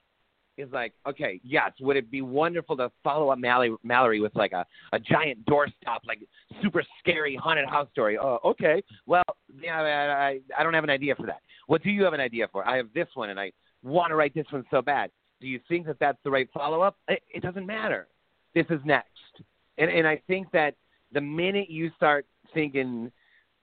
is 0.56 0.68
like, 0.72 0.92
okay, 1.06 1.40
yes, 1.44 1.72
would 1.80 1.96
it 1.96 2.10
be 2.10 2.22
wonderful 2.22 2.76
to 2.78 2.90
follow 3.04 3.28
up 3.28 3.38
Mallory, 3.38 3.76
Mallory 3.84 4.20
with 4.20 4.34
like 4.34 4.52
a, 4.52 4.64
a 4.92 4.98
giant 4.98 5.44
doorstop, 5.46 6.00
like 6.06 6.20
super 6.62 6.82
scary 6.98 7.36
haunted 7.36 7.68
house 7.68 7.88
story? 7.92 8.18
Oh, 8.18 8.38
okay. 8.44 8.82
Well, 9.06 9.22
yeah, 9.62 9.80
I, 10.18 10.40
I 10.58 10.62
don't 10.62 10.74
have 10.74 10.84
an 10.84 10.90
idea 10.90 11.14
for 11.14 11.26
that. 11.26 11.40
What 11.66 11.82
do 11.82 11.90
you 11.90 12.02
have 12.04 12.12
an 12.12 12.20
idea 12.20 12.48
for? 12.50 12.66
I 12.66 12.76
have 12.76 12.88
this 12.94 13.06
one, 13.14 13.30
and 13.30 13.38
I 13.38 13.52
want 13.82 14.10
to 14.10 14.16
write 14.16 14.34
this 14.34 14.46
one 14.50 14.64
so 14.70 14.82
bad. 14.82 15.10
Do 15.40 15.46
you 15.46 15.60
think 15.68 15.86
that 15.86 15.98
that's 16.00 16.18
the 16.24 16.30
right 16.30 16.48
follow 16.52 16.80
up? 16.80 16.96
It, 17.08 17.22
it 17.32 17.42
doesn't 17.42 17.66
matter. 17.66 18.08
This 18.54 18.66
is 18.70 18.80
next, 18.84 19.42
and 19.76 19.90
and 19.90 20.06
I 20.06 20.20
think 20.26 20.50
that 20.52 20.74
the 21.12 21.20
minute 21.20 21.70
you 21.70 21.90
start 21.96 22.26
thinking, 22.54 23.12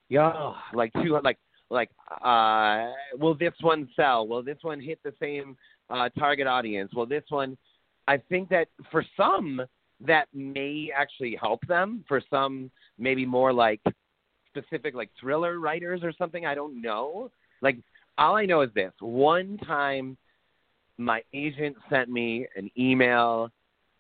yo, 0.09 0.53
like 0.73 0.93
two, 0.93 1.19
like 1.23 1.37
like, 1.69 1.89
uh, 2.23 2.91
will 3.17 3.33
this 3.33 3.53
one 3.61 3.89
sell? 3.95 4.27
Will 4.27 4.43
this 4.43 4.59
one 4.61 4.79
hit 4.79 4.99
the 5.03 5.13
same 5.19 5.57
uh, 5.89 6.09
target 6.17 6.47
audience. 6.47 6.93
Will 6.93 7.05
this 7.05 7.23
one, 7.29 7.57
I 8.07 8.17
think 8.17 8.49
that 8.49 8.67
for 8.91 9.03
some 9.17 9.61
that 10.01 10.27
may 10.33 10.91
actually 10.95 11.37
help 11.39 11.65
them. 11.67 12.03
For 12.07 12.21
some, 12.29 12.69
maybe 12.97 13.25
more 13.25 13.53
like 13.53 13.81
specific 14.49 14.93
like 14.95 15.09
thriller 15.19 15.59
writers 15.59 16.01
or 16.03 16.11
something. 16.17 16.45
I 16.45 16.55
don't 16.55 16.81
know. 16.81 17.31
Like 17.61 17.77
all 18.17 18.35
I 18.35 18.45
know 18.45 18.61
is 18.61 18.69
this: 18.75 18.91
one 18.99 19.57
time, 19.65 20.17
my 20.97 21.21
agent 21.33 21.75
sent 21.89 22.09
me 22.09 22.47
an 22.55 22.69
email 22.77 23.51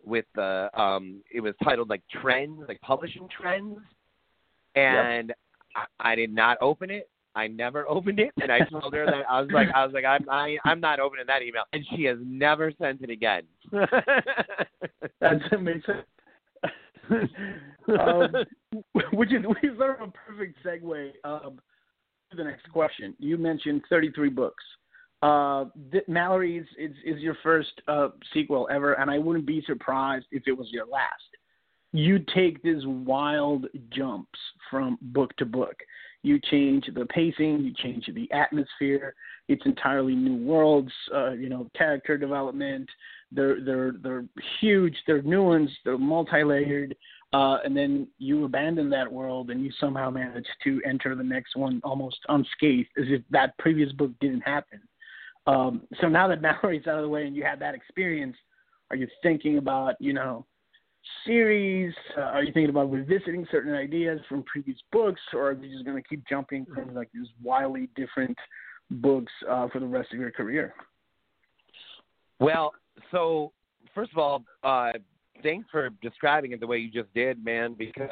with 0.05 0.25
the 0.35 0.69
um, 0.79 1.21
it 1.33 1.41
was 1.41 1.53
titled 1.63 1.89
like 1.89 2.03
trends, 2.21 2.63
like 2.67 2.79
publishing 2.81 3.27
trends, 3.29 3.77
and 4.75 5.29
yep. 5.29 5.37
I, 5.99 6.11
I 6.11 6.15
did 6.15 6.33
not 6.33 6.57
open 6.61 6.89
it. 6.89 7.09
I 7.35 7.47
never 7.47 7.85
opened 7.89 8.19
it, 8.19 8.31
and 8.41 8.51
I 8.51 8.59
told 8.69 8.93
her 8.93 9.05
that 9.05 9.23
I 9.29 9.41
was 9.41 9.49
like, 9.51 9.67
I 9.75 9.85
was 9.85 9.93
like, 9.93 10.05
I'm, 10.05 10.29
I, 10.29 10.57
I'm 10.63 10.79
not 10.79 10.99
opening 10.99 11.25
that 11.27 11.41
email, 11.41 11.63
and 11.73 11.83
she 11.95 12.03
has 12.03 12.17
never 12.23 12.71
sent 12.79 13.01
it 13.01 13.09
again. 13.09 13.43
That's 15.19 15.43
amazing. 15.51 16.03
um, 17.99 18.33
which 19.13 19.33
is 19.33 19.45
which 19.45 19.63
is 19.63 19.77
sort 19.77 20.01
of 20.01 20.09
a 20.09 20.11
perfect 20.11 20.57
segue 20.65 21.11
um, 21.23 21.59
to 22.31 22.37
the 22.37 22.43
next 22.43 22.71
question. 22.71 23.13
You 23.19 23.37
mentioned 23.37 23.81
33 23.89 24.29
books. 24.29 24.63
Uh, 25.25 25.65
Mallory's 26.07 26.65
is, 26.77 26.91
is 27.03 27.19
your 27.19 27.37
first 27.41 27.71
uh, 27.87 28.09
sequel 28.33 28.67
ever, 28.71 28.93
and 28.93 29.09
I 29.09 29.17
wouldn't 29.17 29.45
be 29.45 29.63
surprised 29.65 30.25
if 30.31 30.43
it 30.47 30.51
was 30.51 30.67
your 30.71 30.85
last. 30.85 31.13
You 31.93 32.19
take 32.35 32.61
these 32.61 32.85
wild 32.85 33.65
jumps 33.89 34.39
from 34.69 34.97
book 35.01 35.35
to 35.37 35.45
book 35.45 35.75
you 36.25 36.39
change 36.49 36.89
the 36.95 37.05
pacing, 37.05 37.61
you 37.61 37.71
change 37.83 38.09
the 38.13 38.29
atmosphere. 38.31 39.13
It's 39.47 39.63
entirely 39.65 40.15
new 40.15 40.43
worlds. 40.43 40.91
Uh, 41.13 41.33
you 41.33 41.49
know, 41.49 41.69
character 41.77 42.17
development. 42.17 42.89
They're 43.31 43.63
they're 43.63 43.93
they're 44.01 44.25
huge. 44.59 44.95
They're 45.05 45.21
new 45.21 45.43
ones. 45.43 45.69
They're 45.83 45.99
multi-layered. 45.99 46.95
Uh, 47.31 47.57
and 47.63 47.77
then 47.77 48.07
you 48.17 48.45
abandon 48.45 48.89
that 48.89 49.11
world 49.11 49.51
and 49.51 49.63
you 49.63 49.71
somehow 49.79 50.09
manage 50.09 50.47
to 50.63 50.81
enter 50.83 51.15
the 51.15 51.23
next 51.23 51.55
one 51.55 51.79
almost 51.83 52.17
unscathed, 52.29 52.89
as 52.97 53.05
if 53.09 53.21
that 53.29 53.55
previous 53.59 53.91
book 53.91 54.11
didn't 54.19 54.41
happen. 54.41 54.79
Um, 55.47 55.83
so 56.01 56.07
now 56.07 56.27
that 56.27 56.41
Mallory's 56.63 56.87
out 56.87 56.97
of 56.97 57.03
the 57.03 57.09
way 57.09 57.25
and 57.25 57.35
you 57.35 57.43
had 57.43 57.59
that 57.59 57.75
experience, 57.75 58.35
are 58.89 58.95
you 58.95 59.07
thinking 59.23 59.57
about 59.57 59.95
you 59.99 60.13
know 60.13 60.45
series? 61.25 61.93
Uh, 62.17 62.21
are 62.21 62.43
you 62.43 62.53
thinking 62.53 62.69
about 62.69 62.91
revisiting 62.91 63.47
certain 63.51 63.73
ideas 63.73 64.19
from 64.27 64.43
previous 64.43 64.77
books, 64.91 65.21
or 65.33 65.49
are 65.49 65.53
you 65.53 65.71
just 65.71 65.85
going 65.85 66.01
to 66.01 66.07
keep 66.07 66.23
jumping 66.27 66.65
from 66.73 66.93
like 66.93 67.09
these 67.13 67.27
wildly 67.43 67.89
different 67.95 68.37
books 68.89 69.31
uh, 69.49 69.67
for 69.69 69.79
the 69.79 69.87
rest 69.87 70.13
of 70.13 70.19
your 70.19 70.31
career? 70.31 70.73
Well, 72.39 72.73
so 73.11 73.51
first 73.93 74.11
of 74.11 74.17
all, 74.17 74.43
uh, 74.63 74.91
thanks 75.41 75.67
for 75.71 75.89
describing 76.01 76.51
it 76.51 76.59
the 76.59 76.67
way 76.67 76.77
you 76.77 76.91
just 76.91 77.13
did, 77.13 77.43
man. 77.43 77.75
Because 77.77 78.09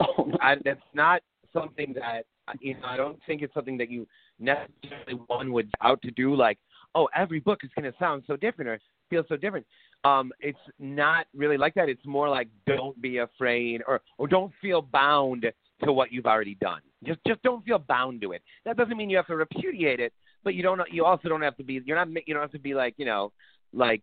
oh, 0.00 0.30
I, 0.40 0.56
that's 0.64 0.80
not 0.94 1.22
something 1.52 1.94
that 1.94 2.24
you 2.60 2.74
know. 2.74 2.86
I 2.86 2.96
don't 2.96 3.18
think 3.26 3.42
it's 3.42 3.54
something 3.54 3.76
that 3.78 3.90
you 3.90 4.06
necessarily 4.38 5.20
one 5.26 5.52
would 5.52 5.70
out 5.82 6.00
to 6.02 6.10
do. 6.10 6.34
Like, 6.34 6.58
oh, 6.94 7.08
every 7.14 7.40
book 7.40 7.60
is 7.62 7.70
going 7.74 7.90
to 7.90 7.98
sound 7.98 8.24
so 8.26 8.36
different 8.36 8.68
or 8.68 8.78
feel 9.10 9.24
so 9.28 9.36
different 9.36 9.66
um, 10.04 10.32
it's 10.40 10.58
not 10.78 11.26
really 11.34 11.56
like 11.56 11.74
that. 11.74 11.88
It's 11.88 12.04
more 12.04 12.28
like 12.28 12.48
don't 12.66 13.00
be 13.00 13.18
afraid 13.18 13.82
or 13.86 14.00
or 14.18 14.26
don't 14.26 14.52
feel 14.60 14.82
bound 14.82 15.46
to 15.84 15.92
what 15.92 16.12
you've 16.12 16.26
already 16.26 16.56
done. 16.56 16.80
Just 17.04 17.20
just 17.26 17.42
don't 17.42 17.64
feel 17.64 17.78
bound 17.78 18.20
to 18.22 18.32
it. 18.32 18.42
That 18.64 18.76
doesn't 18.76 18.96
mean 18.96 19.10
you 19.10 19.16
have 19.16 19.26
to 19.28 19.36
repudiate 19.36 20.00
it, 20.00 20.12
but 20.42 20.54
you 20.54 20.62
don't. 20.62 20.80
You 20.90 21.04
also 21.04 21.28
don't 21.28 21.42
have 21.42 21.56
to 21.58 21.64
be. 21.64 21.80
You're 21.84 21.96
not. 21.96 22.08
You 22.26 22.34
don't 22.34 22.42
have 22.42 22.52
to 22.52 22.58
be 22.58 22.74
like 22.74 22.94
you 22.96 23.06
know. 23.06 23.32
Like 23.74 24.02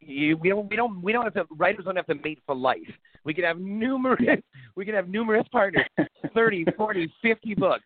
you, 0.00 0.38
we 0.38 0.48
don't, 0.48 0.70
we 0.70 0.76
don't, 0.76 1.02
we 1.02 1.12
don't 1.12 1.24
have 1.24 1.34
to. 1.34 1.54
Writers 1.54 1.84
don't 1.84 1.96
have 1.96 2.06
to 2.06 2.14
mate 2.14 2.38
for 2.46 2.54
life. 2.54 2.78
We 3.22 3.34
could 3.34 3.44
have 3.44 3.58
numerous, 3.58 4.40
we 4.76 4.86
could 4.86 4.94
have 4.94 5.08
numerous 5.08 5.46
partners, 5.52 5.84
thirty, 6.32 6.64
forty, 6.76 7.12
fifty 7.20 7.54
books. 7.54 7.84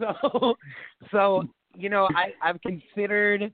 So, 0.22 0.54
so 1.10 1.42
you 1.76 1.88
know, 1.88 2.08
I, 2.14 2.32
I've 2.42 2.60
considered 2.62 3.52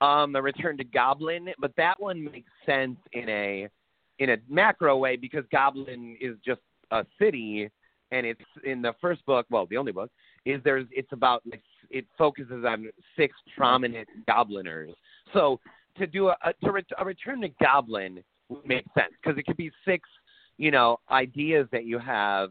um, 0.00 0.34
a 0.36 0.42
Return 0.42 0.76
to 0.78 0.84
Goblin, 0.84 1.48
but 1.58 1.72
that 1.76 2.00
one 2.00 2.24
makes 2.24 2.50
sense 2.64 2.96
in 3.12 3.28
a 3.28 3.68
in 4.18 4.30
a 4.30 4.36
macro 4.48 4.96
way 4.96 5.16
because 5.16 5.44
Goblin 5.52 6.16
is 6.20 6.36
just 6.44 6.60
a 6.90 7.04
city, 7.20 7.70
and 8.10 8.26
it's 8.26 8.40
in 8.64 8.82
the 8.82 8.94
first 9.00 9.24
book. 9.26 9.46
Well, 9.50 9.66
the 9.66 9.76
only 9.76 9.92
book 9.92 10.10
is 10.44 10.60
there's 10.64 10.86
it's 10.90 11.12
about 11.12 11.42
it 11.90 12.06
focuses 12.16 12.64
on 12.64 12.88
six 13.16 13.34
prominent 13.56 14.08
gobliners. 14.28 14.92
So 15.32 15.60
to 15.96 16.06
do 16.06 16.28
a, 16.28 16.36
a 16.44 16.52
to 16.64 16.82
a 16.98 17.04
Return 17.04 17.40
to 17.42 17.48
Goblin 17.60 18.22
would 18.48 18.66
make 18.66 18.84
sense 18.96 19.12
because 19.22 19.38
it 19.38 19.46
could 19.46 19.56
be 19.56 19.70
six 19.86 20.08
you 20.56 20.70
know 20.70 20.98
ideas 21.10 21.68
that 21.72 21.84
you 21.84 21.98
have 21.98 22.50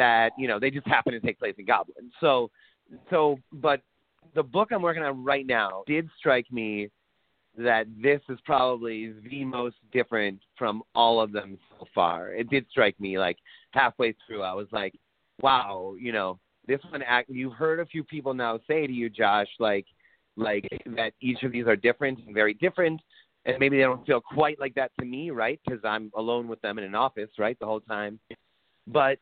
that 0.00 0.30
you 0.38 0.48
know 0.48 0.58
they 0.58 0.70
just 0.70 0.86
happen 0.86 1.12
to 1.12 1.20
take 1.20 1.38
place 1.38 1.54
in 1.58 1.66
Goblin. 1.66 2.10
So 2.20 2.50
so 3.10 3.38
but 3.52 3.82
the 4.34 4.42
book 4.42 4.68
I'm 4.72 4.80
working 4.80 5.02
on 5.02 5.22
right 5.22 5.46
now 5.46 5.84
did 5.86 6.08
strike 6.18 6.50
me 6.50 6.88
that 7.58 7.84
this 8.00 8.20
is 8.30 8.38
probably 8.46 9.12
the 9.28 9.44
most 9.44 9.76
different 9.92 10.40
from 10.56 10.82
all 10.94 11.20
of 11.20 11.32
them 11.32 11.58
so 11.78 11.86
far. 11.94 12.32
It 12.32 12.48
did 12.48 12.64
strike 12.70 12.98
me 12.98 13.18
like 13.18 13.36
halfway 13.72 14.14
through. 14.26 14.42
I 14.42 14.54
was 14.54 14.68
like, 14.72 14.94
wow, 15.42 15.94
you 16.00 16.12
know, 16.12 16.38
this 16.66 16.80
one 16.90 17.02
act 17.02 17.28
you've 17.28 17.52
heard 17.52 17.78
a 17.80 17.86
few 17.86 18.02
people 18.02 18.32
now 18.32 18.58
say 18.66 18.86
to 18.86 18.92
you, 18.92 19.10
Josh, 19.10 19.48
like 19.58 19.86
like 20.36 20.66
that 20.96 21.12
each 21.20 21.42
of 21.42 21.52
these 21.52 21.66
are 21.66 21.76
different 21.76 22.20
and 22.24 22.34
very 22.34 22.54
different 22.54 23.02
and 23.44 23.56
maybe 23.58 23.76
they 23.76 23.82
don't 23.82 24.06
feel 24.06 24.20
quite 24.20 24.60
like 24.60 24.74
that 24.76 24.92
to 24.98 25.04
me, 25.04 25.30
right? 25.30 25.60
Because 25.64 25.80
I'm 25.84 26.10
alone 26.14 26.48
with 26.48 26.60
them 26.62 26.78
in 26.78 26.84
an 26.84 26.94
office, 26.94 27.30
right, 27.38 27.58
the 27.58 27.66
whole 27.66 27.80
time. 27.80 28.18
But 28.86 29.18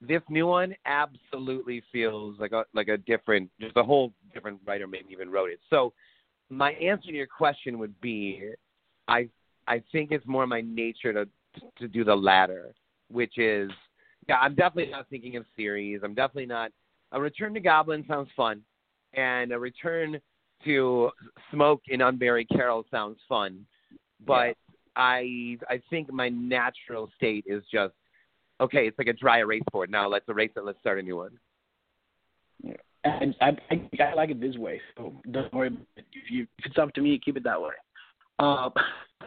this 0.00 0.22
new 0.28 0.46
one 0.46 0.74
absolutely 0.86 1.82
feels 1.92 2.38
like 2.38 2.52
a 2.52 2.64
like 2.74 2.88
a 2.88 2.98
different, 2.98 3.50
just 3.60 3.76
a 3.76 3.82
whole 3.82 4.12
different 4.32 4.60
writer 4.64 4.86
maybe 4.86 5.08
even 5.10 5.30
wrote 5.30 5.50
it. 5.50 5.60
So 5.70 5.92
my 6.50 6.72
answer 6.72 7.08
to 7.08 7.16
your 7.16 7.26
question 7.26 7.78
would 7.78 8.00
be, 8.00 8.50
I 9.08 9.28
I 9.66 9.82
think 9.92 10.12
it's 10.12 10.26
more 10.26 10.46
my 10.46 10.60
nature 10.60 11.12
to 11.12 11.28
to 11.78 11.88
do 11.88 12.04
the 12.04 12.14
latter, 12.14 12.74
which 13.10 13.38
is 13.38 13.70
yeah, 14.28 14.38
I'm 14.40 14.54
definitely 14.54 14.92
not 14.92 15.08
thinking 15.08 15.36
of 15.36 15.44
series. 15.56 16.00
I'm 16.04 16.14
definitely 16.14 16.46
not. 16.46 16.70
A 17.12 17.20
return 17.20 17.54
to 17.54 17.60
Goblin 17.60 18.04
sounds 18.06 18.28
fun, 18.36 18.62
and 19.14 19.52
a 19.52 19.58
return 19.58 20.20
to 20.64 21.10
Smoke 21.50 21.82
in 21.88 22.00
Unbury 22.00 22.46
Carol 22.48 22.84
sounds 22.90 23.18
fun, 23.28 23.64
but 24.26 24.48
yeah. 24.48 24.52
I 24.96 25.56
I 25.68 25.80
think 25.88 26.12
my 26.12 26.28
natural 26.28 27.10
state 27.16 27.44
is 27.46 27.62
just 27.72 27.94
okay. 28.60 28.86
It's 28.86 28.98
like 28.98 29.08
a 29.08 29.12
dry 29.12 29.38
erase 29.38 29.62
board. 29.72 29.90
Now 29.90 30.08
let's 30.08 30.28
erase 30.28 30.50
it. 30.56 30.64
Let's 30.64 30.80
start 30.80 30.98
a 30.98 31.02
new 31.02 31.16
one. 31.16 31.38
Yeah. 32.62 32.74
And 33.04 33.34
I, 33.40 33.56
I, 33.70 34.02
I 34.02 34.14
like 34.14 34.30
it 34.30 34.40
this 34.40 34.56
way, 34.56 34.80
so 34.96 35.14
don't 35.30 35.52
worry. 35.54 35.76
If 35.96 36.30
you 36.30 36.46
if 36.58 36.66
it's 36.66 36.78
up 36.78 36.92
to 36.94 37.00
me, 37.00 37.20
keep 37.24 37.36
it 37.36 37.44
that 37.44 37.60
way. 37.60 37.70
Uh, 38.38 38.70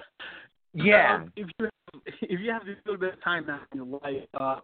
yeah. 0.74 1.16
Um, 1.16 1.34
if 1.36 1.48
you 1.60 1.70
if 2.22 2.40
you 2.40 2.52
have 2.52 2.64
a 2.64 2.76
little 2.86 3.00
bit 3.00 3.14
of 3.14 3.24
time 3.24 3.46
now 3.48 3.62
in 3.72 3.78
your 3.78 4.00
life 4.04 4.28
uh, 4.40 4.60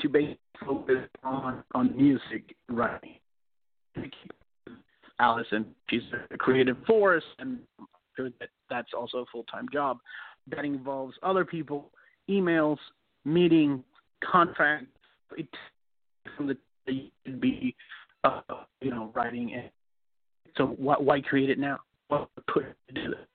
to 0.00 0.08
basically 0.08 0.38
focus 0.64 1.08
on 1.22 1.62
on 1.74 1.94
music 1.96 2.56
writing, 2.68 3.18
Allison, 5.18 5.66
she's 5.88 6.02
a 6.30 6.36
creative 6.36 6.76
force, 6.86 7.24
and 7.38 7.58
that 8.18 8.48
that's 8.70 8.92
also 8.96 9.18
a 9.18 9.24
full 9.32 9.44
time 9.44 9.66
job 9.72 9.98
that 10.48 10.64
involves 10.64 11.14
other 11.22 11.44
people, 11.44 11.90
emails, 12.28 12.78
meeting, 13.24 13.82
contracts. 14.24 14.86
From 16.36 16.46
the 16.46 16.56
you 16.86 17.10
could 17.24 17.40
be, 17.40 17.74
uh, 18.24 18.40
you 18.80 18.90
know, 18.90 19.10
writing. 19.14 19.52
And 19.54 19.70
so 20.56 20.66
why, 20.78 20.96
why 20.98 21.20
create 21.20 21.50
it 21.50 21.58
now? 21.58 21.78
What 22.08 22.28
put 22.52 22.64
it 22.64 22.76
it? 22.88 23.28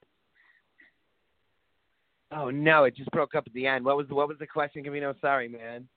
Oh 2.32 2.50
no, 2.50 2.86
it 2.86 2.96
just 2.96 3.12
broke 3.12 3.36
up 3.36 3.44
at 3.46 3.54
the 3.54 3.68
end. 3.68 3.84
What 3.84 3.98
was 3.98 4.08
the, 4.08 4.16
what 4.16 4.28
was 4.28 4.38
the 4.40 4.48
question, 4.48 4.84
Gabino? 4.84 5.20
Sorry, 5.20 5.50
man. 5.50 5.88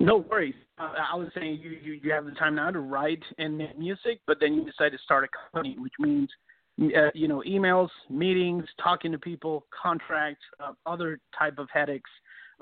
No 0.00 0.18
worries. 0.18 0.54
Uh, 0.78 0.92
I 1.12 1.16
was 1.16 1.28
saying 1.34 1.60
you, 1.62 1.70
you 1.82 2.00
you 2.02 2.12
have 2.12 2.24
the 2.24 2.32
time 2.32 2.54
now 2.54 2.70
to 2.70 2.80
write 2.80 3.22
and 3.38 3.58
make 3.58 3.78
music, 3.78 4.20
but 4.26 4.38
then 4.40 4.54
you 4.54 4.64
decide 4.64 4.90
to 4.92 4.98
start 5.04 5.24
a 5.24 5.28
company, 5.52 5.76
which 5.78 5.92
means 5.98 6.28
uh, 6.80 7.10
you 7.14 7.28
know 7.28 7.42
emails, 7.46 7.88
meetings, 8.10 8.64
talking 8.82 9.12
to 9.12 9.18
people, 9.18 9.66
contracts, 9.82 10.44
uh, 10.60 10.72
other 10.86 11.18
type 11.36 11.58
of 11.58 11.68
headaches. 11.72 12.10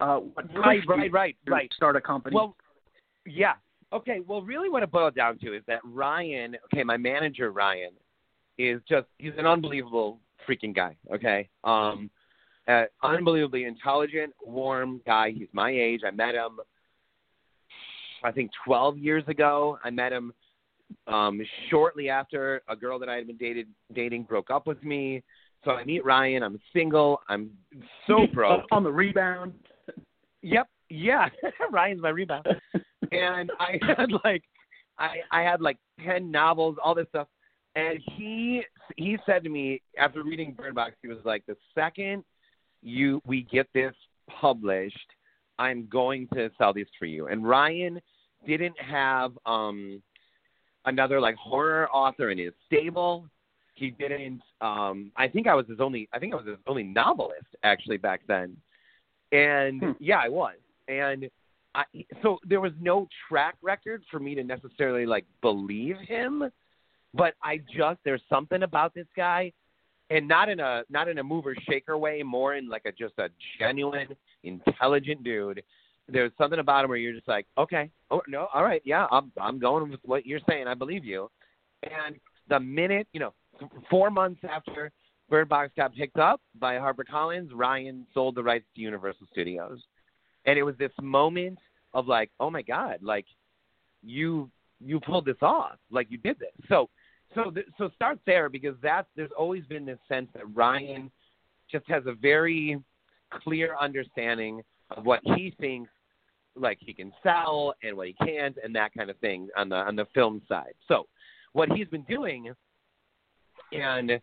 Uh, 0.02 0.20
right, 0.56 0.80
right, 0.88 1.12
right, 1.12 1.36
right. 1.46 1.72
Start 1.74 1.94
a 1.94 2.00
company. 2.00 2.34
Well, 2.34 2.56
yeah. 3.24 3.52
Okay. 3.92 4.18
Well, 4.26 4.42
really, 4.42 4.68
what 4.68 4.82
it 4.82 4.90
boils 4.90 5.14
down 5.14 5.38
to 5.38 5.54
is 5.54 5.62
that 5.68 5.78
Ryan. 5.84 6.56
Okay, 6.66 6.82
my 6.82 6.96
manager 6.96 7.52
Ryan 7.52 7.92
is 8.58 8.80
just 8.88 9.06
he's 9.18 9.32
an 9.38 9.46
unbelievable 9.46 10.18
freaking 10.48 10.74
guy. 10.74 10.96
Okay. 11.14 11.48
Um 11.62 12.10
uh, 12.68 12.84
unbelievably 13.02 13.64
intelligent, 13.64 14.32
warm 14.44 15.00
guy. 15.06 15.30
He's 15.30 15.48
my 15.52 15.70
age. 15.70 16.02
I 16.06 16.12
met 16.12 16.34
him, 16.34 16.58
I 18.22 18.30
think, 18.30 18.52
12 18.64 18.98
years 18.98 19.24
ago. 19.26 19.78
I 19.82 19.90
met 19.90 20.12
him 20.12 20.32
um, 21.08 21.40
shortly 21.70 22.08
after 22.08 22.62
a 22.68 22.76
girl 22.76 23.00
that 23.00 23.08
I 23.08 23.16
had 23.16 23.26
been 23.26 23.36
dated 23.36 23.66
dating 23.92 24.24
broke 24.24 24.50
up 24.50 24.68
with 24.68 24.82
me. 24.84 25.24
So 25.64 25.72
I 25.72 25.84
meet 25.84 26.04
Ryan. 26.04 26.44
I'm 26.44 26.60
single. 26.72 27.20
I'm 27.28 27.50
so 28.06 28.28
broke. 28.32 28.64
On 28.70 28.84
the 28.84 28.92
rebound. 28.92 29.54
Yep. 30.42 30.68
Yeah. 30.90 31.28
Ryan's 31.70 32.02
my 32.02 32.10
rebound. 32.10 32.46
and 33.10 33.50
I 33.58 33.78
had 33.96 34.10
like, 34.24 34.42
I 34.98 35.16
I 35.30 35.42
had 35.42 35.60
like 35.60 35.78
ten 36.04 36.30
novels, 36.30 36.76
all 36.82 36.94
this 36.94 37.08
stuff. 37.08 37.28
And 37.74 37.98
he 38.16 38.62
he 38.96 39.16
said 39.24 39.44
to 39.44 39.48
me 39.50 39.80
after 39.98 40.22
reading 40.22 40.52
Bird 40.52 40.74
Box, 40.74 40.94
he 41.00 41.08
was 41.08 41.18
like, 41.24 41.44
the 41.46 41.56
second 41.74 42.24
you 42.82 43.22
we 43.26 43.42
get 43.44 43.66
this 43.72 43.94
published, 44.28 44.96
I'm 45.58 45.88
going 45.90 46.28
to 46.34 46.50
sell 46.58 46.72
these 46.72 46.86
for 46.98 47.06
you. 47.06 47.28
And 47.28 47.46
Ryan 47.46 48.00
didn't 48.46 48.78
have 48.80 49.32
um 49.46 50.02
another 50.84 51.20
like 51.20 51.36
horror 51.36 51.88
author 51.90 52.30
in 52.30 52.38
his 52.38 52.52
stable. 52.66 53.28
He 53.74 53.90
didn't 53.90 54.42
um 54.60 55.12
I 55.16 55.28
think 55.28 55.46
I 55.46 55.54
was 55.54 55.66
his 55.68 55.80
only 55.80 56.08
I 56.12 56.18
think 56.18 56.34
I 56.34 56.36
was 56.36 56.46
his 56.46 56.58
only 56.66 56.82
novelist 56.82 57.46
actually 57.62 57.96
back 57.96 58.20
then. 58.26 58.56
And 59.32 59.82
hmm. 59.82 59.90
yeah, 59.98 60.18
I 60.18 60.28
was. 60.28 60.56
And 60.88 61.28
I, 61.74 61.84
so 62.22 62.38
there 62.46 62.60
was 62.60 62.72
no 62.80 63.08
track 63.28 63.56
record 63.62 64.02
for 64.10 64.20
me 64.20 64.34
to 64.34 64.44
necessarily 64.44 65.06
like 65.06 65.24
believe 65.40 65.96
him, 66.06 66.50
but 67.14 67.34
I 67.42 67.58
just 67.74 67.98
there's 68.04 68.22
something 68.28 68.62
about 68.62 68.94
this 68.94 69.06
guy 69.16 69.52
and 70.10 70.28
not 70.28 70.48
in 70.50 70.60
a 70.60 70.82
not 70.90 71.08
in 71.08 71.18
a 71.18 71.24
mover 71.24 71.56
shaker 71.68 71.96
way, 71.96 72.22
more 72.22 72.54
in 72.54 72.68
like 72.68 72.82
a 72.84 72.92
just 72.92 73.14
a 73.18 73.28
genuine, 73.58 74.08
intelligent 74.44 75.24
dude. 75.24 75.62
There's 76.08 76.32
something 76.36 76.58
about 76.58 76.84
him 76.84 76.90
where 76.90 76.98
you're 76.98 77.14
just 77.14 77.28
like, 77.28 77.46
okay, 77.56 77.90
oh 78.10 78.20
no, 78.28 78.48
all 78.52 78.62
right, 78.62 78.82
yeah, 78.84 79.06
I'm 79.10 79.32
I'm 79.40 79.58
going 79.58 79.90
with 79.90 80.00
what 80.04 80.26
you're 80.26 80.40
saying. 80.48 80.66
I 80.66 80.74
believe 80.74 81.04
you. 81.04 81.30
And 81.82 82.16
the 82.48 82.60
minute 82.60 83.06
you 83.14 83.20
know, 83.20 83.32
four 83.88 84.10
months 84.10 84.40
after 84.48 84.90
Bird 85.32 85.48
Box 85.48 85.72
got 85.78 85.94
picked 85.94 86.18
up 86.18 86.42
by 86.60 86.74
HarperCollins, 86.74 87.48
Ryan 87.54 88.06
sold 88.12 88.34
the 88.34 88.42
rights 88.42 88.66
to 88.74 88.82
Universal 88.82 89.28
Studios, 89.32 89.80
and 90.44 90.58
it 90.58 90.62
was 90.62 90.76
this 90.76 90.92
moment 91.00 91.58
of 91.94 92.06
like, 92.06 92.30
oh 92.38 92.50
my 92.50 92.60
god, 92.60 92.98
like 93.00 93.24
you 94.02 94.50
you 94.78 95.00
pulled 95.00 95.24
this 95.24 95.40
off, 95.40 95.78
like 95.90 96.08
you 96.10 96.18
did 96.18 96.38
this. 96.38 96.50
So 96.68 96.90
so 97.34 97.50
th- 97.50 97.64
so 97.78 97.88
start 97.94 98.18
there 98.26 98.50
because 98.50 98.74
that's 98.82 99.08
there's 99.16 99.30
always 99.34 99.64
been 99.64 99.86
this 99.86 99.98
sense 100.06 100.28
that 100.34 100.44
Ryan 100.54 101.10
just 101.70 101.88
has 101.88 102.02
a 102.04 102.12
very 102.12 102.78
clear 103.42 103.74
understanding 103.80 104.60
of 104.94 105.06
what 105.06 105.20
he 105.24 105.54
thinks 105.58 105.90
like 106.56 106.76
he 106.78 106.92
can 106.92 107.10
sell 107.22 107.72
and 107.82 107.96
what 107.96 108.08
he 108.08 108.14
can't 108.22 108.58
and 108.62 108.76
that 108.76 108.92
kind 108.92 109.08
of 109.08 109.16
thing 109.20 109.48
on 109.56 109.70
the 109.70 109.76
on 109.76 109.96
the 109.96 110.04
film 110.14 110.42
side. 110.46 110.74
So 110.88 111.06
what 111.54 111.72
he's 111.72 111.88
been 111.88 112.04
doing 112.04 112.52
and 113.72 114.20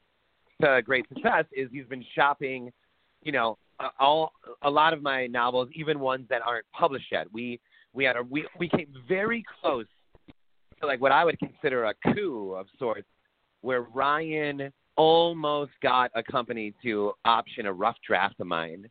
to 0.61 0.81
great 0.83 1.07
success 1.09 1.45
is 1.51 1.69
he's 1.71 1.85
been 1.85 2.05
shopping, 2.15 2.71
you 3.23 3.31
know, 3.31 3.57
all 3.99 4.33
a 4.63 4.69
lot 4.69 4.93
of 4.93 5.01
my 5.01 5.27
novels, 5.27 5.69
even 5.73 5.99
ones 5.99 6.25
that 6.29 6.41
aren't 6.45 6.65
published 6.73 7.07
yet. 7.11 7.27
We 7.31 7.59
we 7.93 8.03
had 8.03 8.17
a 8.17 8.23
we 8.23 8.47
we 8.57 8.69
came 8.69 8.93
very 9.07 9.43
close 9.61 9.85
to 10.79 10.87
like 10.87 11.01
what 11.01 11.11
I 11.11 11.23
would 11.25 11.39
consider 11.39 11.85
a 11.85 11.93
coup 12.13 12.53
of 12.53 12.67
sorts, 12.77 13.07
where 13.61 13.81
Ryan 13.81 14.71
almost 14.95 15.71
got 15.81 16.11
a 16.13 16.23
company 16.23 16.73
to 16.83 17.13
option 17.23 17.65
a 17.65 17.73
rough 17.73 17.95
draft 18.05 18.35
of 18.39 18.47
mine, 18.47 18.89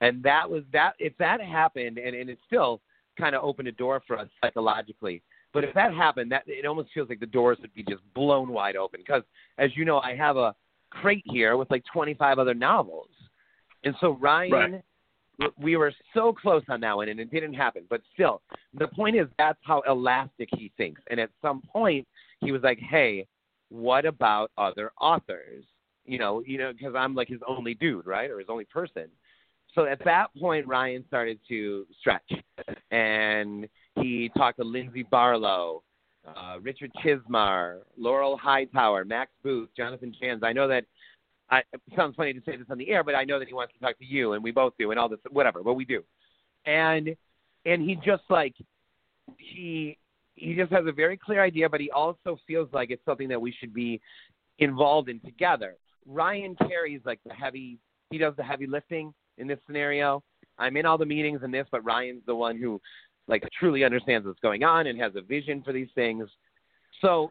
and 0.00 0.22
that 0.24 0.48
was 0.48 0.64
that. 0.72 0.94
If 0.98 1.16
that 1.18 1.40
happened, 1.40 1.98
and, 1.98 2.14
and 2.14 2.28
it 2.28 2.38
still 2.46 2.80
kind 3.18 3.36
of 3.36 3.44
opened 3.44 3.68
a 3.68 3.72
door 3.72 4.02
for 4.06 4.18
us 4.18 4.28
psychologically. 4.42 5.22
But 5.52 5.62
if 5.62 5.72
that 5.74 5.94
happened, 5.94 6.32
that 6.32 6.42
it 6.48 6.66
almost 6.66 6.88
feels 6.92 7.08
like 7.08 7.20
the 7.20 7.26
doors 7.26 7.58
would 7.60 7.72
be 7.74 7.84
just 7.84 8.02
blown 8.12 8.50
wide 8.50 8.74
open. 8.74 8.98
Because 8.98 9.22
as 9.56 9.70
you 9.76 9.84
know, 9.84 10.00
I 10.00 10.16
have 10.16 10.36
a 10.36 10.52
crate 11.00 11.24
here 11.26 11.56
with 11.56 11.70
like 11.70 11.84
25 11.92 12.38
other 12.38 12.54
novels, 12.54 13.08
and 13.84 13.94
so 14.00 14.16
Ryan. 14.20 14.52
Right 14.52 14.84
we 15.58 15.76
were 15.76 15.92
so 16.14 16.32
close 16.32 16.62
on 16.68 16.80
that 16.80 16.96
one, 16.96 17.08
and 17.08 17.18
it 17.18 17.30
didn't 17.30 17.54
happen. 17.54 17.84
But 17.90 18.02
still, 18.12 18.42
the 18.78 18.88
point 18.88 19.16
is 19.16 19.26
that's 19.38 19.58
how 19.62 19.82
elastic 19.88 20.48
he 20.56 20.70
thinks. 20.76 21.00
And 21.10 21.18
at 21.18 21.30
some 21.42 21.62
point, 21.62 22.06
he 22.40 22.52
was 22.52 22.62
like, 22.62 22.78
"Hey, 22.78 23.26
what 23.68 24.06
about 24.06 24.50
other 24.56 24.92
authors?" 25.00 25.64
You 26.04 26.18
know, 26.18 26.42
you 26.46 26.58
know, 26.58 26.72
because 26.72 26.94
I'm 26.94 27.14
like 27.14 27.28
his 27.28 27.40
only 27.46 27.74
dude, 27.74 28.06
right, 28.06 28.30
or 28.30 28.38
his 28.38 28.48
only 28.48 28.64
person. 28.66 29.08
So 29.74 29.86
at 29.86 30.04
that 30.04 30.28
point, 30.38 30.66
Ryan 30.66 31.04
started 31.08 31.40
to 31.48 31.86
stretch, 31.98 32.30
and 32.90 33.68
he 33.96 34.30
talked 34.36 34.58
to 34.58 34.64
Lindsay 34.64 35.02
Barlow, 35.02 35.82
uh, 36.26 36.58
Richard 36.60 36.90
Chizmar, 37.04 37.80
Laurel 37.96 38.36
Hightower, 38.36 39.04
Max 39.04 39.30
Booth, 39.42 39.68
Jonathan 39.76 40.14
Janz. 40.20 40.42
I 40.42 40.52
know 40.52 40.68
that 40.68 40.84
I, 41.50 41.58
it 41.72 41.80
sounds 41.96 42.16
funny 42.16 42.32
to 42.32 42.40
say 42.46 42.56
this 42.56 42.66
on 42.70 42.78
the 42.78 42.88
air, 42.90 43.04
but 43.04 43.14
I 43.14 43.24
know 43.24 43.38
that 43.38 43.48
he 43.48 43.54
wants 43.54 43.74
to 43.74 43.80
talk 43.80 43.98
to 43.98 44.04
you, 44.04 44.32
and 44.32 44.42
we 44.42 44.50
both 44.50 44.72
do, 44.78 44.90
and 44.90 44.98
all 44.98 45.08
this, 45.08 45.18
whatever, 45.30 45.62
but 45.62 45.74
we 45.74 45.84
do. 45.84 46.02
And 46.66 47.14
and 47.66 47.82
he 47.82 47.96
just 47.96 48.22
like 48.30 48.54
he 49.36 49.98
he 50.34 50.54
just 50.54 50.72
has 50.72 50.84
a 50.86 50.92
very 50.92 51.16
clear 51.16 51.42
idea, 51.42 51.68
but 51.68 51.80
he 51.80 51.90
also 51.90 52.38
feels 52.46 52.68
like 52.72 52.90
it's 52.90 53.04
something 53.04 53.28
that 53.28 53.40
we 53.40 53.54
should 53.58 53.72
be 53.72 54.00
involved 54.58 55.08
in 55.08 55.20
together. 55.20 55.76
Ryan 56.06 56.56
carries 56.68 57.00
like 57.04 57.20
the 57.26 57.32
heavy, 57.32 57.78
he 58.10 58.18
does 58.18 58.34
the 58.36 58.42
heavy 58.42 58.66
lifting 58.66 59.14
in 59.38 59.46
this 59.46 59.58
scenario. 59.66 60.22
I'm 60.58 60.76
in 60.76 60.86
all 60.86 60.98
the 60.98 61.06
meetings 61.06 61.40
and 61.42 61.52
this, 61.52 61.66
but 61.70 61.84
Ryan's 61.84 62.22
the 62.26 62.34
one 62.34 62.58
who 62.58 62.80
like 63.28 63.42
truly 63.58 63.84
understands 63.84 64.26
what's 64.26 64.40
going 64.40 64.64
on 64.64 64.86
and 64.86 65.00
has 65.00 65.12
a 65.16 65.20
vision 65.20 65.62
for 65.62 65.72
these 65.72 65.88
things. 65.94 66.28
So 67.00 67.30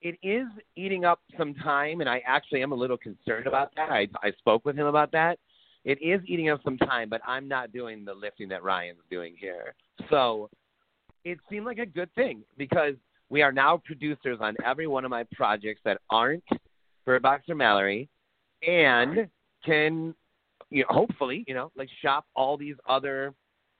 it 0.00 0.16
is 0.22 0.46
eating 0.76 1.04
up 1.04 1.20
some 1.36 1.54
time, 1.54 2.00
and 2.00 2.08
I 2.08 2.22
actually 2.26 2.62
am 2.62 2.72
a 2.72 2.76
little 2.76 2.96
concerned 2.96 3.46
about 3.46 3.70
that. 3.76 3.90
I, 3.90 4.08
I 4.22 4.32
spoke 4.38 4.64
with 4.64 4.76
him 4.76 4.86
about 4.86 5.12
that. 5.12 5.38
It 5.84 5.98
is 6.02 6.20
eating 6.26 6.50
up 6.50 6.60
some 6.64 6.76
time, 6.78 7.08
but 7.08 7.20
I'm 7.26 7.48
not 7.48 7.72
doing 7.72 8.04
the 8.04 8.14
lifting 8.14 8.48
that 8.50 8.62
Ryan's 8.62 8.98
doing 9.10 9.34
here. 9.38 9.74
So 10.10 10.50
it 11.24 11.38
seemed 11.50 11.66
like 11.66 11.78
a 11.78 11.86
good 11.86 12.12
thing 12.14 12.42
because 12.56 12.94
we 13.30 13.42
are 13.42 13.52
now 13.52 13.80
producers 13.84 14.38
on 14.40 14.54
every 14.64 14.86
one 14.86 15.04
of 15.04 15.10
my 15.10 15.24
projects 15.34 15.80
that 15.84 16.00
aren't 16.10 16.44
Bird 17.04 17.22
Box 17.22 17.44
or 17.48 17.54
Mallory, 17.54 18.08
and 18.66 19.28
can 19.64 20.14
you 20.70 20.82
know, 20.82 20.86
hopefully, 20.90 21.44
you 21.48 21.54
know, 21.54 21.72
like 21.76 21.88
shop 22.02 22.26
all 22.36 22.56
these 22.56 22.76
other 22.88 23.34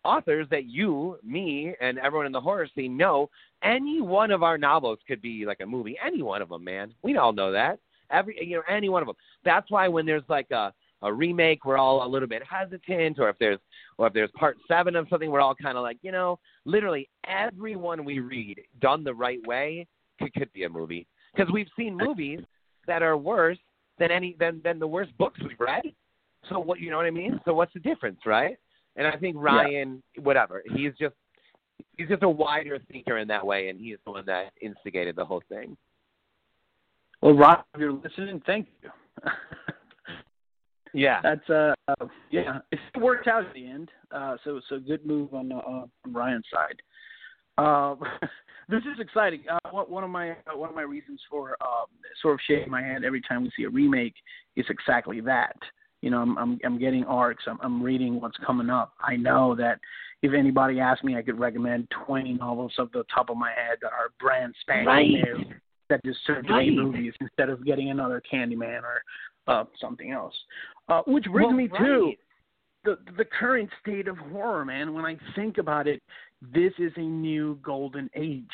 authors 0.09 0.47
that 0.51 0.65
you, 0.65 1.19
me, 1.23 1.75
and 1.81 1.99
everyone 1.99 2.27
in 2.27 2.33
the 2.33 2.41
horror 2.41 2.69
scene 2.75 2.97
know. 2.97 3.29
Any 3.63 4.01
one 4.01 4.31
of 4.31 4.43
our 4.43 4.57
novels 4.57 4.99
could 5.07 5.21
be 5.21 5.45
like 5.45 5.61
a 5.61 5.67
movie. 5.67 5.97
Any 6.05 6.23
one 6.23 6.43
of 6.43 6.49
them, 6.49 6.65
man. 6.65 6.95
We 7.03 7.17
all 7.17 7.33
know 7.33 7.53
that. 7.53 7.79
Every, 8.11 8.39
you 8.41 8.57
know, 8.57 8.63
any 8.69 8.89
one 8.89 9.03
of 9.03 9.07
them. 9.07 9.17
That's 9.45 9.71
why 9.71 9.89
when 9.89 10.07
there's 10.07 10.23
like 10.29 10.51
a 10.51 10.73
a 11.03 11.13
remake, 11.13 11.65
we're 11.65 11.79
all 11.79 12.05
a 12.05 12.09
little 12.09 12.27
bit 12.27 12.43
hesitant, 12.43 13.19
or 13.21 13.29
if 13.29 13.37
there's 13.39 13.59
or 13.99 14.07
if 14.09 14.13
there's 14.13 14.31
part 14.35 14.57
seven 14.67 14.97
of 14.97 15.07
something, 15.09 15.31
we're 15.31 15.41
all 15.41 15.55
kind 15.55 15.77
of 15.77 15.83
like, 15.83 15.99
you 16.03 16.11
know, 16.11 16.39
literally 16.65 17.09
everyone 17.27 18.05
we 18.05 18.19
read 18.21 18.61
done 18.81 19.05
the 19.05 19.15
right 19.15 19.45
way 19.47 19.87
could, 20.19 20.33
could 20.35 20.53
be 20.53 20.65
a 20.65 20.69
movie 20.69 21.07
because 21.35 21.53
we've 21.53 21.69
seen 21.77 21.97
movies 21.97 22.41
that 22.87 23.03
are 23.03 23.17
worse 23.17 23.59
than 23.99 24.11
any 24.11 24.37
than 24.41 24.61
than 24.65 24.79
the 24.79 24.87
worst 24.87 25.17
books 25.19 25.39
we've 25.47 25.61
read. 25.61 25.85
So 26.49 26.59
what 26.59 26.81
you 26.81 26.91
know 26.91 26.97
what 26.97 27.07
I 27.07 27.11
mean? 27.11 27.39
So 27.45 27.55
what's 27.55 27.75
the 27.75 27.81
difference, 27.81 28.21
right? 28.27 28.57
And 28.99 29.07
I 29.07 29.17
think 29.17 29.37
Ryan, 29.39 30.03
yeah. 30.15 30.23
whatever, 30.25 30.63
he's 30.75 30.93
just 31.01 31.15
he's 31.97 32.09
just 32.09 32.25
a 32.25 32.29
wider 32.29 32.79
thinker 32.91 33.19
in 33.19 33.29
that 33.29 33.47
way, 33.47 33.69
and 33.69 33.81
he's 33.81 33.97
the 34.05 34.11
one 34.11 34.27
that 34.27 34.51
instigated 34.61 35.15
the 35.17 35.25
whole 35.25 35.43
thing. 35.49 35.77
Well, 37.23 37.35
Rob, 37.35 37.65
if 37.75 37.81
you're 37.81 37.93
listening, 37.93 38.43
thank 38.45 38.67
you. 38.83 38.91
yeah, 40.93 41.21
that's 41.23 41.49
uh, 41.49 41.75
uh, 41.87 42.07
yeah, 42.31 42.59
it 42.73 42.81
worked 43.01 43.29
out 43.29 43.47
at 43.47 43.55
the 43.55 43.67
end. 43.67 43.89
Uh, 44.11 44.37
so 44.45 44.61
so 44.69 44.81
good 44.81 45.07
move 45.07 45.33
on 45.33 45.53
uh, 45.53 45.57
on 45.57 45.91
Ryan's 46.09 46.45
side. 46.53 46.83
Uh, 47.57 47.95
this 48.69 48.83
is 48.83 48.99
exciting. 48.99 49.45
Uh, 49.49 49.71
one 49.71 50.03
of 50.03 50.11
my 50.11 50.31
uh, 50.31 50.57
one 50.57 50.71
of 50.71 50.75
my 50.75 50.83
reasons 50.83 51.21
for 51.31 51.57
um, 51.61 51.87
sort 52.21 52.35
of 52.35 52.41
shaking 52.49 52.71
my 52.71 52.83
head 52.83 53.05
every 53.05 53.21
time 53.21 53.45
we 53.45 53.53
see 53.57 53.63
a 53.63 53.71
remake 53.71 54.15
is 54.57 54.67
exactly 54.69 55.21
that. 55.21 55.57
You 56.03 56.11
know, 56.11 56.19
I'm 56.19 56.39
I'm, 56.39 56.59
I'm 56.65 56.79
getting 56.79 57.05
arcs. 57.05 57.45
I'm, 57.47 57.59
I'm 57.63 57.83
reading 57.83 58.21
what's 58.21 58.37
coming 58.47 58.71
up. 58.71 58.95
I 59.01 59.17
know 59.17 59.55
that 59.57 59.81
if 60.23 60.33
anybody 60.33 60.81
asked 60.81 61.05
me, 61.05 61.17
I 61.17 61.23
could 61.23 61.39
recommend 61.39 61.89
20 62.07 62.35
novels 62.35 62.73
off 62.79 62.89
the 62.93 63.05
top 63.13 63.31
of 63.31 63.37
my 63.37 63.51
head 63.51 63.79
that 63.83 63.93
are 63.93 64.11
brand 64.19 64.55
spanking 64.61 64.87
right. 64.87 65.09
new 65.09 65.45
that 65.89 66.03
deserve 66.03 66.47
to 66.47 66.53
right. 66.53 66.69
be 66.69 66.77
movies 66.77 67.13
instead 67.21 67.49
of 67.49 67.65
getting 67.65 67.91
another 67.91 68.23
Candyman 68.31 68.83
or 68.83 69.03
uh, 69.47 69.65
something 69.81 70.13
else. 70.13 70.35
Uh, 70.89 71.03
which 71.07 71.25
brings 71.25 71.47
well, 71.47 71.57
me 71.57 71.69
right. 71.69 71.81
to 71.81 72.13
the 72.85 72.99
the 73.17 73.25
current 73.25 73.71
state 73.81 74.09
of 74.09 74.17
horror, 74.17 74.65
man. 74.65 74.95
When 74.95 75.05
I 75.05 75.17
think 75.35 75.59
about 75.59 75.87
it, 75.87 76.03
this 76.43 76.73
is 76.79 76.93
a 76.97 77.01
new 77.01 77.59
golden 77.63 78.11
age. 78.15 78.45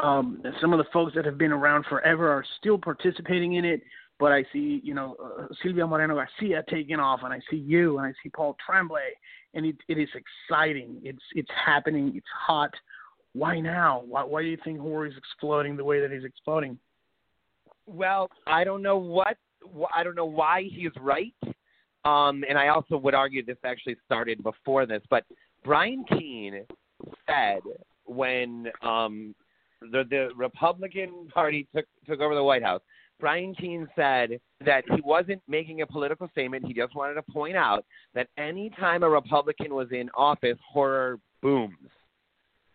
Um, 0.00 0.42
some 0.60 0.72
of 0.72 0.78
the 0.78 0.90
folks 0.92 1.12
that 1.14 1.24
have 1.24 1.38
been 1.38 1.52
around 1.52 1.84
forever 1.88 2.28
are 2.28 2.44
still 2.58 2.78
participating 2.78 3.54
in 3.54 3.64
it, 3.64 3.82
but 4.18 4.32
I 4.32 4.44
see, 4.52 4.80
you 4.84 4.94
know, 4.94 5.16
uh, 5.22 5.46
Silvia 5.62 5.86
Moreno 5.86 6.14
Garcia 6.14 6.62
taking 6.68 7.00
off, 7.00 7.20
and 7.24 7.32
I 7.32 7.40
see 7.50 7.56
you, 7.56 7.98
and 7.98 8.06
I 8.06 8.12
see 8.22 8.30
Paul 8.30 8.56
Tremblay, 8.64 9.10
and 9.54 9.66
it, 9.66 9.76
it 9.88 9.98
is 9.98 10.08
exciting. 10.14 11.00
It's 11.02 11.22
it's 11.34 11.50
happening. 11.64 12.12
It's 12.14 12.26
hot. 12.46 12.70
Why 13.32 13.58
now? 13.58 14.04
Why, 14.06 14.22
why 14.22 14.42
do 14.42 14.48
you 14.48 14.58
think 14.64 14.78
horror 14.78 15.06
is 15.06 15.14
exploding 15.16 15.76
the 15.76 15.84
way 15.84 16.00
that 16.00 16.12
he's 16.12 16.24
exploding? 16.24 16.78
Well, 17.86 18.30
I 18.46 18.62
don't 18.62 18.82
know 18.82 18.96
what 18.96 19.36
I 19.92 20.04
don't 20.04 20.14
know 20.14 20.24
why 20.24 20.68
he's 20.70 20.92
right, 21.00 21.34
um, 22.04 22.44
and 22.48 22.56
I 22.56 22.68
also 22.68 22.96
would 22.96 23.14
argue 23.14 23.44
this 23.44 23.56
actually 23.64 23.96
started 24.06 24.42
before 24.42 24.86
this. 24.86 25.02
But 25.10 25.24
Brian 25.64 26.04
Keene 26.08 26.64
said 27.26 27.60
when 28.04 28.68
um, 28.82 29.34
the 29.80 30.04
the 30.08 30.28
Republican 30.36 31.28
Party 31.32 31.66
took 31.74 31.86
took 32.06 32.20
over 32.20 32.34
the 32.34 32.44
White 32.44 32.62
House, 32.62 32.82
Brian 33.24 33.54
Keene 33.54 33.88
said 33.96 34.38
that 34.66 34.84
he 34.94 35.00
wasn't 35.00 35.40
making 35.48 35.80
a 35.80 35.86
political 35.86 36.28
statement. 36.28 36.66
He 36.66 36.74
just 36.74 36.94
wanted 36.94 37.14
to 37.14 37.22
point 37.22 37.56
out 37.56 37.86
that 38.14 38.28
any 38.36 38.68
time 38.78 39.02
a 39.02 39.08
Republican 39.08 39.74
was 39.74 39.88
in 39.92 40.10
office, 40.14 40.58
horror 40.70 41.18
booms. 41.40 41.88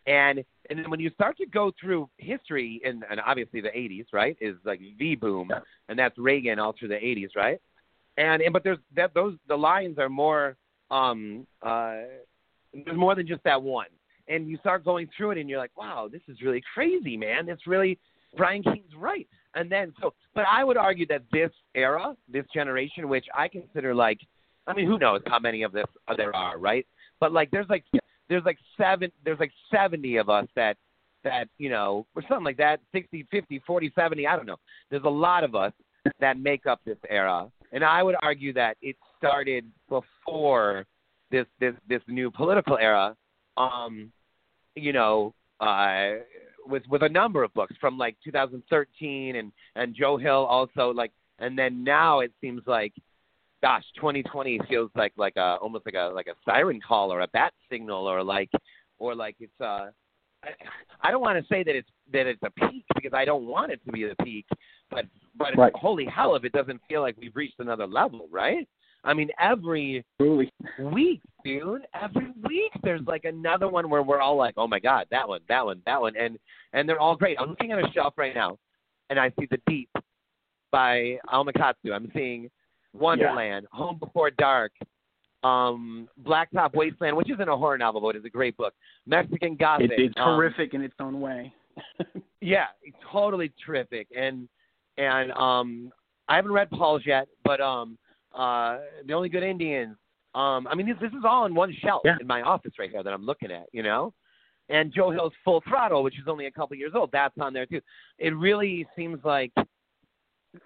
And 0.08 0.44
and 0.72 0.80
then 0.80 0.90
when 0.90 1.00
you 1.00 1.12
start 1.12 1.38
to 1.38 1.46
go 1.46 1.72
through 1.80 2.10
history, 2.18 2.82
and, 2.84 3.04
and 3.12 3.20
obviously 3.24 3.62
the 3.62 3.68
80s, 3.68 4.08
right, 4.12 4.36
is 4.42 4.56
like 4.66 4.82
the 4.98 5.14
boom, 5.14 5.52
and 5.88 6.00
that's 6.00 6.18
Reagan 6.18 6.58
all 6.58 6.74
through 6.74 6.88
the 6.88 6.96
80s, 6.96 7.36
right? 7.36 7.62
And 8.18 8.42
and 8.42 8.52
but 8.52 8.64
there's 8.64 8.80
that 8.96 9.14
those 9.14 9.36
the 9.48 9.56
lines 9.56 10.00
are 10.00 10.10
more 10.10 10.58
um 10.90 11.46
uh 11.62 11.98
there's 12.74 12.98
more 12.98 13.14
than 13.14 13.28
just 13.28 13.44
that 13.44 13.62
one 13.62 13.86
and 14.28 14.48
you 14.48 14.58
start 14.58 14.84
going 14.84 15.10
through 15.16 15.32
it 15.32 15.38
and 15.38 15.48
you're 15.48 15.60
like, 15.60 15.78
wow, 15.78 16.10
this 16.12 16.22
is 16.28 16.42
really 16.42 16.64
crazy, 16.74 17.18
man. 17.18 17.50
It's 17.50 17.68
really 17.68 18.00
Brian 18.36 18.64
Keene's 18.64 18.96
right. 18.98 19.28
And 19.56 19.72
then 19.72 19.94
so, 20.02 20.14
but 20.36 20.46
I 20.52 20.64
would 20.64 20.78
argue 20.78 21.06
that 21.08 21.24
this 21.32 21.52
era, 21.76 22.16
this 22.32 22.46
generation, 22.54 23.10
which 23.10 23.26
I 23.36 23.48
consider 23.48 23.96
like, 23.96 24.20
I 24.68 24.74
mean, 24.74 24.86
who 24.86 25.00
knows 25.00 25.22
how 25.26 25.40
many 25.40 25.64
of 25.64 25.72
this 25.72 25.86
there 26.16 26.36
are, 26.36 26.60
right? 26.60 26.86
But 27.20 27.32
like, 27.32 27.50
there's 27.52 27.68
like, 27.70 27.84
there's 28.30 28.44
like 28.46 28.60
seven, 28.78 29.12
there's 29.26 29.40
like 29.40 29.52
70 29.72 30.18
of 30.18 30.30
us 30.30 30.46
that, 30.56 30.78
that, 31.24 31.48
you 31.58 31.70
know, 31.70 32.06
or 32.16 32.22
something 32.30 32.46
like 32.46 32.58
that, 32.58 32.80
60, 32.92 33.26
50, 33.32 33.64
40, 33.66 33.92
70, 33.96 34.28
I 34.28 34.36
don't 34.36 34.46
know. 34.46 34.58
There's 34.92 35.04
a 35.04 35.10
lot 35.10 35.44
of 35.44 35.56
us 35.56 35.74
that 36.20 36.40
make 36.40 36.66
up 36.68 36.80
this 36.86 36.98
era. 37.10 37.48
And 37.72 37.84
I 37.84 38.04
would 38.04 38.16
argue 38.22 38.54
that 38.54 38.78
it 38.82 38.96
started 39.18 39.66
before 39.90 40.86
this, 41.32 41.46
this, 41.60 41.74
this 41.88 42.02
new 42.08 42.30
political 42.30 42.78
era. 42.78 43.16
Um, 43.58 44.12
you 44.76 44.94
know, 44.94 45.34
uh, 45.60 46.12
with 46.66 46.84
with 46.90 47.04
a 47.04 47.10
number 47.10 47.44
of 47.44 47.54
books 47.54 47.76
from 47.80 47.98
like 47.98 48.16
2013 48.24 49.36
and 49.36 49.52
and 49.76 49.96
Joe 49.96 50.18
Hill 50.18 50.46
also 50.46 50.92
like, 50.92 51.12
and 51.40 51.58
then 51.58 51.84
now 51.84 52.20
it 52.20 52.32
seems 52.42 52.62
like, 52.68 52.94
gosh, 53.62 53.84
2020 53.96 54.60
feels 54.70 54.92
like 54.96 55.14
like 55.18 55.36
a 55.38 55.58
almost 55.62 55.86
like 55.86 55.96
a 55.96 56.12
like 56.14 56.28
a 56.28 56.36
siren 56.46 56.80
call 56.86 57.12
or 57.12 57.22
a 57.22 57.28
bat 57.28 57.54
signal 57.72 58.08
or 58.08 58.24
like 58.24 58.52
or 58.98 59.16
like 59.16 59.36
it's 59.40 59.62
uh. 59.62 59.88
I, 60.42 60.52
I 61.02 61.12
don't 61.12 61.20
want 61.20 61.38
to 61.38 61.46
say 61.54 61.64
that 61.64 61.76
it's 61.76 61.90
that 62.14 62.26
it's 62.26 62.42
a 62.44 62.50
peak 62.52 62.86
because 62.96 63.12
I 63.14 63.26
don't 63.26 63.46
want 63.46 63.74
it 63.74 63.84
to 63.86 63.92
be 63.92 64.06
the 64.06 64.16
peak, 64.24 64.46
but 64.90 65.04
but 65.38 65.58
right. 65.58 65.74
holy 65.76 66.06
hell 66.06 66.38
if 66.38 66.46
it 66.46 66.54
doesn't 66.54 66.80
feel 66.88 67.02
like 67.02 67.18
we've 67.18 67.36
reached 67.36 67.60
another 67.60 67.86
level, 67.86 68.30
right? 68.32 68.66
I 69.04 69.14
mean, 69.14 69.30
every 69.40 70.04
Truly. 70.20 70.52
week, 70.80 71.22
dude, 71.44 71.82
every 72.00 72.32
week 72.44 72.72
there's 72.84 73.02
like 73.08 73.26
another 73.26 73.68
one 73.68 73.90
where 73.90 74.04
we're 74.04 74.20
all 74.20 74.36
like, 74.36 74.56
oh 74.58 74.68
my 74.68 74.80
god, 74.80 75.06
that 75.12 75.28
one, 75.28 75.42
that 75.48 75.66
one, 75.66 75.82
that 75.86 76.02
one, 76.02 76.16
and 76.18 76.38
and 76.74 76.88
they're 76.88 77.00
all 77.00 77.16
great. 77.16 77.38
I'm 77.40 77.50
looking 77.50 77.72
at 77.72 77.80
a 77.80 77.92
shelf 77.94 78.14
right 78.18 78.36
now, 78.36 78.58
and 79.10 79.20
I 79.20 79.32
see 79.40 79.48
The 79.50 79.60
Deep 79.68 79.90
by 80.72 81.18
Alma 81.32 81.54
Katsu. 81.54 81.94
I'm 81.94 82.12
seeing 82.14 82.50
Wonderland, 82.94 83.68
yeah. 83.72 83.78
Home 83.78 83.98
Before 84.00 84.32
Dark, 84.32 84.74
um, 85.44 86.10
Blacktop 86.24 86.74
Wasteland, 86.74 87.16
which 87.16 87.32
isn't 87.32 87.48
a 87.48 87.58
horror 87.58 87.78
novel, 87.78 88.02
but 88.02 88.16
it's 88.16 88.26
a 88.26 88.30
great 88.30 88.58
book. 88.58 88.74
Mexican 89.08 89.56
Gothic. 89.56 89.92
It, 89.92 90.00
it's 90.00 90.16
um, 90.18 90.34
horrific 90.34 90.74
in 90.74 90.82
its 90.82 90.96
own 91.00 91.22
way. 91.22 91.54
yeah, 92.42 92.66
totally 93.12 93.54
terrific, 93.66 94.08
and 94.16 94.50
and 94.98 95.32
um, 95.32 95.92
I 96.28 96.36
haven't 96.36 96.52
read 96.52 96.70
Paul's 96.70 97.04
yet, 97.06 97.30
but 97.46 97.62
um 97.62 97.98
uh, 98.36 98.80
The 99.06 99.14
Only 99.14 99.30
Good 99.30 99.44
Indians. 99.44 99.96
Um, 100.36 100.68
I 100.68 100.76
mean, 100.76 100.88
this, 100.88 100.98
this 101.02 101.12
is 101.12 101.24
all 101.28 101.46
in 101.46 101.56
one 101.56 101.76
shelf 101.82 102.02
yeah. 102.06 102.18
in 102.20 102.28
my 102.28 102.42
office 102.42 102.74
right 102.78 102.90
here 102.90 103.04
that 103.04 103.14
I'm 103.14 103.26
looking 103.26 103.52
at, 103.52 103.66
you 103.72 103.84
know? 103.84 104.14
And 104.70 104.94
Joe 104.94 105.10
Hill's 105.10 105.34
Full 105.44 105.64
Throttle, 105.68 106.04
which 106.04 106.20
is 106.20 106.28
only 106.28 106.46
a 106.46 106.52
couple 106.52 106.78
years 106.78 106.92
old, 106.96 107.10
that's 107.12 107.34
on 107.40 107.54
there 107.54 107.66
too. 107.66 107.82
It 108.20 108.36
really 108.36 108.86
seems 108.96 109.20
like, 109.24 109.52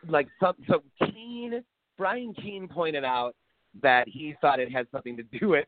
like 0.07 0.27
some, 0.41 0.55
so 0.67 0.83
Keene, 0.99 1.63
Brian 1.97 2.33
Keene 2.33 2.67
pointed 2.67 3.05
out 3.05 3.35
that 3.81 4.07
he 4.07 4.35
thought 4.41 4.59
it 4.59 4.71
had 4.71 4.87
something 4.91 5.15
to 5.15 5.23
do 5.23 5.49
with 5.49 5.65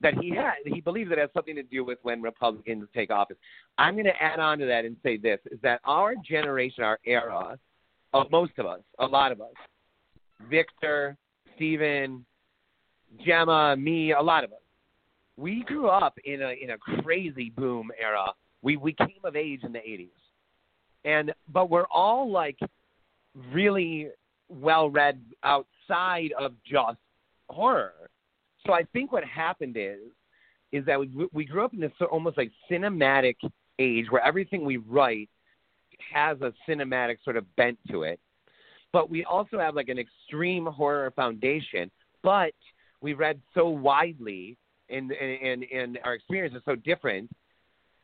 that 0.00 0.14
he 0.20 0.30
had 0.30 0.54
he 0.66 0.80
believes 0.80 1.10
it 1.10 1.18
has 1.18 1.30
something 1.32 1.54
to 1.54 1.62
do 1.62 1.84
with 1.84 1.98
when 2.02 2.20
Republicans 2.20 2.86
take 2.94 3.10
office. 3.10 3.36
I'm 3.78 3.94
going 3.94 4.04
to 4.04 4.22
add 4.22 4.38
on 4.38 4.58
to 4.58 4.66
that 4.66 4.84
and 4.84 4.96
say 5.02 5.16
this 5.16 5.40
is 5.50 5.58
that 5.62 5.80
our 5.84 6.14
generation, 6.16 6.84
our 6.84 6.98
era, 7.06 7.58
of 8.12 8.30
most 8.30 8.52
of 8.58 8.66
us, 8.66 8.80
a 8.98 9.06
lot 9.06 9.32
of 9.32 9.40
us, 9.40 9.54
Victor, 10.50 11.16
Steven, 11.56 12.24
Gemma, 13.24 13.76
me, 13.76 14.12
a 14.12 14.20
lot 14.20 14.44
of 14.44 14.52
us. 14.52 14.58
We 15.36 15.64
grew 15.64 15.88
up 15.88 16.16
in 16.24 16.42
a 16.42 16.50
in 16.50 16.70
a 16.70 16.78
crazy 17.02 17.50
boom 17.50 17.90
era. 18.00 18.32
We 18.62 18.76
we 18.76 18.92
came 18.92 19.20
of 19.24 19.36
age 19.36 19.64
in 19.64 19.72
the 19.72 19.78
80s. 19.78 20.08
And 21.04 21.32
but 21.52 21.70
we're 21.70 21.86
all 21.90 22.30
like 22.30 22.58
really 23.52 24.08
well 24.48 24.88
read 24.88 25.20
outside 25.42 26.32
of 26.38 26.52
just 26.64 26.98
horror. 27.48 28.10
So 28.66 28.72
I 28.72 28.82
think 28.92 29.12
what 29.12 29.24
happened 29.24 29.76
is 29.78 30.00
is 30.72 30.84
that 30.86 30.98
we 30.98 31.10
we 31.32 31.44
grew 31.44 31.64
up 31.64 31.74
in 31.74 31.80
this 31.80 31.92
almost 32.10 32.38
like 32.38 32.50
cinematic 32.70 33.36
age 33.78 34.06
where 34.10 34.22
everything 34.24 34.64
we 34.64 34.78
write 34.78 35.28
has 36.12 36.38
a 36.40 36.52
cinematic 36.68 37.16
sort 37.24 37.36
of 37.36 37.56
bent 37.56 37.78
to 37.90 38.02
it 38.02 38.20
but 38.96 39.10
we 39.10 39.26
also 39.26 39.58
have 39.58 39.74
like 39.74 39.90
an 39.90 39.98
extreme 39.98 40.64
horror 40.64 41.12
foundation. 41.14 41.90
But 42.22 42.54
we 43.02 43.12
read 43.12 43.38
so 43.52 43.68
widely, 43.68 44.56
and 44.88 45.12
and 45.12 45.64
and 45.64 45.98
our 46.02 46.14
experience 46.14 46.54
is 46.56 46.62
so 46.64 46.76
different 46.76 47.30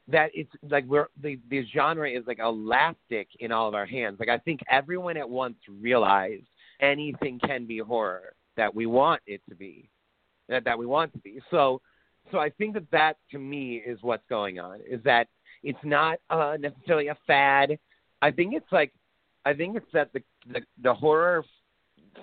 that 0.09 0.29
it's 0.35 0.51
like 0.69 0.85
we're 0.85 1.07
the 1.23 1.39
the 1.49 1.65
genre 1.75 2.11
is 2.11 2.25
like 2.27 2.41
elastic 2.41 3.27
in 3.41 3.53
all 3.53 3.69
of 3.69 3.75
our 3.75 3.87
hands. 3.87 4.21
Like 4.21 4.29
I 4.29 4.37
think 4.37 4.61
everyone 4.69 5.17
at 5.17 5.31
once 5.31 5.57
realized 5.67 6.45
anything 6.81 7.39
can 7.39 7.65
be 7.65 7.79
horror 7.79 8.35
that 8.59 8.75
we 8.75 8.85
want 8.85 9.23
it 9.27 9.41
to 9.49 9.55
be. 9.55 9.89
that 10.51 10.63
that 10.65 10.79
we 10.79 10.85
want 10.85 11.15
to 11.15 11.21
be. 11.21 11.41
So 11.51 11.81
so 12.31 12.39
I 12.39 12.51
think 12.51 12.75
that 12.75 12.91
that 12.91 13.17
to 13.31 13.39
me 13.39 13.77
is 13.77 13.99
what's 14.03 14.27
going 14.29 14.61
on. 14.61 14.81
Is 14.87 15.03
that 15.05 15.29
it's 15.63 15.85
not 15.85 16.19
uh, 16.29 16.59
necessarily 16.61 17.09
a 17.09 17.17
fad. 17.27 17.79
I 18.21 18.31
think 18.31 18.53
it's 18.53 18.71
like 18.71 18.93
I 19.45 19.55
think 19.55 19.77
it's 19.77 19.87
that 19.93 20.13
the 20.13 20.23
the, 20.53 20.61
the 20.83 20.95
horror 20.95 21.45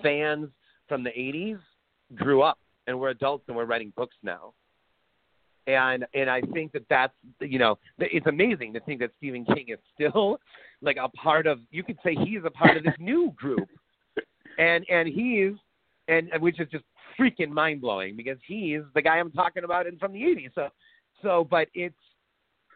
fans 0.02 0.48
from 0.88 1.04
the 1.04 1.10
80s 1.10 1.58
grew 2.14 2.42
up 2.42 2.58
and 2.86 2.98
we're 2.98 3.10
adults 3.10 3.44
and 3.48 3.56
we're 3.56 3.64
writing 3.64 3.92
books 3.96 4.16
now. 4.22 4.52
And 5.66 6.06
and 6.14 6.28
I 6.28 6.40
think 6.52 6.72
that 6.72 6.84
that's 6.88 7.12
you 7.40 7.58
know 7.58 7.78
it's 7.98 8.26
amazing 8.26 8.72
to 8.74 8.80
think 8.80 9.00
that 9.00 9.10
Stephen 9.18 9.44
King 9.44 9.66
is 9.68 9.78
still 9.94 10.38
like 10.82 10.96
a 10.96 11.08
part 11.10 11.46
of 11.46 11.60
you 11.70 11.84
could 11.84 11.98
say 12.04 12.14
he's 12.14 12.40
a 12.44 12.50
part 12.50 12.76
of 12.76 12.82
this 12.82 12.94
new 12.98 13.32
group, 13.36 13.68
and 14.58 14.84
and 14.90 15.06
he's 15.06 15.52
and 16.08 16.30
which 16.40 16.58
is 16.60 16.68
just 16.70 16.84
freaking 17.18 17.50
mind 17.50 17.82
blowing 17.82 18.16
because 18.16 18.38
he's 18.46 18.80
the 18.94 19.02
guy 19.02 19.18
I'm 19.18 19.30
talking 19.30 19.64
about 19.64 19.86
in 19.86 19.98
from 19.98 20.12
the 20.12 20.22
'80s. 20.22 20.50
So 20.54 20.68
so 21.22 21.46
but 21.48 21.68
it's 21.74 21.94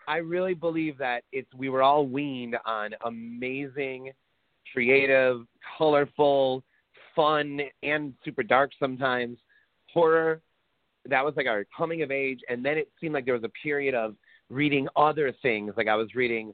I 0.07 0.19
really 0.19 0.55
believe 0.55 0.99
that 0.99 1.23
it's 1.33 1.53
we 1.55 1.71
were 1.71 1.83
all 1.83 2.07
weaned 2.07 2.57
on 2.67 2.95
amazing, 3.05 4.13
creative, 4.75 5.47
colorful, 5.79 6.63
fun, 7.15 7.61
and 7.83 8.13
super 8.25 8.43
dark 8.43 8.73
sometimes 8.79 9.39
horror. 9.93 10.43
That 11.09 11.25
was 11.25 11.35
like 11.37 11.47
our 11.47 11.65
coming 11.77 12.03
of 12.03 12.11
age, 12.11 12.41
and 12.49 12.65
then 12.65 12.77
it 12.77 12.91
seemed 13.01 13.15
like 13.15 13.25
there 13.25 13.35
was 13.35 13.45
a 13.45 13.53
period 13.63 13.95
of 13.95 14.17
reading 14.51 14.89
other 14.97 15.33
things. 15.43 15.73
Like 15.77 15.87
I 15.87 15.95
was 15.95 16.15
reading 16.15 16.53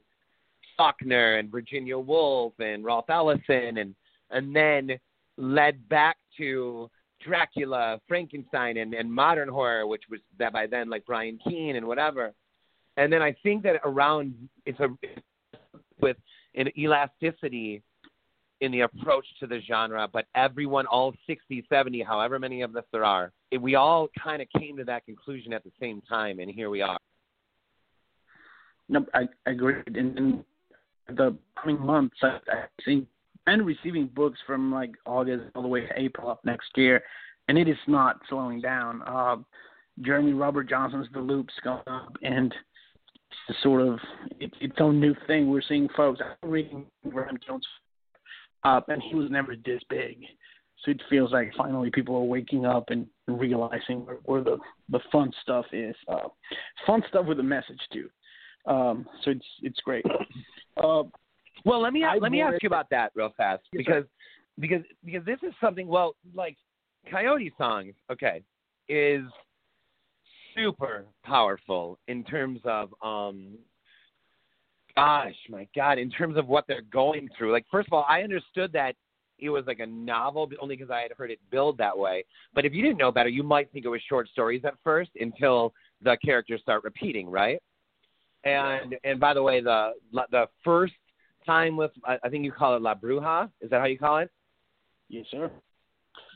Faulkner 0.77 1.37
and 1.37 1.49
Virginia 1.49 1.97
Woolf 1.97 2.53
and 2.59 2.85
Ralph 2.85 3.09
Ellison, 3.09 3.77
and 3.77 3.95
and 4.29 4.55
then 4.55 4.91
led 5.37 5.89
back 5.89 6.17
to 6.37 6.89
Dracula, 7.25 7.99
Frankenstein, 8.07 8.77
and, 8.77 8.93
and 8.93 9.11
modern 9.11 9.49
horror, 9.49 9.87
which 9.87 10.03
was 10.09 10.19
that 10.37 10.53
by 10.53 10.67
then 10.67 10.89
like 10.89 11.05
Brian 11.05 11.39
Keene 11.43 11.75
and 11.75 11.85
whatever. 11.85 12.33
And 12.97 13.11
then 13.11 13.21
I 13.21 13.35
think 13.41 13.63
that 13.63 13.79
around 13.83 14.35
it's 14.65 14.79
a 14.79 14.89
with 15.99 16.17
an 16.55 16.67
elasticity 16.77 17.81
in 18.61 18.71
the 18.71 18.81
approach 18.81 19.25
to 19.39 19.47
the 19.47 19.59
genre, 19.67 20.07
but 20.11 20.25
everyone, 20.35 20.85
all 20.85 21.13
60, 21.27 21.65
70, 21.67 22.03
however 22.03 22.39
many 22.39 22.61
of 22.61 22.75
us 22.75 22.83
there 22.91 23.03
are, 23.03 23.31
we 23.59 23.75
all 23.75 24.07
kind 24.23 24.41
of 24.41 24.47
came 24.57 24.77
to 24.77 24.83
that 24.85 25.05
conclusion 25.05 25.51
at 25.51 25.63
the 25.63 25.71
same 25.79 26.01
time, 26.07 26.39
and 26.39 26.49
here 26.49 26.69
we 26.69 26.81
are. 26.81 26.99
No, 28.87 29.05
I, 29.13 29.27
I 29.47 29.51
agree. 29.51 29.75
In, 29.87 30.17
in 30.17 30.45
the 31.15 31.35
coming 31.61 31.83
months, 31.83 32.17
I, 32.21 32.37
I've 32.51 32.69
seen 32.85 33.07
and 33.47 33.65
receiving 33.65 34.07
books 34.07 34.39
from 34.45 34.71
like 34.71 34.91
August 35.05 35.45
all 35.55 35.63
the 35.63 35.67
way 35.67 35.81
to 35.81 35.99
April 35.99 36.29
of 36.29 36.37
next 36.45 36.69
year, 36.75 37.01
and 37.47 37.57
it 37.57 37.67
is 37.67 37.77
not 37.87 38.19
slowing 38.29 38.61
down. 38.61 39.01
Uh, 39.07 39.37
Jeremy 40.01 40.33
Robert 40.33 40.69
Johnson's 40.69 41.07
The 41.13 41.19
Loop's 41.19 41.53
going 41.63 41.81
up, 41.87 42.15
and 42.21 42.53
it's 43.47 43.57
a 43.57 43.61
sort 43.63 43.81
of 43.81 43.99
it, 44.39 44.53
its 44.61 44.75
own 44.79 44.99
new 44.99 45.15
thing. 45.25 45.49
We're 45.49 45.63
seeing 45.67 45.89
folks. 45.97 46.19
I'm 46.21 46.49
reading 46.49 46.85
Graham 47.09 47.37
Jones 47.45 47.65
up, 48.63 48.89
and 48.89 49.01
he 49.01 49.15
was 49.15 49.29
never 49.29 49.55
this 49.55 49.81
big. 49.89 50.17
So 50.83 50.91
it 50.91 51.01
feels 51.09 51.31
like 51.31 51.51
finally 51.55 51.91
people 51.91 52.15
are 52.15 52.23
waking 52.23 52.65
up 52.65 52.85
and 52.89 53.07
realizing 53.27 54.05
where, 54.05 54.17
where 54.25 54.43
the 54.43 54.57
the 54.89 54.99
fun 55.11 55.31
stuff 55.41 55.65
is. 55.71 55.95
Uh, 56.07 56.27
fun 56.87 57.03
stuff 57.09 57.25
with 57.25 57.39
a 57.39 57.43
message 57.43 57.81
too. 57.93 58.09
Um, 58.65 59.07
so 59.23 59.31
it's 59.31 59.45
it's 59.61 59.79
great. 59.81 60.05
Uh, 60.77 61.03
well, 61.65 61.81
let 61.81 61.93
me 61.93 62.03
I 62.03 62.15
let 62.15 62.31
me 62.31 62.41
ask 62.41 62.61
you 62.63 62.67
about 62.67 62.89
that 62.89 63.11
real 63.15 63.33
fast 63.37 63.63
because 63.71 64.05
because 64.59 64.81
because 65.05 65.23
this 65.25 65.39
is 65.43 65.53
something. 65.61 65.87
Well, 65.87 66.15
like 66.33 66.57
Coyote 67.09 67.51
songs, 67.57 67.93
okay, 68.11 68.43
is 68.89 69.23
super 70.55 71.05
powerful 71.23 71.99
in 72.07 72.23
terms 72.23 72.59
of 72.65 72.93
um 73.03 73.57
gosh, 74.95 75.35
my 75.49 75.67
God, 75.75 75.97
in 75.97 76.09
terms 76.09 76.37
of 76.37 76.47
what 76.47 76.65
they're 76.67 76.81
going 76.91 77.29
through. 77.37 77.51
Like, 77.51 77.65
first 77.71 77.87
of 77.87 77.93
all, 77.93 78.05
I 78.07 78.21
understood 78.21 78.71
that 78.73 78.95
it 79.39 79.49
was 79.49 79.63
like 79.65 79.79
a 79.79 79.85
novel 79.85 80.49
only 80.61 80.75
because 80.75 80.91
I 80.91 81.01
had 81.01 81.11
heard 81.17 81.31
it 81.31 81.39
billed 81.49 81.77
that 81.79 81.97
way. 81.97 82.23
But 82.53 82.65
if 82.65 82.73
you 82.73 82.83
didn't 82.83 82.97
know 82.97 83.11
better, 83.11 83.29
you 83.29 83.43
might 83.43 83.71
think 83.71 83.85
it 83.85 83.89
was 83.89 84.01
short 84.07 84.29
stories 84.29 84.61
at 84.65 84.75
first 84.83 85.11
until 85.19 85.73
the 86.03 86.17
characters 86.23 86.61
start 86.61 86.83
repeating, 86.83 87.29
right? 87.29 87.61
And 88.43 88.95
and 89.03 89.19
by 89.19 89.33
the 89.33 89.41
way, 89.41 89.61
the 89.61 89.91
the 90.11 90.47
first 90.63 90.93
time 91.45 91.77
with 91.77 91.91
I 92.05 92.29
think 92.29 92.43
you 92.43 92.51
call 92.51 92.75
it 92.75 92.81
La 92.81 92.95
Bruja. 92.95 93.49
Is 93.61 93.69
that 93.69 93.79
how 93.79 93.85
you 93.85 93.99
call 93.99 94.17
it? 94.17 94.31
Yes, 95.09 95.25
sir. 95.29 95.51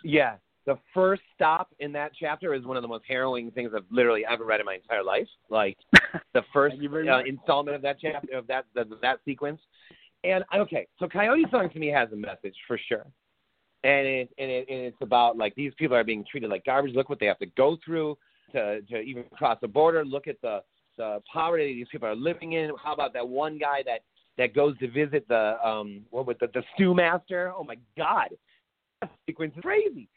Yeah 0.03 0.35
the 0.65 0.77
first 0.93 1.21
stop 1.35 1.69
in 1.79 1.91
that 1.91 2.11
chapter 2.19 2.53
is 2.53 2.65
one 2.65 2.75
of 2.75 2.81
the 2.81 2.87
most 2.87 3.03
harrowing 3.07 3.51
things 3.51 3.71
I've 3.75 3.85
literally 3.91 4.23
ever 4.29 4.45
read 4.45 4.59
in 4.59 4.65
my 4.65 4.75
entire 4.75 5.03
life. 5.03 5.27
Like 5.49 5.77
the 6.33 6.41
first 6.51 6.75
uh, 6.75 7.19
installment 7.25 7.75
of 7.75 7.81
that 7.83 7.97
chapter 8.01 8.35
of 8.35 8.47
that 8.47 8.65
of 8.75 8.89
that 9.01 9.19
sequence. 9.25 9.61
And 10.23 10.43
okay, 10.55 10.87
so 10.99 11.07
Coyote 11.07 11.45
Song 11.51 11.69
to 11.69 11.79
me 11.79 11.87
has 11.87 12.11
a 12.11 12.15
message 12.15 12.55
for 12.67 12.79
sure, 12.89 13.05
and 13.83 14.07
it 14.07 14.29
and 14.39 14.49
it 14.49 14.65
and 14.69 14.79
it's 14.79 14.97
about 15.01 15.37
like 15.37 15.53
these 15.55 15.71
people 15.77 15.95
are 15.95 16.03
being 16.03 16.25
treated 16.29 16.49
like 16.49 16.65
garbage. 16.65 16.95
Look 16.95 17.09
what 17.09 17.19
they 17.19 17.27
have 17.27 17.39
to 17.39 17.45
go 17.57 17.77
through 17.85 18.17
to 18.53 18.81
to 18.81 18.99
even 19.01 19.25
cross 19.35 19.59
the 19.61 19.67
border. 19.67 20.03
Look 20.03 20.27
at 20.27 20.41
the 20.41 20.63
the 20.97 21.21
poverty 21.31 21.75
these 21.75 21.87
people 21.91 22.07
are 22.07 22.15
living 22.15 22.53
in. 22.53 22.71
How 22.83 22.93
about 22.93 23.13
that 23.13 23.27
one 23.27 23.59
guy 23.59 23.83
that 23.85 23.99
that 24.37 24.55
goes 24.55 24.77
to 24.79 24.89
visit 24.89 25.27
the 25.27 25.57
um 25.63 26.01
what 26.09 26.25
was 26.25 26.37
the 26.39 26.47
the 26.53 26.63
stew 26.73 26.95
master? 26.95 27.53
Oh 27.55 27.63
my 27.63 27.77
God, 27.95 28.29
that 29.01 29.11
sequence 29.27 29.53
is 29.55 29.61
crazy. 29.61 30.09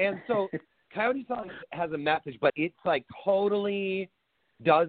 And 0.00 0.20
so 0.26 0.48
Coyote 0.94 1.24
Song 1.28 1.50
has 1.70 1.92
a 1.92 1.98
message, 1.98 2.36
but 2.40 2.52
it's 2.56 2.74
like 2.84 3.04
totally 3.24 4.08
does 4.64 4.88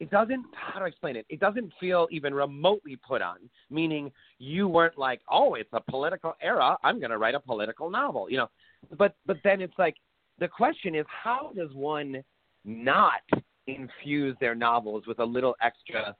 it 0.00 0.10
doesn't 0.10 0.44
how 0.54 0.80
do 0.80 0.84
I 0.84 0.88
explain 0.88 1.16
it? 1.16 1.24
It 1.28 1.40
doesn't 1.40 1.72
feel 1.78 2.08
even 2.10 2.34
remotely 2.34 2.96
put 2.96 3.22
on. 3.22 3.36
Meaning 3.70 4.10
you 4.38 4.68
weren't 4.68 4.98
like, 4.98 5.20
oh, 5.30 5.54
it's 5.54 5.70
a 5.72 5.80
political 5.80 6.34
era. 6.42 6.76
I'm 6.82 6.98
going 6.98 7.10
to 7.10 7.18
write 7.18 7.34
a 7.34 7.40
political 7.40 7.90
novel, 7.90 8.28
you 8.30 8.36
know. 8.36 8.48
But 8.98 9.14
but 9.26 9.38
then 9.44 9.60
it's 9.60 9.78
like 9.78 9.96
the 10.38 10.48
question 10.48 10.94
is 10.94 11.06
how 11.08 11.52
does 11.56 11.72
one 11.72 12.22
not 12.64 13.22
infuse 13.66 14.36
their 14.40 14.54
novels 14.54 15.04
with 15.06 15.20
a 15.20 15.24
little 15.24 15.54
extra 15.62 16.14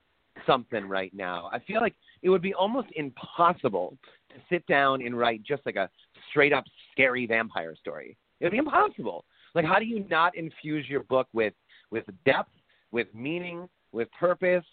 something 0.47 0.87
right 0.87 1.13
now? 1.13 1.49
I 1.51 1.59
feel 1.59 1.81
like 1.81 1.95
it 2.21 2.29
would 2.29 2.41
be 2.41 2.53
almost 2.53 2.87
impossible 2.95 3.97
to 4.29 4.35
sit 4.49 4.65
down 4.67 5.05
and 5.05 5.17
write 5.17 5.43
just 5.43 5.65
like 5.65 5.75
a 5.75 5.89
straight 6.35 6.51
up 6.51 6.65
scary 6.91 7.25
vampire 7.25 7.75
story. 7.79 8.17
It'd 8.41 8.51
be 8.51 8.57
impossible. 8.57 9.23
Like, 9.53 9.63
how 9.63 9.79
do 9.79 9.85
you 9.85 10.05
not 10.09 10.35
infuse 10.35 10.85
your 10.89 11.03
book 11.03 11.27
with 11.31 11.53
with 11.91 12.03
depth, 12.25 12.51
with 12.91 13.07
meaning, 13.13 13.69
with 13.93 14.09
purpose, 14.19 14.65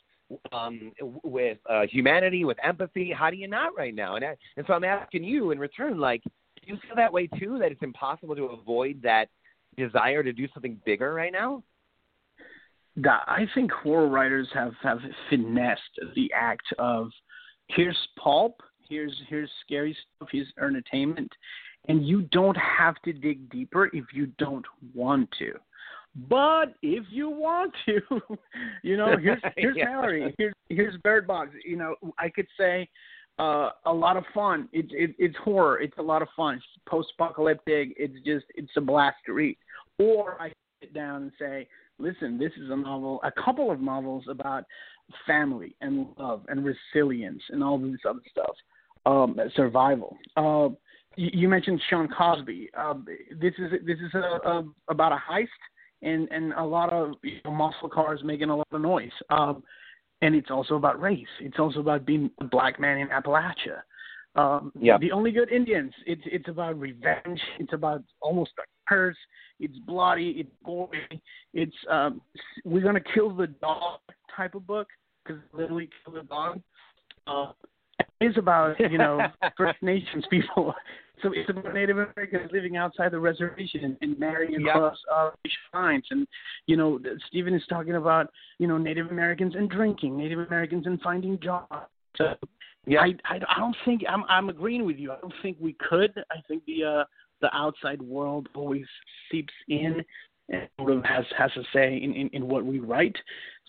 um, 0.51 0.93
with 1.23 1.59
uh, 1.71 1.83
humanity, 1.89 2.45
with 2.45 2.57
empathy? 2.65 3.13
How 3.17 3.31
do 3.31 3.37
you 3.37 3.47
not 3.47 3.77
right 3.77 3.95
now? 3.95 4.17
And 4.17 4.25
I, 4.25 4.37
and 4.57 4.67
so 4.67 4.73
I'm 4.73 4.83
asking 4.83 5.23
you 5.23 5.53
in 5.53 5.61
return, 5.61 6.01
like, 6.01 6.23
do 6.25 6.73
you 6.73 6.77
feel 6.85 6.97
that 6.97 7.13
way 7.13 7.29
too? 7.29 7.59
That 7.61 7.71
it's 7.71 7.83
impossible 7.83 8.35
to 8.35 8.47
avoid 8.47 9.01
that 9.03 9.29
desire 9.77 10.25
to 10.25 10.33
do 10.33 10.49
something 10.53 10.81
bigger 10.85 11.15
right 11.15 11.33
now? 11.33 11.63
I 13.05 13.47
think 13.55 13.71
horror 13.71 14.09
writers 14.09 14.49
have 14.53 14.73
have 14.83 14.99
finessed 15.31 15.81
the 16.17 16.29
act 16.35 16.67
of 16.79 17.09
here's 17.69 17.97
pulp, 18.23 18.61
here's 18.89 19.15
here's 19.29 19.51
scary 19.65 19.97
stuff, 20.17 20.29
here's 20.33 20.53
entertainment, 20.59 21.31
and 21.89 22.07
you 22.07 22.23
don't 22.33 22.57
have 22.57 22.95
to 23.05 23.13
dig 23.13 23.51
deeper 23.51 23.87
if 23.93 24.05
you 24.13 24.27
don't 24.39 24.67
want 24.95 25.29
to. 25.39 25.53
But 26.29 26.75
if 26.83 27.05
you 27.11 27.31
want 27.31 27.73
to, 27.87 28.01
you 28.83 28.97
know, 28.97 29.17
here's 29.17 29.41
here's 29.57 29.77
yeah. 29.77 29.85
Mallory, 29.87 30.35
here's 30.39 30.55
here's 30.69 30.97
Bird 30.99 31.27
Box. 31.27 31.51
You 31.65 31.77
know, 31.77 31.95
I 32.19 32.29
could 32.29 32.47
say 32.59 32.89
uh, 33.39 33.71
a 33.87 33.93
lot 33.93 34.17
of 34.17 34.25
fun. 34.35 34.69
It's 34.73 34.91
it, 34.93 35.15
it's 35.19 35.37
horror. 35.43 35.81
It's 35.81 35.97
a 35.99 36.03
lot 36.03 36.23
of 36.23 36.29
fun. 36.37 36.57
It's 36.57 36.65
post-apocalyptic. 36.89 37.95
It's 37.97 38.17
just 38.25 38.47
it's 38.55 38.73
a 38.77 38.81
blast 38.81 39.17
to 39.27 39.33
read. 39.33 39.57
Or 39.99 40.41
I 40.41 40.53
sit 40.81 40.95
down 40.95 41.23
and 41.23 41.33
say, 41.39 41.69
listen, 41.99 42.39
this 42.39 42.53
is 42.57 42.71
a 42.71 42.77
novel, 42.77 43.21
a 43.25 43.33
couple 43.43 43.71
of 43.71 43.81
novels 43.81 44.25
about 44.29 44.65
family 45.27 45.75
and 45.81 46.07
love 46.19 46.43
and 46.49 46.65
resilience 46.65 47.43
and 47.51 47.63
all 47.63 47.79
this 47.79 48.01
other 48.09 48.21
stuff, 48.31 48.55
um, 49.07 49.37
survival. 49.55 50.17
Uh, 50.37 50.69
you 51.17 51.49
mentioned 51.49 51.81
Shawn 51.91 52.09
Cosby. 52.09 52.71
Uh, 52.77 52.95
this 53.41 53.53
is 53.59 53.71
this 53.87 53.99
is 53.99 54.15
a, 54.15 54.49
a, 54.49 54.65
about 54.89 55.13
a 55.13 55.19
heist 55.31 55.49
and 56.03 56.29
and 56.31 56.53
a 56.55 56.65
lot 56.65 56.93
of 56.93 57.15
you 57.23 57.39
know, 57.45 57.51
muscle 57.51 57.89
cars 57.89 58.21
making 58.25 58.51
a 58.51 58.57
lot 58.57 58.69
of 58.73 58.81
noise. 58.81 59.11
Um, 59.31 59.63
and 60.23 60.35
it's 60.35 60.51
also 60.51 60.77
about 60.77 61.01
race. 61.01 61.27
It's 61.41 61.59
also 61.59 61.81
about 61.81 62.07
being 62.07 62.31
a 62.41 62.45
black 62.45 62.79
man 62.81 62.99
in 62.99 63.09
Appalachia. 63.09 63.83
Um, 64.35 64.73
yeah. 64.81 64.97
The 64.99 65.13
only 65.13 65.33
good 65.33 65.51
Indians. 65.51 65.93
It's 66.07 66.23
it's 66.25 66.49
about 66.49 66.79
revenge. 66.79 67.41
It's 67.59 67.73
about 67.73 68.03
almost 68.21 68.53
a 68.59 68.63
curse. 68.89 69.17
It's 69.61 69.77
bloody. 69.87 70.37
It's 70.39 70.53
gory. 70.65 71.23
It's 71.53 71.77
um, 71.91 72.23
we're 72.65 72.83
gonna 72.83 73.03
kill 73.15 73.35
the 73.35 73.49
dog 73.49 74.01
type 74.35 74.55
of 74.55 74.67
book 74.67 74.89
because 75.23 75.43
literally 75.53 75.91
kill 76.05 76.15
the 76.15 76.23
dog. 76.23 76.61
Uh, 77.27 77.53
is 78.21 78.37
about 78.37 78.79
you 78.79 78.99
know 78.99 79.21
First 79.57 79.83
Nations 79.83 80.25
people. 80.31 80.75
so 81.23 81.33
it's 81.33 81.49
about 81.51 81.75
Native 81.75 81.99
Americans 81.99 82.51
living 82.53 82.77
outside 82.77 83.13
the 83.13 83.19
reservation 83.19 83.97
and, 84.01 84.19
marrying 84.19 84.67
across 84.67 84.97
uh, 85.13 85.31
lines. 85.75 86.05
And 86.11 86.27
you 86.67 86.77
know, 86.77 86.99
Stephen 87.29 87.55
is 87.55 87.63
talking 87.69 87.97
about 87.97 88.29
you 88.59 88.67
know 88.67 88.79
Native 88.79 89.09
Americans 89.11 89.55
and 89.57 89.69
drinking, 89.69 90.17
Native 90.17 90.41
Americans 90.41 90.87
and 90.87 91.01
finding 91.01 91.39
jobs. 91.41 91.73
So 92.17 92.35
yeah, 92.87 93.01
I, 93.01 93.15
I 93.25 93.37
I 93.37 93.59
don't 93.59 93.77
think 93.85 94.03
I'm 94.09 94.25
I'm 94.29 94.49
agreeing 94.49 94.85
with 94.85 94.97
you. 94.97 95.13
I 95.13 95.21
don't 95.21 95.35
think 95.43 95.57
we 95.61 95.75
could. 95.75 96.13
I 96.31 96.41
think 96.49 96.65
the 96.67 96.85
uh 96.85 97.05
the 97.41 97.55
outside 97.55 98.01
world 98.01 98.49
always 98.55 98.87
seeps 99.31 99.53
in 99.69 100.03
and 100.53 100.69
sort 100.79 100.93
of 100.93 101.05
has 101.05 101.25
has 101.37 101.51
a 101.57 101.63
say 101.73 102.01
in, 102.03 102.15
in, 102.15 102.29
in 102.33 102.49
what 102.49 102.65
we 102.65 102.79
write. 102.79 103.17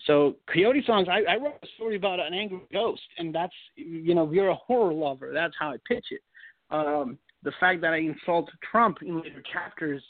So 0.06 0.36
Coyote 0.52 0.84
songs, 0.86 1.08
I, 1.10 1.32
I 1.32 1.36
wrote 1.36 1.58
a 1.62 1.66
story 1.76 1.96
about 1.96 2.20
an 2.20 2.34
angry 2.34 2.60
ghost, 2.72 3.02
and 3.18 3.34
that's 3.34 3.54
you 3.74 4.14
know 4.14 4.26
if 4.26 4.32
you're 4.32 4.50
a 4.50 4.54
horror 4.54 4.92
lover, 4.92 5.30
that's 5.32 5.54
how 5.58 5.70
I 5.70 5.76
pitch 5.88 6.06
it. 6.10 6.20
Um, 6.70 7.18
the 7.42 7.52
fact 7.58 7.80
that 7.82 7.92
I 7.92 7.98
insult 7.98 8.50
Trump 8.70 8.98
in 9.02 9.20
later 9.20 9.42
chapters 9.52 10.02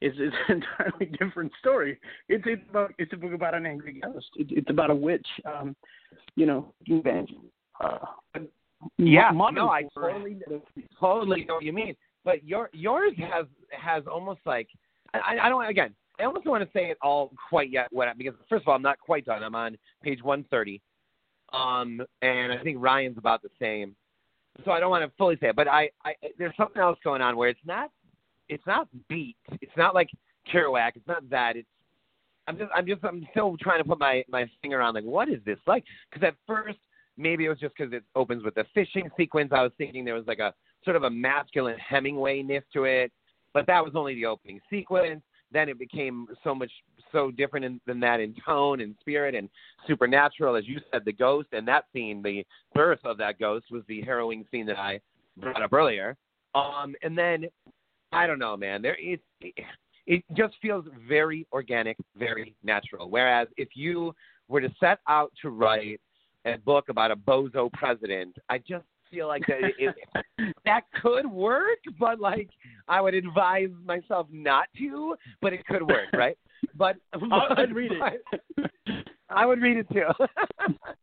is 0.00 0.14
is 0.14 0.32
an 0.48 0.62
entirely 0.62 1.06
different 1.18 1.52
story. 1.58 1.98
It's 2.28 2.44
it's 2.46 2.62
about 2.70 2.92
it's 2.98 3.12
a 3.12 3.16
book 3.16 3.32
about 3.32 3.54
an 3.54 3.66
angry 3.66 4.00
ghost. 4.00 4.30
It, 4.36 4.48
it's 4.50 4.70
about 4.70 4.90
a 4.90 4.94
witch, 4.94 5.26
um, 5.44 5.74
you 6.36 6.46
know, 6.46 6.72
invention. 6.86 7.40
Uh, 7.80 7.98
yeah, 8.98 9.30
no, 9.32 9.68
I 9.68 9.84
totally 9.94 10.38
totally 10.98 11.44
know 11.44 11.54
what 11.56 11.64
you 11.64 11.72
mean. 11.72 11.96
But 12.24 12.44
your 12.44 12.70
yours 12.72 13.12
has 13.18 13.46
has 13.70 14.04
almost 14.06 14.40
like 14.46 14.68
I, 15.12 15.36
I 15.42 15.48
don't 15.48 15.64
again 15.66 15.94
I 16.20 16.24
almost 16.24 16.44
don't 16.44 16.52
want 16.52 16.64
to 16.64 16.78
say 16.78 16.90
it 16.90 16.98
all 17.02 17.32
quite 17.48 17.70
yet 17.70 17.88
what 17.90 18.08
because 18.18 18.34
first 18.48 18.62
of 18.62 18.68
all 18.68 18.74
I'm 18.74 18.82
not 18.82 18.98
quite 18.98 19.24
done. 19.24 19.42
I'm 19.42 19.54
on 19.54 19.76
page 20.02 20.22
130, 20.22 20.80
um, 21.52 22.00
and 22.22 22.52
I 22.52 22.62
think 22.62 22.78
Ryan's 22.80 23.18
about 23.18 23.42
the 23.42 23.48
same. 23.60 23.94
So 24.64 24.72
I 24.72 24.80
don't 24.80 24.90
want 24.90 25.04
to 25.04 25.16
fully 25.16 25.36
say 25.40 25.48
it, 25.48 25.56
but 25.56 25.68
I, 25.68 25.90
I 26.04 26.14
there's 26.38 26.56
something 26.56 26.82
else 26.82 26.98
going 27.02 27.22
on 27.22 27.36
where 27.36 27.48
it's 27.48 27.60
not 27.64 27.90
it's 28.48 28.66
not 28.66 28.88
beat. 29.08 29.36
It's 29.60 29.76
not 29.76 29.94
like 29.94 30.10
Kerouac. 30.52 30.92
It's 30.96 31.06
not 31.06 31.28
that. 31.30 31.56
It's 31.56 31.68
I'm 32.46 32.58
just 32.58 32.70
I'm 32.74 32.86
just 32.86 33.04
I'm 33.04 33.26
still 33.30 33.56
trying 33.58 33.78
to 33.78 33.88
put 33.88 33.98
my 33.98 34.24
my 34.28 34.46
finger 34.60 34.80
on 34.82 34.94
like 34.94 35.04
what 35.04 35.28
is 35.28 35.40
this 35.46 35.58
like? 35.66 35.84
Because 36.10 36.26
at 36.26 36.34
first 36.46 36.78
maybe 37.16 37.46
it 37.46 37.48
was 37.48 37.58
just 37.58 37.74
because 37.76 37.92
it 37.92 38.02
opens 38.14 38.44
with 38.44 38.56
a 38.56 38.64
fishing 38.74 39.08
sequence. 39.16 39.50
I 39.52 39.62
was 39.62 39.72
thinking 39.78 40.04
there 40.04 40.14
was 40.14 40.26
like 40.26 40.38
a 40.38 40.52
sort 40.84 40.96
of 40.96 41.04
a 41.04 41.10
masculine 41.10 41.78
Hemingway 41.78 42.42
ness 42.42 42.62
to 42.72 42.84
it, 42.84 43.12
but 43.54 43.66
that 43.66 43.84
was 43.84 43.92
only 43.94 44.14
the 44.14 44.26
opening 44.26 44.60
sequence 44.68 45.22
then 45.52 45.68
it 45.68 45.78
became 45.78 46.26
so 46.44 46.54
much 46.54 46.70
so 47.12 47.30
different 47.30 47.64
in, 47.64 47.80
than 47.86 48.00
that 48.00 48.20
in 48.20 48.34
tone 48.44 48.80
and 48.80 48.94
spirit 49.00 49.34
and 49.34 49.48
supernatural, 49.86 50.56
as 50.56 50.66
you 50.66 50.80
said, 50.92 51.02
the 51.04 51.12
ghost 51.12 51.48
and 51.52 51.66
that 51.66 51.84
scene, 51.92 52.22
the 52.22 52.44
birth 52.74 53.00
of 53.04 53.18
that 53.18 53.38
ghost 53.38 53.66
was 53.70 53.82
the 53.88 54.00
harrowing 54.02 54.44
scene 54.50 54.66
that 54.66 54.78
I 54.78 55.00
brought 55.36 55.62
up 55.62 55.72
earlier. 55.72 56.16
Um, 56.54 56.94
and 57.02 57.16
then 57.16 57.46
I 58.12 58.26
don't 58.26 58.38
know, 58.38 58.56
man. 58.56 58.82
There 58.82 58.96
it, 58.98 59.20
it 60.06 60.24
just 60.36 60.54
feels 60.60 60.84
very 61.08 61.46
organic, 61.52 61.96
very 62.16 62.54
natural. 62.62 63.08
Whereas 63.08 63.48
if 63.56 63.68
you 63.74 64.14
were 64.48 64.60
to 64.60 64.70
set 64.80 64.98
out 65.08 65.32
to 65.42 65.50
write 65.50 66.00
a 66.44 66.56
book 66.58 66.88
about 66.88 67.10
a 67.10 67.16
bozo 67.16 67.72
president, 67.72 68.36
I 68.48 68.58
just 68.58 68.84
feel 69.10 69.28
like 69.28 69.42
that 69.46 69.72
it, 69.78 69.94
that 70.64 70.82
could 71.02 71.26
work, 71.26 71.78
but 71.98 72.20
like 72.20 72.48
I 72.88 73.00
would 73.00 73.14
advise 73.14 73.70
myself 73.84 74.26
not 74.30 74.66
to, 74.78 75.16
but 75.40 75.52
it 75.52 75.66
could 75.66 75.82
work, 75.82 76.08
right? 76.12 76.38
But, 76.74 76.96
but 77.12 77.58
I'd 77.58 77.74
read 77.74 77.92
it. 77.92 79.06
I 79.28 79.46
would 79.46 79.60
read 79.60 79.76
it 79.78 79.86
too. 79.92 80.08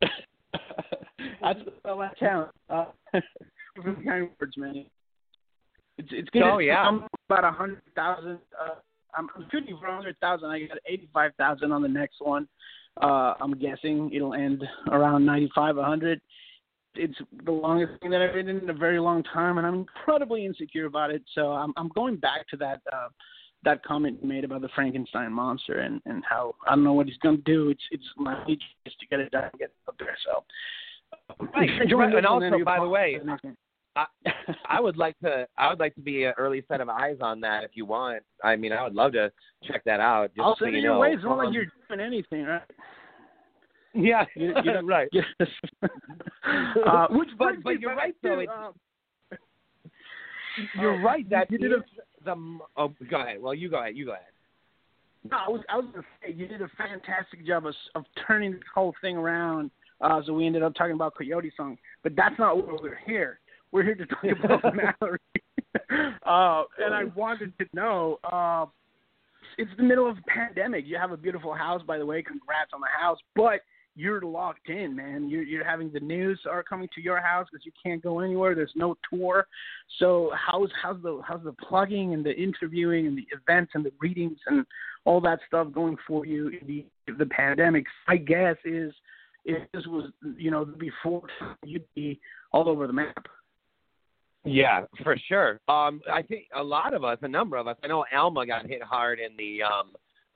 That's 1.40 1.60
the 1.84 2.10
count. 2.18 2.50
Uh, 2.68 2.86
kind 4.04 4.28
words, 4.40 4.56
man. 4.56 4.84
It's 5.96 6.08
it's 6.12 6.28
gonna 6.30 6.54
oh, 6.54 6.58
yeah. 6.58 6.82
I'm 6.82 7.06
about 7.28 7.44
a 7.44 7.50
hundred 7.50 7.82
thousand. 7.94 8.38
Uh, 8.60 8.74
I'm, 9.14 9.28
I'm 9.34 9.46
shooting 9.50 9.76
for 9.80 9.86
a 9.86 9.94
hundred 9.94 10.16
thousand. 10.20 10.50
I 10.50 10.60
got 10.60 10.78
eighty 10.86 11.08
five 11.12 11.32
thousand 11.38 11.72
on 11.72 11.82
the 11.82 11.88
next 11.88 12.16
one. 12.20 12.46
Uh, 13.00 13.34
I'm 13.40 13.58
guessing 13.58 14.10
it'll 14.12 14.34
end 14.34 14.62
around 14.90 15.24
ninety 15.24 15.50
five, 15.54 15.76
a 15.76 15.84
hundred 15.84 16.20
it's 16.98 17.18
the 17.44 17.52
longest 17.52 18.00
thing 18.00 18.10
that 18.10 18.20
I've 18.20 18.34
written 18.34 18.58
in 18.58 18.70
a 18.70 18.74
very 18.74 18.98
long 18.98 19.22
time, 19.22 19.58
and 19.58 19.66
I'm 19.66 19.74
incredibly 19.74 20.44
insecure 20.44 20.86
about 20.86 21.10
it. 21.10 21.22
So 21.34 21.52
I'm 21.52 21.72
I'm 21.76 21.88
going 21.94 22.16
back 22.16 22.48
to 22.48 22.56
that 22.58 22.80
uh, 22.92 23.08
that 23.64 23.84
comment 23.84 24.18
you 24.22 24.28
made 24.28 24.44
about 24.44 24.62
the 24.62 24.68
Frankenstein 24.74 25.32
monster 25.32 25.80
and 25.80 26.00
and 26.06 26.22
how 26.28 26.54
I 26.66 26.70
don't 26.74 26.84
know 26.84 26.92
what 26.92 27.06
he's 27.06 27.18
going 27.18 27.36
to 27.36 27.42
do. 27.42 27.70
It's 27.70 27.82
it's 27.90 28.04
my 28.16 28.44
just 28.46 28.98
to 29.00 29.06
get 29.06 29.20
it 29.20 29.30
done, 29.30 29.44
and 29.44 29.58
get 29.58 29.68
it 29.68 29.74
up 29.88 29.96
there. 29.98 30.16
So 30.24 30.44
right, 31.54 31.70
and 32.16 32.26
also 32.26 32.64
by 32.64 32.80
the 32.80 32.88
way. 32.88 33.18
I, 33.96 34.06
I 34.68 34.80
would 34.80 34.96
like 34.96 35.18
to. 35.20 35.46
I 35.56 35.68
would 35.68 35.80
like 35.80 35.94
to 35.96 36.00
be 36.00 36.24
an 36.24 36.34
early 36.38 36.62
set 36.68 36.80
of 36.80 36.88
eyes 36.88 37.16
on 37.20 37.40
that 37.40 37.64
if 37.64 37.72
you 37.74 37.84
want. 37.84 38.22
I 38.44 38.54
mean, 38.56 38.72
I 38.72 38.84
would 38.84 38.94
love 38.94 39.12
to 39.12 39.32
check 39.66 39.82
that 39.84 40.00
out. 40.00 40.30
Just 40.34 40.40
I'll 40.40 40.56
so 40.56 40.66
send 40.66 40.76
you 40.76 40.82
your 40.82 40.94
know. 40.94 41.00
way. 41.00 41.12
It's 41.12 41.24
not 41.24 41.32
um, 41.32 41.38
like 41.38 41.54
you're 41.54 41.66
doing 41.88 42.00
anything, 42.00 42.44
right? 42.44 42.62
Yeah, 43.94 44.24
you, 44.34 44.52
you 44.64 44.72
know, 44.72 44.82
right. 44.84 45.08
Yes. 45.12 45.24
uh, 45.82 47.06
which, 47.10 47.28
but 47.38 47.62
but 47.62 47.80
you're 47.80 47.96
right 47.96 48.14
though. 48.22 48.40
um, 48.40 48.72
you're 50.80 50.96
uh, 50.96 51.02
right. 51.02 51.28
That 51.30 51.50
you 51.50 51.58
did 51.58 51.72
is 51.72 51.78
the. 52.24 52.58
Oh, 52.76 52.92
go 53.10 53.20
ahead. 53.20 53.40
Well, 53.40 53.54
you 53.54 53.68
go 53.68 53.80
ahead. 53.80 53.96
You 53.96 54.06
go 54.06 54.12
ahead. 54.12 54.24
No, 55.30 55.36
I 55.36 55.48
was 55.48 55.60
I 55.68 55.76
was 55.76 55.86
gonna 55.92 56.06
say 56.22 56.32
you 56.32 56.46
did 56.46 56.62
a 56.62 56.68
fantastic 56.76 57.46
job 57.46 57.66
of 57.66 57.74
of 57.94 58.04
turning 58.26 58.52
this 58.52 58.60
whole 58.74 58.94
thing 59.00 59.16
around. 59.16 59.70
Uh, 60.00 60.20
so 60.24 60.32
we 60.32 60.46
ended 60.46 60.62
up 60.62 60.74
talking 60.74 60.94
about 60.94 61.14
Coyote 61.16 61.50
song, 61.56 61.76
but 62.04 62.14
that's 62.14 62.38
not 62.38 62.56
what 62.56 62.82
we're 62.82 63.00
here. 63.04 63.40
We're 63.72 63.82
here 63.82 63.96
to 63.96 64.06
talk 64.06 64.24
about 64.44 64.74
Mallory. 64.76 65.18
uh, 66.24 66.62
and 66.78 66.94
I 66.94 67.04
wanted 67.16 67.52
to 67.58 67.66
know. 67.72 68.18
Uh, 68.24 68.66
it's 69.56 69.70
the 69.76 69.82
middle 69.82 70.08
of 70.08 70.18
a 70.18 70.22
pandemic. 70.30 70.84
You 70.86 70.96
have 70.98 71.10
a 71.10 71.16
beautiful 71.16 71.52
house, 71.52 71.82
by 71.84 71.98
the 71.98 72.06
way. 72.06 72.22
Congrats 72.22 72.70
on 72.72 72.80
the 72.80 72.86
house, 72.86 73.18
but 73.34 73.60
you're 73.98 74.22
locked 74.22 74.68
in, 74.68 74.94
man. 74.94 75.28
You're 75.28 75.42
you're 75.42 75.64
having 75.64 75.90
the 75.92 75.98
news 75.98 76.38
are 76.48 76.62
coming 76.62 76.88
to 76.94 77.00
your 77.00 77.20
house 77.20 77.48
because 77.50 77.66
you 77.66 77.72
can't 77.82 78.00
go 78.00 78.20
anywhere. 78.20 78.54
There's 78.54 78.72
no 78.76 78.96
tour. 79.10 79.48
So 79.98 80.30
how's 80.34 80.70
how's 80.80 81.02
the 81.02 81.20
how's 81.26 81.42
the 81.42 81.52
plugging 81.52 82.14
and 82.14 82.24
the 82.24 82.32
interviewing 82.32 83.08
and 83.08 83.18
the 83.18 83.26
events 83.36 83.72
and 83.74 83.84
the 83.84 83.92
readings 84.00 84.38
and 84.46 84.64
all 85.04 85.20
that 85.22 85.40
stuff 85.48 85.72
going 85.72 85.96
for 86.06 86.24
you 86.24 86.48
in 86.48 86.66
the 86.66 86.86
the 87.18 87.26
pandemic? 87.26 87.86
I 88.06 88.18
guess 88.18 88.56
is 88.64 88.94
if 89.44 89.68
this 89.72 89.84
was 89.86 90.12
you 90.36 90.52
know 90.52 90.64
before 90.64 91.22
you'd 91.64 91.84
be 91.96 92.20
all 92.52 92.68
over 92.68 92.86
the 92.86 92.92
map. 92.92 93.26
Yeah, 94.44 94.84
for 95.02 95.16
sure. 95.28 95.60
Um, 95.68 96.00
I 96.10 96.22
think 96.22 96.44
a 96.54 96.62
lot 96.62 96.94
of 96.94 97.02
us, 97.02 97.18
a 97.22 97.28
number 97.28 97.56
of 97.56 97.66
us. 97.66 97.76
I 97.82 97.88
know 97.88 98.04
Alma 98.16 98.46
got 98.46 98.66
hit 98.66 98.80
hard 98.80 99.18
in 99.18 99.36
the 99.36 99.64
um, 99.64 99.90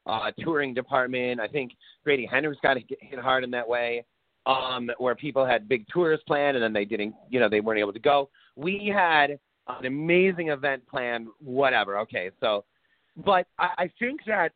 uh, 0.07 0.31
touring 0.41 0.75
department. 0.75 1.41
I 1.41 1.49
think 1.49 1.73
Grady 2.05 2.27
Hendrix 2.27 2.59
got 2.63 2.77
hit 2.77 3.19
hard 3.19 3.45
in 3.45 3.51
that 3.53 3.69
way, 3.69 4.05
um, 4.47 4.91
where 4.99 5.15
people 5.15 5.47
had 5.47 5.69
big 5.69 5.87
tours 5.89 6.21
planned 6.27 6.57
and 6.57 6.63
then 6.63 6.73
they 6.73 6.85
didn't, 6.85 7.15
you 7.31 7.39
know, 7.41 7.49
they 7.49 7.61
weren't 7.61 7.79
able 7.79 7.93
to 7.93 8.01
go. 8.01 8.29
We 8.57 8.93
had 8.95 9.39
an 9.69 9.87
amazing 9.87 10.49
event 10.49 10.83
planned, 10.89 11.29
whatever. 11.39 11.99
Okay, 11.99 12.31
so, 12.41 12.65
but 13.25 13.47
I, 13.59 13.69
I 13.79 13.91
think 13.99 14.21
that, 14.27 14.53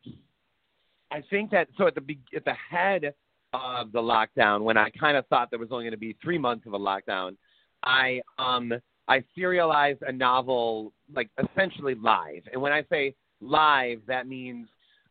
I 1.11 1.23
think 1.29 1.51
that 1.51 1.69
so 1.77 1.87
at 1.87 1.95
the 1.95 2.17
at 2.35 2.43
the 2.43 2.53
head 2.69 3.13
of 3.53 3.91
the 3.93 4.01
lockdown, 4.01 4.61
when 4.63 4.77
I 4.77 4.89
kind 4.89 5.15
of 5.15 5.25
thought 5.27 5.49
there 5.49 5.59
was 5.59 5.69
only 5.71 5.85
going 5.85 5.91
to 5.91 5.97
be 5.97 6.17
three 6.21 6.37
months 6.37 6.65
of 6.67 6.73
a 6.73 6.79
lockdown, 6.79 7.37
I 7.83 8.21
um 8.37 8.73
I 9.07 9.23
serialized 9.35 10.01
a 10.01 10.11
novel 10.11 10.91
like 11.15 11.29
essentially 11.41 11.95
live, 11.95 12.43
and 12.51 12.61
when 12.61 12.73
I 12.73 12.83
say 12.91 13.15
live, 13.39 14.01
that 14.07 14.27
means 14.27 14.67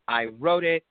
I 0.09 0.27
wrote 0.39 0.65
it, 0.65 0.85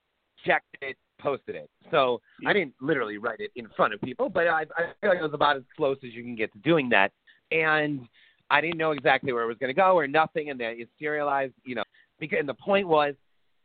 checked 0.45 0.77
it, 0.81 0.97
posted 1.19 1.55
it. 1.55 1.69
So 1.91 2.21
I 2.45 2.53
didn't 2.53 2.73
literally 2.81 3.17
write 3.17 3.39
it 3.39 3.51
in 3.55 3.67
front 3.75 3.93
of 3.93 4.01
people, 4.01 4.29
but 4.29 4.47
I, 4.47 4.61
I 4.77 4.91
feel 5.01 5.09
like 5.09 5.19
it 5.19 5.23
was 5.23 5.33
about 5.33 5.57
as 5.57 5.63
close 5.75 5.97
as 6.03 6.13
you 6.13 6.23
can 6.23 6.35
get 6.35 6.51
to 6.53 6.59
doing 6.59 6.89
that. 6.89 7.11
And 7.51 8.01
I 8.49 8.61
didn't 8.61 8.77
know 8.77 8.91
exactly 8.91 9.33
where 9.33 9.43
it 9.43 9.47
was 9.47 9.57
going 9.57 9.69
to 9.69 9.73
go 9.73 9.97
or 9.97 10.07
nothing, 10.07 10.49
and 10.49 10.59
then 10.59 10.75
it's 10.77 10.91
serialized, 10.99 11.53
you 11.63 11.75
know. 11.75 11.83
Because 12.19 12.39
and 12.39 12.49
the 12.49 12.53
point 12.53 12.87
was, 12.87 13.15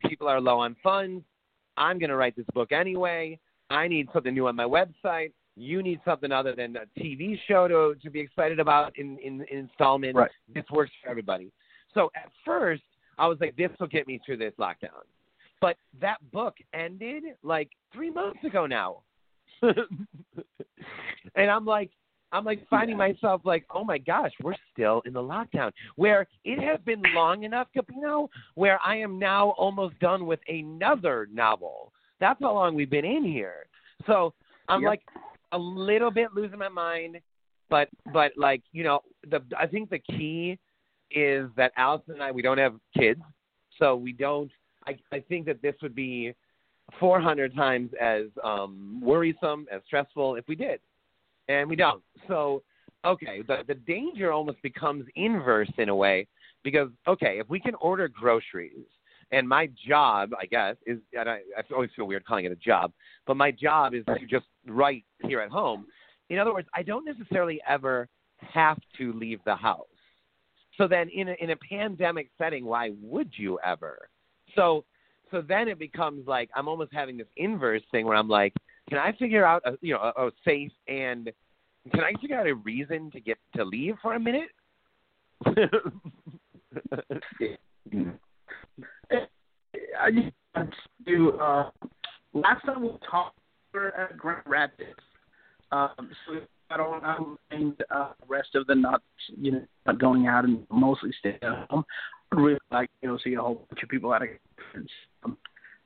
people 0.05 0.27
are 0.27 0.41
low 0.41 0.59
on 0.59 0.75
funds. 0.81 1.23
I'm 1.77 1.99
going 1.99 2.09
to 2.09 2.15
write 2.15 2.35
this 2.35 2.45
book 2.53 2.71
anyway. 2.71 3.39
I 3.69 3.87
need 3.87 4.09
something 4.13 4.33
new 4.33 4.47
on 4.47 4.55
my 4.55 4.65
website. 4.65 5.31
You 5.55 5.83
need 5.83 5.99
something 6.03 6.31
other 6.31 6.55
than 6.55 6.75
a 6.75 6.99
TV 6.99 7.39
show 7.47 7.67
to 7.67 7.95
to 8.01 8.09
be 8.09 8.19
excited 8.19 8.59
about 8.59 8.97
in 8.97 9.17
in, 9.19 9.45
in 9.51 9.59
installments. 9.59 10.17
Right. 10.17 10.31
This 10.53 10.65
works 10.71 10.91
for 11.03 11.09
everybody. 11.09 11.51
So 11.93 12.09
at 12.15 12.29
first, 12.45 12.83
I 13.17 13.27
was 13.27 13.37
like, 13.39 13.55
this 13.55 13.69
will 13.79 13.87
get 13.87 14.07
me 14.07 14.19
through 14.25 14.37
this 14.37 14.53
lockdown. 14.59 15.03
But 15.61 15.77
that 16.01 16.17
book 16.31 16.55
ended 16.73 17.23
like 17.43 17.69
three 17.93 18.09
months 18.09 18.43
ago 18.43 18.65
now. 18.65 19.03
and 19.61 19.75
I'm 21.51 21.65
like, 21.65 21.91
I'm 22.31 22.45
like 22.45 22.67
finding 22.69 22.97
myself 22.97 23.41
like, 23.43 23.65
oh 23.73 23.83
my 23.83 23.97
gosh, 23.97 24.31
we're 24.41 24.55
still 24.71 25.01
in 25.05 25.13
the 25.13 25.21
lockdown. 25.21 25.71
Where 25.97 26.27
it 26.45 26.59
has 26.61 26.79
been 26.85 27.01
long 27.13 27.43
enough, 27.43 27.67
Gabino, 27.75 28.29
where 28.55 28.79
I 28.83 28.97
am 28.97 29.19
now 29.19 29.49
almost 29.51 29.99
done 29.99 30.25
with 30.25 30.39
another 30.47 31.27
novel. 31.31 31.91
That's 32.19 32.39
how 32.41 32.53
long 32.53 32.73
we've 32.73 32.89
been 32.89 33.05
in 33.05 33.23
here. 33.23 33.65
So 34.07 34.33
I'm 34.69 34.81
yep. 34.81 34.89
like 34.89 35.01
a 35.51 35.57
little 35.57 36.11
bit 36.11 36.29
losing 36.33 36.59
my 36.59 36.69
mind, 36.69 37.19
but 37.69 37.89
but 38.13 38.31
like 38.37 38.61
you 38.71 38.83
know, 38.83 39.01
the 39.29 39.41
I 39.59 39.67
think 39.67 39.89
the 39.89 39.99
key 39.99 40.57
is 41.11 41.49
that 41.57 41.73
Allison 41.77 42.13
and 42.13 42.23
I 42.23 42.31
we 42.31 42.41
don't 42.41 42.57
have 42.57 42.75
kids, 42.97 43.21
so 43.77 43.95
we 43.95 44.13
don't. 44.13 44.51
I, 44.87 44.97
I 45.11 45.19
think 45.19 45.45
that 45.45 45.61
this 45.61 45.75
would 45.81 45.95
be 45.95 46.33
400 46.99 47.55
times 47.55 47.91
as 47.99 48.25
um, 48.43 48.99
worrisome, 49.03 49.67
as 49.71 49.81
stressful 49.85 50.35
if 50.35 50.47
we 50.47 50.55
did, 50.55 50.79
and 51.47 51.69
we 51.69 51.75
don't. 51.75 52.03
So, 52.27 52.63
okay, 53.05 53.41
the 53.47 53.59
the 53.67 53.75
danger 53.75 54.31
almost 54.31 54.61
becomes 54.61 55.05
inverse 55.15 55.71
in 55.77 55.89
a 55.89 55.95
way 55.95 56.27
because 56.63 56.89
okay, 57.07 57.39
if 57.39 57.49
we 57.49 57.59
can 57.59 57.75
order 57.75 58.07
groceries, 58.07 58.85
and 59.31 59.47
my 59.47 59.69
job, 59.87 60.31
I 60.39 60.45
guess, 60.45 60.75
is 60.85 60.99
and 61.17 61.29
I, 61.29 61.39
I 61.57 61.73
always 61.73 61.89
feel 61.95 62.05
weird 62.05 62.25
calling 62.25 62.45
it 62.45 62.51
a 62.51 62.55
job, 62.55 62.91
but 63.25 63.37
my 63.37 63.51
job 63.51 63.93
is 63.93 64.03
to 64.05 64.25
just 64.29 64.45
write 64.67 65.05
here 65.23 65.39
at 65.39 65.49
home. 65.49 65.85
In 66.29 66.39
other 66.39 66.53
words, 66.53 66.67
I 66.73 66.83
don't 66.83 67.05
necessarily 67.05 67.61
ever 67.67 68.07
have 68.37 68.79
to 68.97 69.13
leave 69.13 69.39
the 69.45 69.55
house. 69.55 69.85
So 70.77 70.87
then, 70.87 71.09
in 71.09 71.29
a, 71.29 71.33
in 71.39 71.51
a 71.51 71.55
pandemic 71.57 72.29
setting, 72.37 72.65
why 72.65 72.91
would 73.01 73.29
you 73.35 73.59
ever? 73.63 74.09
So 74.55 74.85
so 75.31 75.41
then 75.41 75.67
it 75.67 75.79
becomes 75.79 76.27
like 76.27 76.49
I'm 76.55 76.67
almost 76.67 76.91
having 76.93 77.17
this 77.17 77.27
inverse 77.37 77.81
thing 77.91 78.05
where 78.05 78.17
I'm 78.17 78.27
like, 78.27 78.53
can 78.89 78.97
I 78.97 79.13
figure 79.17 79.45
out 79.45 79.61
a 79.65 79.73
you 79.81 79.93
know 79.93 80.11
a, 80.15 80.27
a 80.27 80.31
safe 80.45 80.71
and 80.87 81.31
can 81.91 82.01
I 82.01 82.13
figure 82.21 82.39
out 82.39 82.47
a 82.47 82.55
reason 82.55 83.09
to 83.11 83.19
get 83.19 83.37
to 83.55 83.65
leave 83.65 83.95
for 84.01 84.15
a 84.15 84.19
minute? 84.19 84.49
I 89.99 90.11
just 90.11 90.31
do. 91.05 91.31
Uh, 91.39 91.71
last 92.33 92.65
time 92.65 92.83
we 92.83 92.89
talked 93.09 93.37
we 93.73 93.79
were 93.79 93.95
at 93.95 94.17
Grand 94.17 94.43
Rapids, 94.45 94.99
um, 95.71 95.89
so 96.27 96.41
I 96.69 96.77
don't 96.77 97.03
and 97.51 97.73
uh, 97.89 98.11
the 98.19 98.27
rest 98.27 98.49
of 98.55 98.67
the 98.67 98.75
not 98.75 99.01
you 99.27 99.51
know, 99.51 99.65
not 99.85 99.99
going 99.99 100.27
out 100.27 100.45
and 100.45 100.65
mostly 100.69 101.11
stay 101.19 101.37
at 101.41 101.67
home. 101.69 101.83
Really 102.33 102.59
like 102.71 102.89
you 103.01 103.09
know, 103.09 103.17
see 103.23 103.33
a 103.33 103.41
whole 103.41 103.65
bunch 103.69 103.83
of 103.83 103.89
people 103.89 104.13
at 104.13 104.21
a 104.21 104.27
conference. 104.57 104.91
Um, 105.23 105.37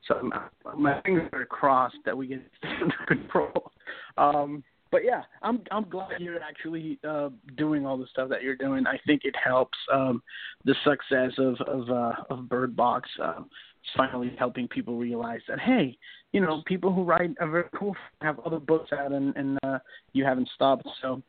so 0.06 0.22
my, 0.22 0.74
my 0.76 1.02
fingers 1.02 1.28
are 1.32 1.44
crossed 1.44 1.96
that 2.04 2.16
we 2.16 2.28
get 2.28 2.42
under 2.80 2.96
control. 3.08 3.72
Um, 4.16 4.62
but 4.92 5.04
yeah, 5.04 5.22
I'm 5.42 5.62
I'm 5.70 5.88
glad 5.88 6.20
you're 6.20 6.40
actually 6.40 6.98
uh, 7.06 7.30
doing 7.56 7.84
all 7.84 7.98
the 7.98 8.06
stuff 8.06 8.28
that 8.28 8.42
you're 8.42 8.56
doing. 8.56 8.86
I 8.86 8.98
think 9.06 9.22
it 9.24 9.34
helps 9.42 9.76
um, 9.92 10.22
the 10.64 10.74
success 10.84 11.32
of 11.38 11.56
of, 11.66 11.90
uh, 11.90 12.12
of 12.30 12.48
Bird 12.48 12.76
Box. 12.76 13.08
Uh, 13.22 13.42
finally 13.96 14.34
helping 14.38 14.66
people 14.68 14.96
realize 14.96 15.40
that 15.48 15.60
hey, 15.60 15.96
you 16.32 16.40
know, 16.40 16.62
people 16.66 16.92
who 16.92 17.04
write 17.04 17.30
are 17.40 17.50
very 17.50 17.68
cool. 17.76 17.96
Have 18.22 18.38
other 18.40 18.60
books 18.60 18.90
out, 18.92 19.12
and 19.12 19.34
and 19.36 19.58
uh, 19.64 19.78
you 20.12 20.24
haven't 20.24 20.48
stopped. 20.54 20.88
So 21.02 21.22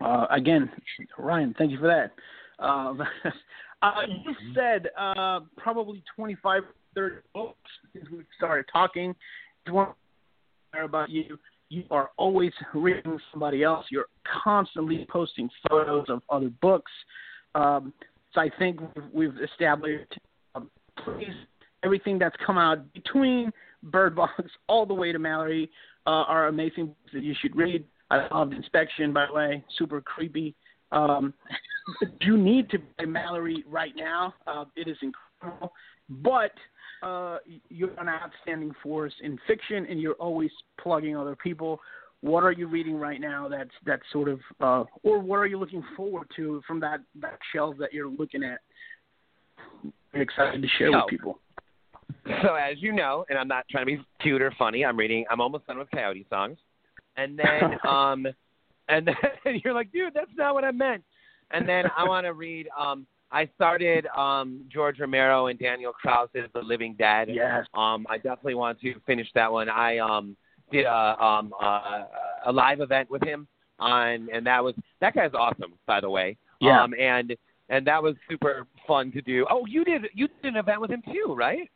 uh, 0.00 0.26
again, 0.30 0.70
Ryan, 1.18 1.54
thank 1.56 1.70
you 1.70 1.78
for 1.78 1.86
that. 1.86 2.64
Um, 2.64 3.02
uh, 3.84 4.02
you 4.08 4.34
said 4.54 4.88
uh, 4.98 5.40
probably 5.56 6.02
25, 6.16 6.62
30 6.94 7.16
books 7.34 7.58
since 7.92 8.06
we 8.10 8.18
started 8.36 8.66
talking. 8.72 9.14
About 9.66 11.08
you. 11.08 11.38
You 11.68 11.84
are 11.90 12.10
always 12.16 12.52
reading 12.74 13.18
somebody 13.30 13.62
else. 13.62 13.86
You're 13.90 14.06
constantly 14.42 15.06
posting 15.10 15.48
photos 15.68 16.06
of 16.08 16.20
other 16.28 16.50
books. 16.60 16.90
Um, 17.54 17.92
so 18.32 18.40
I 18.40 18.50
think 18.58 18.80
we've, 19.12 19.34
established. 19.40 20.18
Um, 20.54 20.68
please 21.04 21.32
everything 21.84 22.18
that's 22.18 22.36
come 22.44 22.58
out 22.58 22.92
between 22.92 23.52
Bird 23.84 24.16
Box 24.16 24.32
all 24.68 24.86
the 24.86 24.94
way 24.94 25.12
to 25.12 25.18
Mallory 25.18 25.70
uh, 26.06 26.24
are 26.26 26.48
amazing 26.48 26.86
books 26.86 27.12
that 27.12 27.22
you 27.22 27.34
should 27.40 27.54
read. 27.54 27.84
I 28.10 28.26
loved 28.32 28.54
Inspection, 28.54 29.12
by 29.12 29.26
the 29.26 29.32
way, 29.32 29.64
super 29.78 30.00
creepy. 30.00 30.54
Um, 30.92 31.34
you 32.20 32.36
need 32.36 32.70
to 32.70 32.78
buy 32.98 33.04
Mallory 33.04 33.64
right 33.68 33.92
now. 33.96 34.34
Uh, 34.46 34.64
it 34.76 34.88
is 34.88 34.96
incredible. 35.02 35.72
But 36.08 36.52
uh, 37.02 37.38
you're 37.68 37.98
an 37.98 38.08
outstanding 38.08 38.72
force 38.82 39.12
in 39.22 39.38
fiction, 39.46 39.86
and 39.88 40.00
you're 40.00 40.14
always 40.14 40.50
plugging 40.80 41.16
other 41.16 41.36
people. 41.36 41.80
What 42.20 42.42
are 42.42 42.52
you 42.52 42.66
reading 42.66 42.96
right 42.96 43.20
now? 43.20 43.48
That's 43.48 43.70
that's 43.84 44.02
sort 44.12 44.28
of, 44.28 44.40
uh, 44.60 44.84
or 45.02 45.18
what 45.18 45.36
are 45.36 45.46
you 45.46 45.58
looking 45.58 45.84
forward 45.96 46.26
to 46.36 46.62
from 46.66 46.80
that 46.80 47.00
that 47.20 47.38
shelf 47.52 47.76
that 47.78 47.92
you're 47.92 48.08
looking 48.08 48.42
at? 48.42 48.60
I'm 50.14 50.20
excited 50.20 50.62
to 50.62 50.68
share 50.78 50.90
with 50.90 51.06
people. 51.08 51.38
So 52.42 52.54
as 52.54 52.76
you 52.78 52.92
know, 52.92 53.26
and 53.28 53.38
I'm 53.38 53.48
not 53.48 53.66
trying 53.70 53.86
to 53.86 53.96
be 53.96 54.04
cute 54.20 54.40
or 54.40 54.52
funny, 54.58 54.84
I'm 54.84 54.98
reading. 54.98 55.26
I'm 55.30 55.40
almost 55.40 55.66
done 55.66 55.78
with 55.78 55.90
Coyote 55.90 56.26
songs, 56.30 56.56
and 57.16 57.38
then 57.38 57.78
um, 57.86 58.26
and 58.88 59.06
then 59.06 59.60
you're 59.64 59.74
like, 59.74 59.92
dude, 59.92 60.14
that's 60.14 60.30
not 60.36 60.54
what 60.54 60.64
I 60.64 60.70
meant. 60.70 61.04
And 61.50 61.68
then 61.68 61.84
I 61.96 62.04
want 62.06 62.26
to 62.26 62.32
read. 62.32 62.68
Um, 62.78 63.06
I 63.30 63.48
started 63.56 64.06
um 64.16 64.64
George 64.72 65.00
Romero 65.00 65.46
and 65.48 65.58
Daniel 65.58 65.92
Kraus's 65.92 66.48
The 66.54 66.60
Living 66.60 66.94
Dead. 66.98 67.28
Yes. 67.30 67.66
Um, 67.74 68.06
I 68.08 68.16
definitely 68.16 68.54
want 68.54 68.80
to 68.80 68.94
finish 69.06 69.28
that 69.34 69.50
one. 69.50 69.68
I 69.68 69.98
um 69.98 70.36
did 70.70 70.84
a 70.86 71.22
um 71.22 71.52
uh, 71.60 72.04
a 72.46 72.52
live 72.52 72.80
event 72.80 73.10
with 73.10 73.22
him 73.22 73.48
on, 73.78 74.28
and 74.32 74.46
that 74.46 74.62
was 74.62 74.74
that 75.00 75.14
guy's 75.14 75.34
awesome, 75.34 75.74
by 75.86 76.00
the 76.00 76.10
way. 76.10 76.36
Yeah. 76.60 76.82
Um, 76.82 76.94
and 76.98 77.36
and 77.68 77.86
that 77.86 78.02
was 78.02 78.14
super 78.30 78.66
fun 78.86 79.10
to 79.12 79.22
do. 79.22 79.46
Oh, 79.50 79.66
you 79.66 79.84
did 79.84 80.06
you 80.14 80.28
did 80.42 80.54
an 80.54 80.56
event 80.56 80.80
with 80.80 80.90
him 80.90 81.02
too, 81.12 81.34
right? 81.36 81.68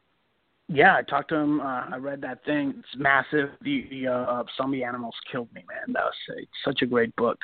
Yeah, 0.68 0.96
I 0.96 1.02
talked 1.02 1.30
to 1.30 1.36
him. 1.36 1.60
Uh, 1.60 1.86
I 1.90 1.96
read 1.96 2.20
that 2.20 2.44
thing. 2.44 2.74
It's 2.78 2.88
massive. 2.96 3.48
The, 3.62 3.86
the 3.90 4.06
uh, 4.06 4.42
zombie 4.56 4.84
animals 4.84 5.14
killed 5.32 5.48
me, 5.54 5.64
man. 5.66 5.94
That 5.94 6.04
was 6.04 6.14
uh, 6.30 6.42
such 6.62 6.82
a 6.82 6.86
great 6.86 7.16
book. 7.16 7.38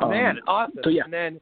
Um, 0.00 0.10
man, 0.10 0.38
awesome. 0.46 0.80
So 0.84 0.90
yeah. 0.90 1.02
And 1.04 1.12
then 1.12 1.40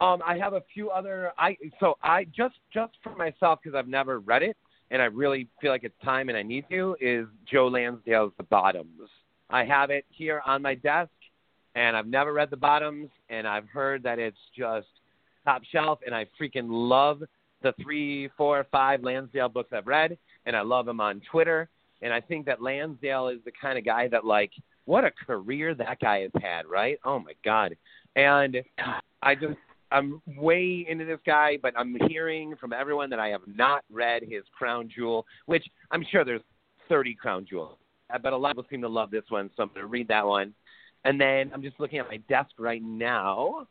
um, 0.00 0.22
I 0.26 0.36
have 0.36 0.52
a 0.52 0.62
few 0.72 0.90
other. 0.90 1.32
I 1.38 1.56
so 1.80 1.96
I 2.02 2.24
just 2.24 2.56
just 2.72 2.92
for 3.02 3.14
myself 3.16 3.60
because 3.62 3.76
I've 3.76 3.88
never 3.88 4.20
read 4.20 4.42
it 4.42 4.56
and 4.90 5.02
I 5.02 5.06
really 5.06 5.48
feel 5.60 5.70
like 5.70 5.84
it's 5.84 5.94
time 6.04 6.28
and 6.28 6.38
I 6.38 6.42
need 6.42 6.64
to. 6.70 6.96
Is 7.00 7.26
Joe 7.50 7.68
Lansdale's 7.68 8.32
The 8.36 8.44
Bottoms? 8.44 9.08
I 9.50 9.64
have 9.64 9.90
it 9.90 10.04
here 10.10 10.42
on 10.46 10.62
my 10.62 10.74
desk, 10.74 11.10
and 11.74 11.96
I've 11.96 12.06
never 12.06 12.32
read 12.32 12.50
The 12.50 12.56
Bottoms, 12.56 13.08
and 13.30 13.46
I've 13.46 13.66
heard 13.68 14.02
that 14.02 14.18
it's 14.18 14.38
just 14.56 14.86
top 15.44 15.62
shelf, 15.70 16.00
and 16.04 16.14
I 16.14 16.26
freaking 16.40 16.66
love 16.68 17.22
the 17.62 17.72
three, 17.82 18.28
four, 18.36 18.66
five 18.70 19.02
Lansdale 19.02 19.48
books 19.48 19.72
I've 19.72 19.86
read, 19.86 20.16
and 20.46 20.54
I 20.54 20.60
love 20.60 20.86
him 20.86 21.00
on 21.00 21.20
Twitter. 21.30 21.68
And 22.02 22.12
I 22.12 22.20
think 22.20 22.46
that 22.46 22.62
Lansdale 22.62 23.28
is 23.28 23.38
the 23.44 23.52
kind 23.60 23.78
of 23.78 23.84
guy 23.84 24.08
that, 24.08 24.24
like, 24.24 24.52
what 24.84 25.04
a 25.04 25.10
career 25.10 25.74
that 25.74 26.00
guy 26.00 26.20
has 26.22 26.30
had, 26.40 26.66
right? 26.66 26.98
Oh 27.04 27.18
my 27.18 27.32
God. 27.44 27.76
And 28.16 28.56
I 29.22 29.34
just, 29.34 29.58
I'm 29.90 30.22
way 30.26 30.86
into 30.88 31.04
this 31.04 31.18
guy, 31.26 31.58
but 31.60 31.74
I'm 31.76 31.96
hearing 32.08 32.54
from 32.60 32.72
everyone 32.72 33.10
that 33.10 33.18
I 33.18 33.28
have 33.28 33.42
not 33.46 33.84
read 33.90 34.22
his 34.22 34.44
Crown 34.56 34.88
Jewel, 34.94 35.26
which 35.46 35.64
I'm 35.90 36.04
sure 36.10 36.24
there's 36.24 36.42
30 36.88 37.14
Crown 37.14 37.46
Jewels, 37.48 37.78
but 38.22 38.32
a 38.32 38.36
lot 38.36 38.50
of 38.50 38.56
people 38.56 38.68
seem 38.70 38.82
to 38.82 38.88
love 38.88 39.10
this 39.10 39.24
one, 39.28 39.50
so 39.56 39.62
I'm 39.62 39.68
going 39.68 39.80
to 39.80 39.86
read 39.86 40.08
that 40.08 40.26
one. 40.26 40.54
And 41.04 41.20
then 41.20 41.50
I'm 41.54 41.62
just 41.62 41.78
looking 41.78 41.98
at 41.98 42.08
my 42.08 42.18
desk 42.28 42.50
right 42.58 42.82
now, 42.82 43.66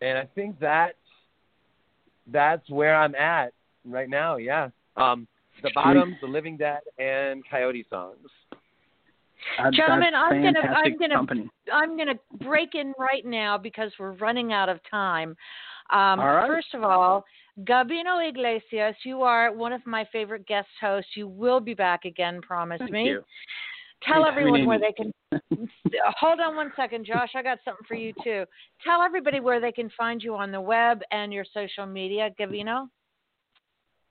and 0.00 0.18
I 0.18 0.28
think 0.34 0.58
that 0.60 0.96
that's 2.26 2.68
where 2.68 2.96
I'm 2.96 3.14
at 3.14 3.52
right 3.84 4.08
now. 4.08 4.36
Yeah. 4.36 4.70
Um, 4.96 5.26
the 5.62 5.70
Bottoms, 5.74 6.16
The 6.20 6.26
Living 6.26 6.56
Dead, 6.56 6.80
and 6.98 7.42
Coyote 7.50 7.86
Songs. 7.90 8.28
Uh, 9.58 9.70
Gentlemen, 9.70 10.14
I'm 10.14 10.42
gonna 10.42 10.60
I'm 10.60 10.98
gonna 10.98 11.14
company. 11.14 11.50
I'm 11.72 11.96
gonna 11.96 12.18
break 12.40 12.74
in 12.74 12.94
right 12.98 13.24
now 13.24 13.58
because 13.58 13.92
we're 13.98 14.12
running 14.12 14.52
out 14.52 14.68
of 14.68 14.78
time. 14.90 15.30
Um, 15.90 16.20
all 16.20 16.26
right. 16.26 16.46
First 16.46 16.74
of 16.74 16.82
all, 16.82 17.24
Gabino 17.64 18.26
Iglesias, 18.26 18.96
you 19.04 19.22
are 19.22 19.52
one 19.52 19.72
of 19.72 19.84
my 19.86 20.06
favorite 20.12 20.46
guest 20.46 20.68
hosts. 20.80 21.10
You 21.14 21.28
will 21.28 21.60
be 21.60 21.74
back 21.74 22.04
again, 22.04 22.40
promise 22.40 22.78
Thank 22.78 22.92
me. 22.92 23.04
you. 23.04 23.22
Tell 24.02 24.24
Thanks, 24.24 24.36
everyone 24.38 24.66
where 24.66 24.78
they 24.78 24.92
can. 24.92 25.12
hold 26.18 26.40
on 26.40 26.56
one 26.56 26.72
second, 26.76 27.06
Josh. 27.06 27.30
I 27.34 27.42
got 27.42 27.58
something 27.64 27.86
for 27.86 27.94
you 27.94 28.12
too. 28.22 28.44
Tell 28.84 29.02
everybody 29.02 29.40
where 29.40 29.60
they 29.60 29.72
can 29.72 29.90
find 29.96 30.22
you 30.22 30.34
on 30.34 30.52
the 30.52 30.60
web 30.60 31.00
and 31.10 31.32
your 31.32 31.44
social 31.54 31.86
media, 31.86 32.30
Gabino. 32.38 32.88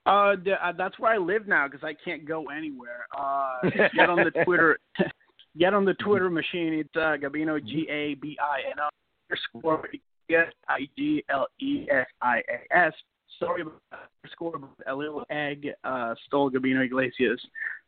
Uh, 0.05 0.35
uh, 0.61 0.71
that's 0.77 0.99
where 0.99 1.13
I 1.13 1.17
live 1.17 1.47
now 1.47 1.67
because 1.67 1.83
I 1.83 1.93
can't 1.93 2.25
go 2.25 2.49
anywhere. 2.49 3.05
Uh, 3.17 3.69
get 3.95 4.09
on 4.09 4.17
the 4.17 4.31
Twitter, 4.43 4.77
get 5.57 5.73
on 5.73 5.85
the 5.85 5.93
Twitter 5.95 6.29
machine. 6.29 6.73
It's 6.73 6.95
uh, 6.95 7.15
Gabino 7.21 7.63
G 7.63 7.87
A 7.89 8.15
B 8.15 8.37
I 8.41 8.69
N 8.69 8.79
O 8.79 8.89
underscore 9.29 9.87
I 10.67 10.87
G 10.97 11.23
L 11.29 11.47
E 11.61 11.87
S 11.89 12.07
I 12.21 12.39
A 12.39 12.77
S. 12.77 12.93
Sorry 13.39 13.61
about 13.61 13.81
underscore 14.23 14.59
but 14.59 14.91
a 14.91 14.95
little 14.95 15.25
egg 15.29 15.69
uh, 15.83 16.13
stole 16.27 16.51
Gabino 16.51 16.85
Iglesias, 16.85 17.41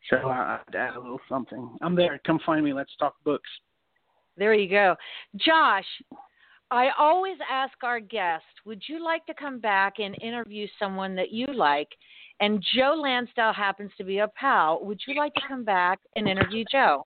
so 0.10 0.18
uh, 0.18 0.30
I 0.30 0.60
had 0.66 0.72
to 0.72 0.78
add 0.78 0.96
a 0.96 1.00
little 1.00 1.20
something. 1.28 1.78
I'm 1.82 1.96
there. 1.96 2.20
Come 2.26 2.40
find 2.46 2.64
me. 2.64 2.74
Let's 2.74 2.96
talk 2.98 3.16
books. 3.24 3.50
There 4.38 4.54
you 4.54 4.70
go. 4.70 4.96
Josh, 5.36 5.86
I 6.72 6.90
always 6.98 7.38
ask 7.50 7.74
our 7.84 8.00
guests, 8.00 8.48
would 8.66 8.82
you 8.88 9.04
like 9.04 9.26
to 9.28 9.34
come 9.34 9.60
back 9.60 9.96
and 10.00 10.16
interview 10.22 10.68
someone 10.80 11.16
that 11.16 11.32
you 11.32 11.48
like? 11.48 11.90
And 12.40 12.64
Joe 12.76 12.96
Lansdale 13.02 13.54
happens 13.54 13.92
to 13.98 14.04
be 14.04 14.20
a 14.20 14.28
pal. 14.28 14.84
Would 14.84 15.00
you 15.08 15.16
like 15.16 15.34
to 15.36 15.42
come 15.48 15.64
back 15.64 16.00
and 16.16 16.28
interview 16.28 16.66
Joe? 16.72 17.06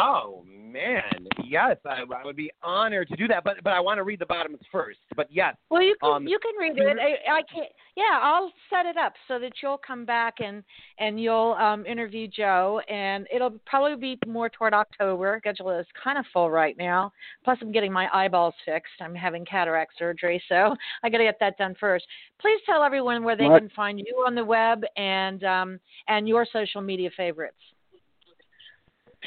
Oh 0.00 0.42
man, 0.46 1.26
yes, 1.44 1.76
I, 1.84 2.00
I 2.00 2.24
would 2.24 2.36
be 2.36 2.50
honored 2.62 3.08
to 3.08 3.16
do 3.16 3.28
that. 3.28 3.44
But 3.44 3.62
but 3.62 3.74
I 3.74 3.80
want 3.80 3.98
to 3.98 4.04
read 4.04 4.20
the 4.20 4.26
bottoms 4.26 4.58
first. 4.70 5.00
But 5.16 5.28
yes. 5.30 5.54
Well, 5.68 5.82
you 5.82 5.94
can 6.00 6.10
um, 6.10 6.26
you 6.26 6.38
can 6.38 6.52
read 6.58 6.78
it. 6.78 6.98
I, 6.98 7.30
I 7.30 7.42
can't. 7.42 7.68
Yeah, 7.94 8.18
I'll 8.22 8.50
set 8.70 8.86
it 8.86 8.96
up 8.96 9.12
so 9.28 9.38
that 9.38 9.52
you'll 9.62 9.80
come 9.86 10.06
back 10.06 10.36
and 10.42 10.62
and 10.98 11.20
you'll 11.20 11.56
um, 11.60 11.84
interview 11.84 12.26
Joe, 12.26 12.80
and 12.88 13.26
it'll 13.32 13.58
probably 13.66 13.96
be 13.96 14.18
more 14.26 14.48
toward 14.48 14.72
October. 14.72 15.36
Schedule 15.42 15.78
is 15.78 15.86
kind 16.02 16.16
of 16.16 16.24
full 16.32 16.50
right 16.50 16.76
now. 16.78 17.12
Plus, 17.44 17.58
I'm 17.60 17.70
getting 17.70 17.92
my 17.92 18.08
eyeballs 18.14 18.54
fixed. 18.64 18.94
I'm 19.02 19.14
having 19.14 19.44
cataract 19.44 19.92
surgery, 19.98 20.42
so 20.48 20.74
I 21.02 21.10
got 21.10 21.18
to 21.18 21.24
get 21.24 21.36
that 21.40 21.58
done 21.58 21.76
first. 21.78 22.06
Please 22.40 22.60
tell 22.64 22.82
everyone 22.82 23.24
where 23.24 23.36
they 23.36 23.44
what? 23.44 23.60
can 23.60 23.68
find 23.76 23.98
you 23.98 24.24
on 24.26 24.34
the 24.34 24.44
web 24.44 24.84
and 24.96 25.44
um, 25.44 25.78
and 26.08 26.26
your 26.26 26.46
social 26.50 26.80
media 26.80 27.10
favorites. 27.14 27.58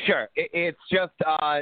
Sure. 0.05 0.27
It, 0.35 0.49
it's 0.53 0.77
just 0.91 1.13
uh, 1.25 1.59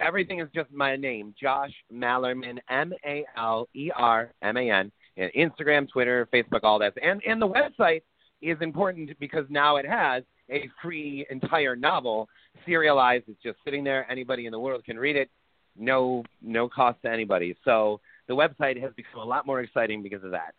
everything 0.00 0.40
is 0.40 0.48
just 0.54 0.70
my 0.70 0.96
name, 0.96 1.34
Josh 1.40 1.72
Malerman, 1.92 2.58
M 2.68 2.92
A 3.04 3.24
L 3.36 3.68
E 3.74 3.90
R 3.96 4.32
M 4.42 4.56
A 4.56 4.70
N. 4.70 4.92
Instagram, 5.36 5.88
Twitter, 5.90 6.28
Facebook, 6.32 6.60
all 6.62 6.78
that, 6.78 6.94
and 7.02 7.20
and 7.26 7.42
the 7.42 7.48
website 7.48 8.02
is 8.40 8.56
important 8.60 9.10
because 9.18 9.44
now 9.50 9.76
it 9.76 9.86
has 9.86 10.22
a 10.50 10.68
free 10.82 11.26
entire 11.30 11.76
novel 11.76 12.28
serialized. 12.64 13.24
It's 13.28 13.42
just 13.42 13.58
sitting 13.64 13.84
there. 13.84 14.10
Anybody 14.10 14.46
in 14.46 14.52
the 14.52 14.58
world 14.58 14.84
can 14.84 14.98
read 14.98 15.16
it. 15.16 15.30
No 15.76 16.24
no 16.42 16.68
cost 16.68 17.02
to 17.02 17.10
anybody. 17.10 17.56
So 17.64 18.00
the 18.28 18.34
website 18.34 18.80
has 18.80 18.92
become 18.94 19.20
a 19.20 19.24
lot 19.24 19.46
more 19.46 19.60
exciting 19.60 20.02
because 20.02 20.24
of 20.24 20.30
that. 20.30 20.54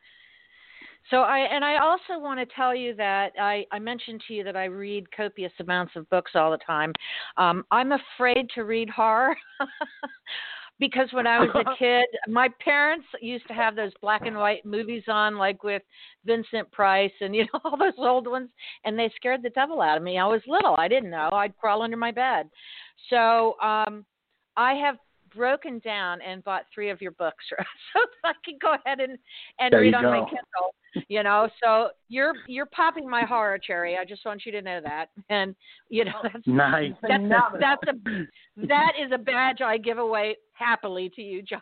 So 1.09 1.21
I 1.21 1.39
and 1.39 1.65
I 1.65 1.77
also 1.77 2.19
want 2.19 2.39
to 2.39 2.55
tell 2.55 2.75
you 2.75 2.95
that 2.95 3.31
I, 3.39 3.65
I 3.71 3.79
mentioned 3.79 4.21
to 4.27 4.33
you 4.33 4.43
that 4.43 4.55
I 4.55 4.65
read 4.65 5.11
copious 5.11 5.51
amounts 5.59 5.93
of 5.95 6.09
books 6.09 6.31
all 6.35 6.51
the 6.51 6.59
time. 6.65 6.93
Um, 7.37 7.65
I'm 7.71 7.91
afraid 7.91 8.49
to 8.55 8.63
read 8.63 8.89
horror. 8.89 9.35
because 10.81 11.07
when 11.13 11.27
I 11.27 11.39
was 11.39 11.49
a 11.55 11.63
kid, 11.79 12.05
my 12.27 12.49
parents 12.59 13.05
used 13.21 13.47
to 13.47 13.53
have 13.53 13.75
those 13.75 13.91
black 14.01 14.25
and 14.25 14.35
white 14.35 14.65
movies 14.65 15.03
on, 15.07 15.37
like 15.37 15.63
with 15.63 15.83
Vincent 16.25 16.69
Price 16.71 17.11
and 17.21 17.33
you 17.33 17.43
know 17.43 17.59
all 17.65 17.77
those 17.77 17.93
old 17.97 18.27
ones, 18.27 18.49
and 18.83 18.99
they 18.99 19.09
scared 19.15 19.43
the 19.43 19.51
devil 19.51 19.79
out 19.81 19.95
of 19.95 20.03
me. 20.03 20.17
I 20.17 20.25
was 20.25 20.41
little, 20.47 20.75
I 20.77 20.89
didn't 20.89 21.11
know. 21.11 21.29
I'd 21.31 21.57
crawl 21.57 21.83
under 21.83 21.97
my 21.97 22.11
bed. 22.11 22.49
So 23.09 23.55
um, 23.61 24.05
I 24.57 24.73
have 24.73 24.97
broken 25.33 25.79
down 25.79 26.19
and 26.21 26.43
bought 26.43 26.63
three 26.73 26.89
of 26.89 27.01
your 27.01 27.11
books 27.11 27.45
so 27.93 28.01
I 28.25 28.33
can 28.43 28.57
go 28.61 28.73
ahead 28.73 28.99
and 28.99 29.17
and 29.59 29.71
there 29.71 29.81
read 29.81 29.93
on 29.93 30.03
go. 30.03 30.09
my 30.09 30.19
Kindle 30.19 30.75
you 31.07 31.23
know 31.23 31.47
so 31.63 31.89
you're 32.09 32.33
you're 32.47 32.65
popping 32.67 33.09
my 33.09 33.23
horror 33.23 33.57
cherry 33.57 33.97
i 33.97 34.05
just 34.05 34.25
want 34.25 34.45
you 34.45 34.51
to 34.51 34.61
know 34.61 34.79
that. 34.83 35.07
And 35.29 35.55
you 35.89 36.05
know 36.05 36.11
that's 36.23 36.47
nice. 36.47 36.93
that's 37.01 37.23
a, 37.23 37.57
that's 37.59 37.83
a 37.87 38.67
that 38.67 38.93
is 39.01 39.11
a 39.13 39.17
badge 39.17 39.61
i 39.61 39.77
give 39.77 39.97
away 39.97 40.35
happily 40.61 41.11
to 41.15 41.21
you 41.21 41.41
josh. 41.41 41.59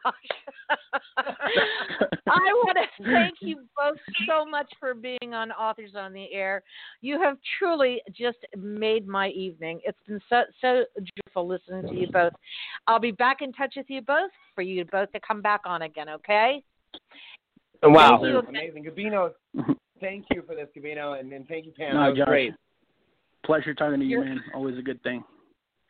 I 1.18 2.54
want 2.54 2.78
to 2.78 3.04
thank 3.06 3.36
you 3.40 3.64
both 3.78 3.98
so 4.28 4.46
much 4.46 4.72
for 4.80 4.94
being 4.94 5.34
on 5.34 5.52
authors 5.52 5.92
on 5.96 6.14
the 6.14 6.32
air. 6.34 6.64
You 7.02 7.22
have 7.22 7.38
truly 7.58 8.02
just 8.16 8.38
made 8.58 9.08
my 9.08 9.30
evening. 9.30 9.80
It's 9.86 9.98
been 10.08 10.20
so 10.30 10.44
so 10.62 10.84
beautiful 11.16 11.48
listening 11.48 11.94
to 11.94 12.00
you 12.00 12.08
both. 12.12 12.34
I'll 12.88 13.00
be 13.00 13.12
back 13.12 13.38
in 13.42 13.54
touch 13.54 13.74
with 13.78 13.90
you 13.90 14.02
both 14.02 14.32
for 14.54 14.62
you 14.62 14.86
both 14.86 15.12
to 15.14 15.20
come 15.26 15.42
back 15.42 15.62
on 15.66 15.84
again 15.84 16.10
okay 16.10 16.64
Wow, 17.82 18.20
Thank 18.22 18.34
you. 18.34 18.40
amazing, 18.40 18.84
Gabino. 18.86 19.32
Thank 20.00 20.26
you 20.32 20.44
for 20.48 20.56
this, 20.56 20.68
Gabino, 20.78 21.20
and, 21.20 21.32
and 21.34 21.46
thank 21.48 21.66
you, 21.66 21.74
Pam. 21.74 21.94
No, 21.94 22.04
that 22.04 22.10
was 22.10 22.18
Josh. 22.20 22.28
great. 22.28 22.54
Pleasure 23.46 23.74
talking 23.74 24.00
to 24.00 24.06
you, 24.06 24.18
You're- 24.20 24.30
man. 24.30 24.42
Always 24.54 24.78
a 24.78 24.82
good 24.82 25.02
thing. 25.04 25.24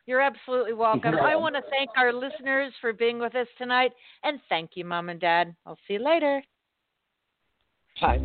You're 0.06 0.20
absolutely 0.20 0.72
welcome. 0.72 1.14
I 1.22 1.36
want 1.36 1.54
to 1.54 1.62
thank 1.70 1.90
our 1.96 2.12
listeners 2.12 2.72
for 2.80 2.92
being 2.92 3.20
with 3.20 3.36
us 3.36 3.46
tonight, 3.58 3.92
and 4.24 4.40
thank 4.48 4.70
you, 4.74 4.84
Mom 4.84 5.08
and 5.08 5.20
Dad. 5.20 5.54
I'll 5.64 5.78
see 5.86 5.94
you 5.94 6.04
later. 6.04 6.42
Hi. 7.98 8.18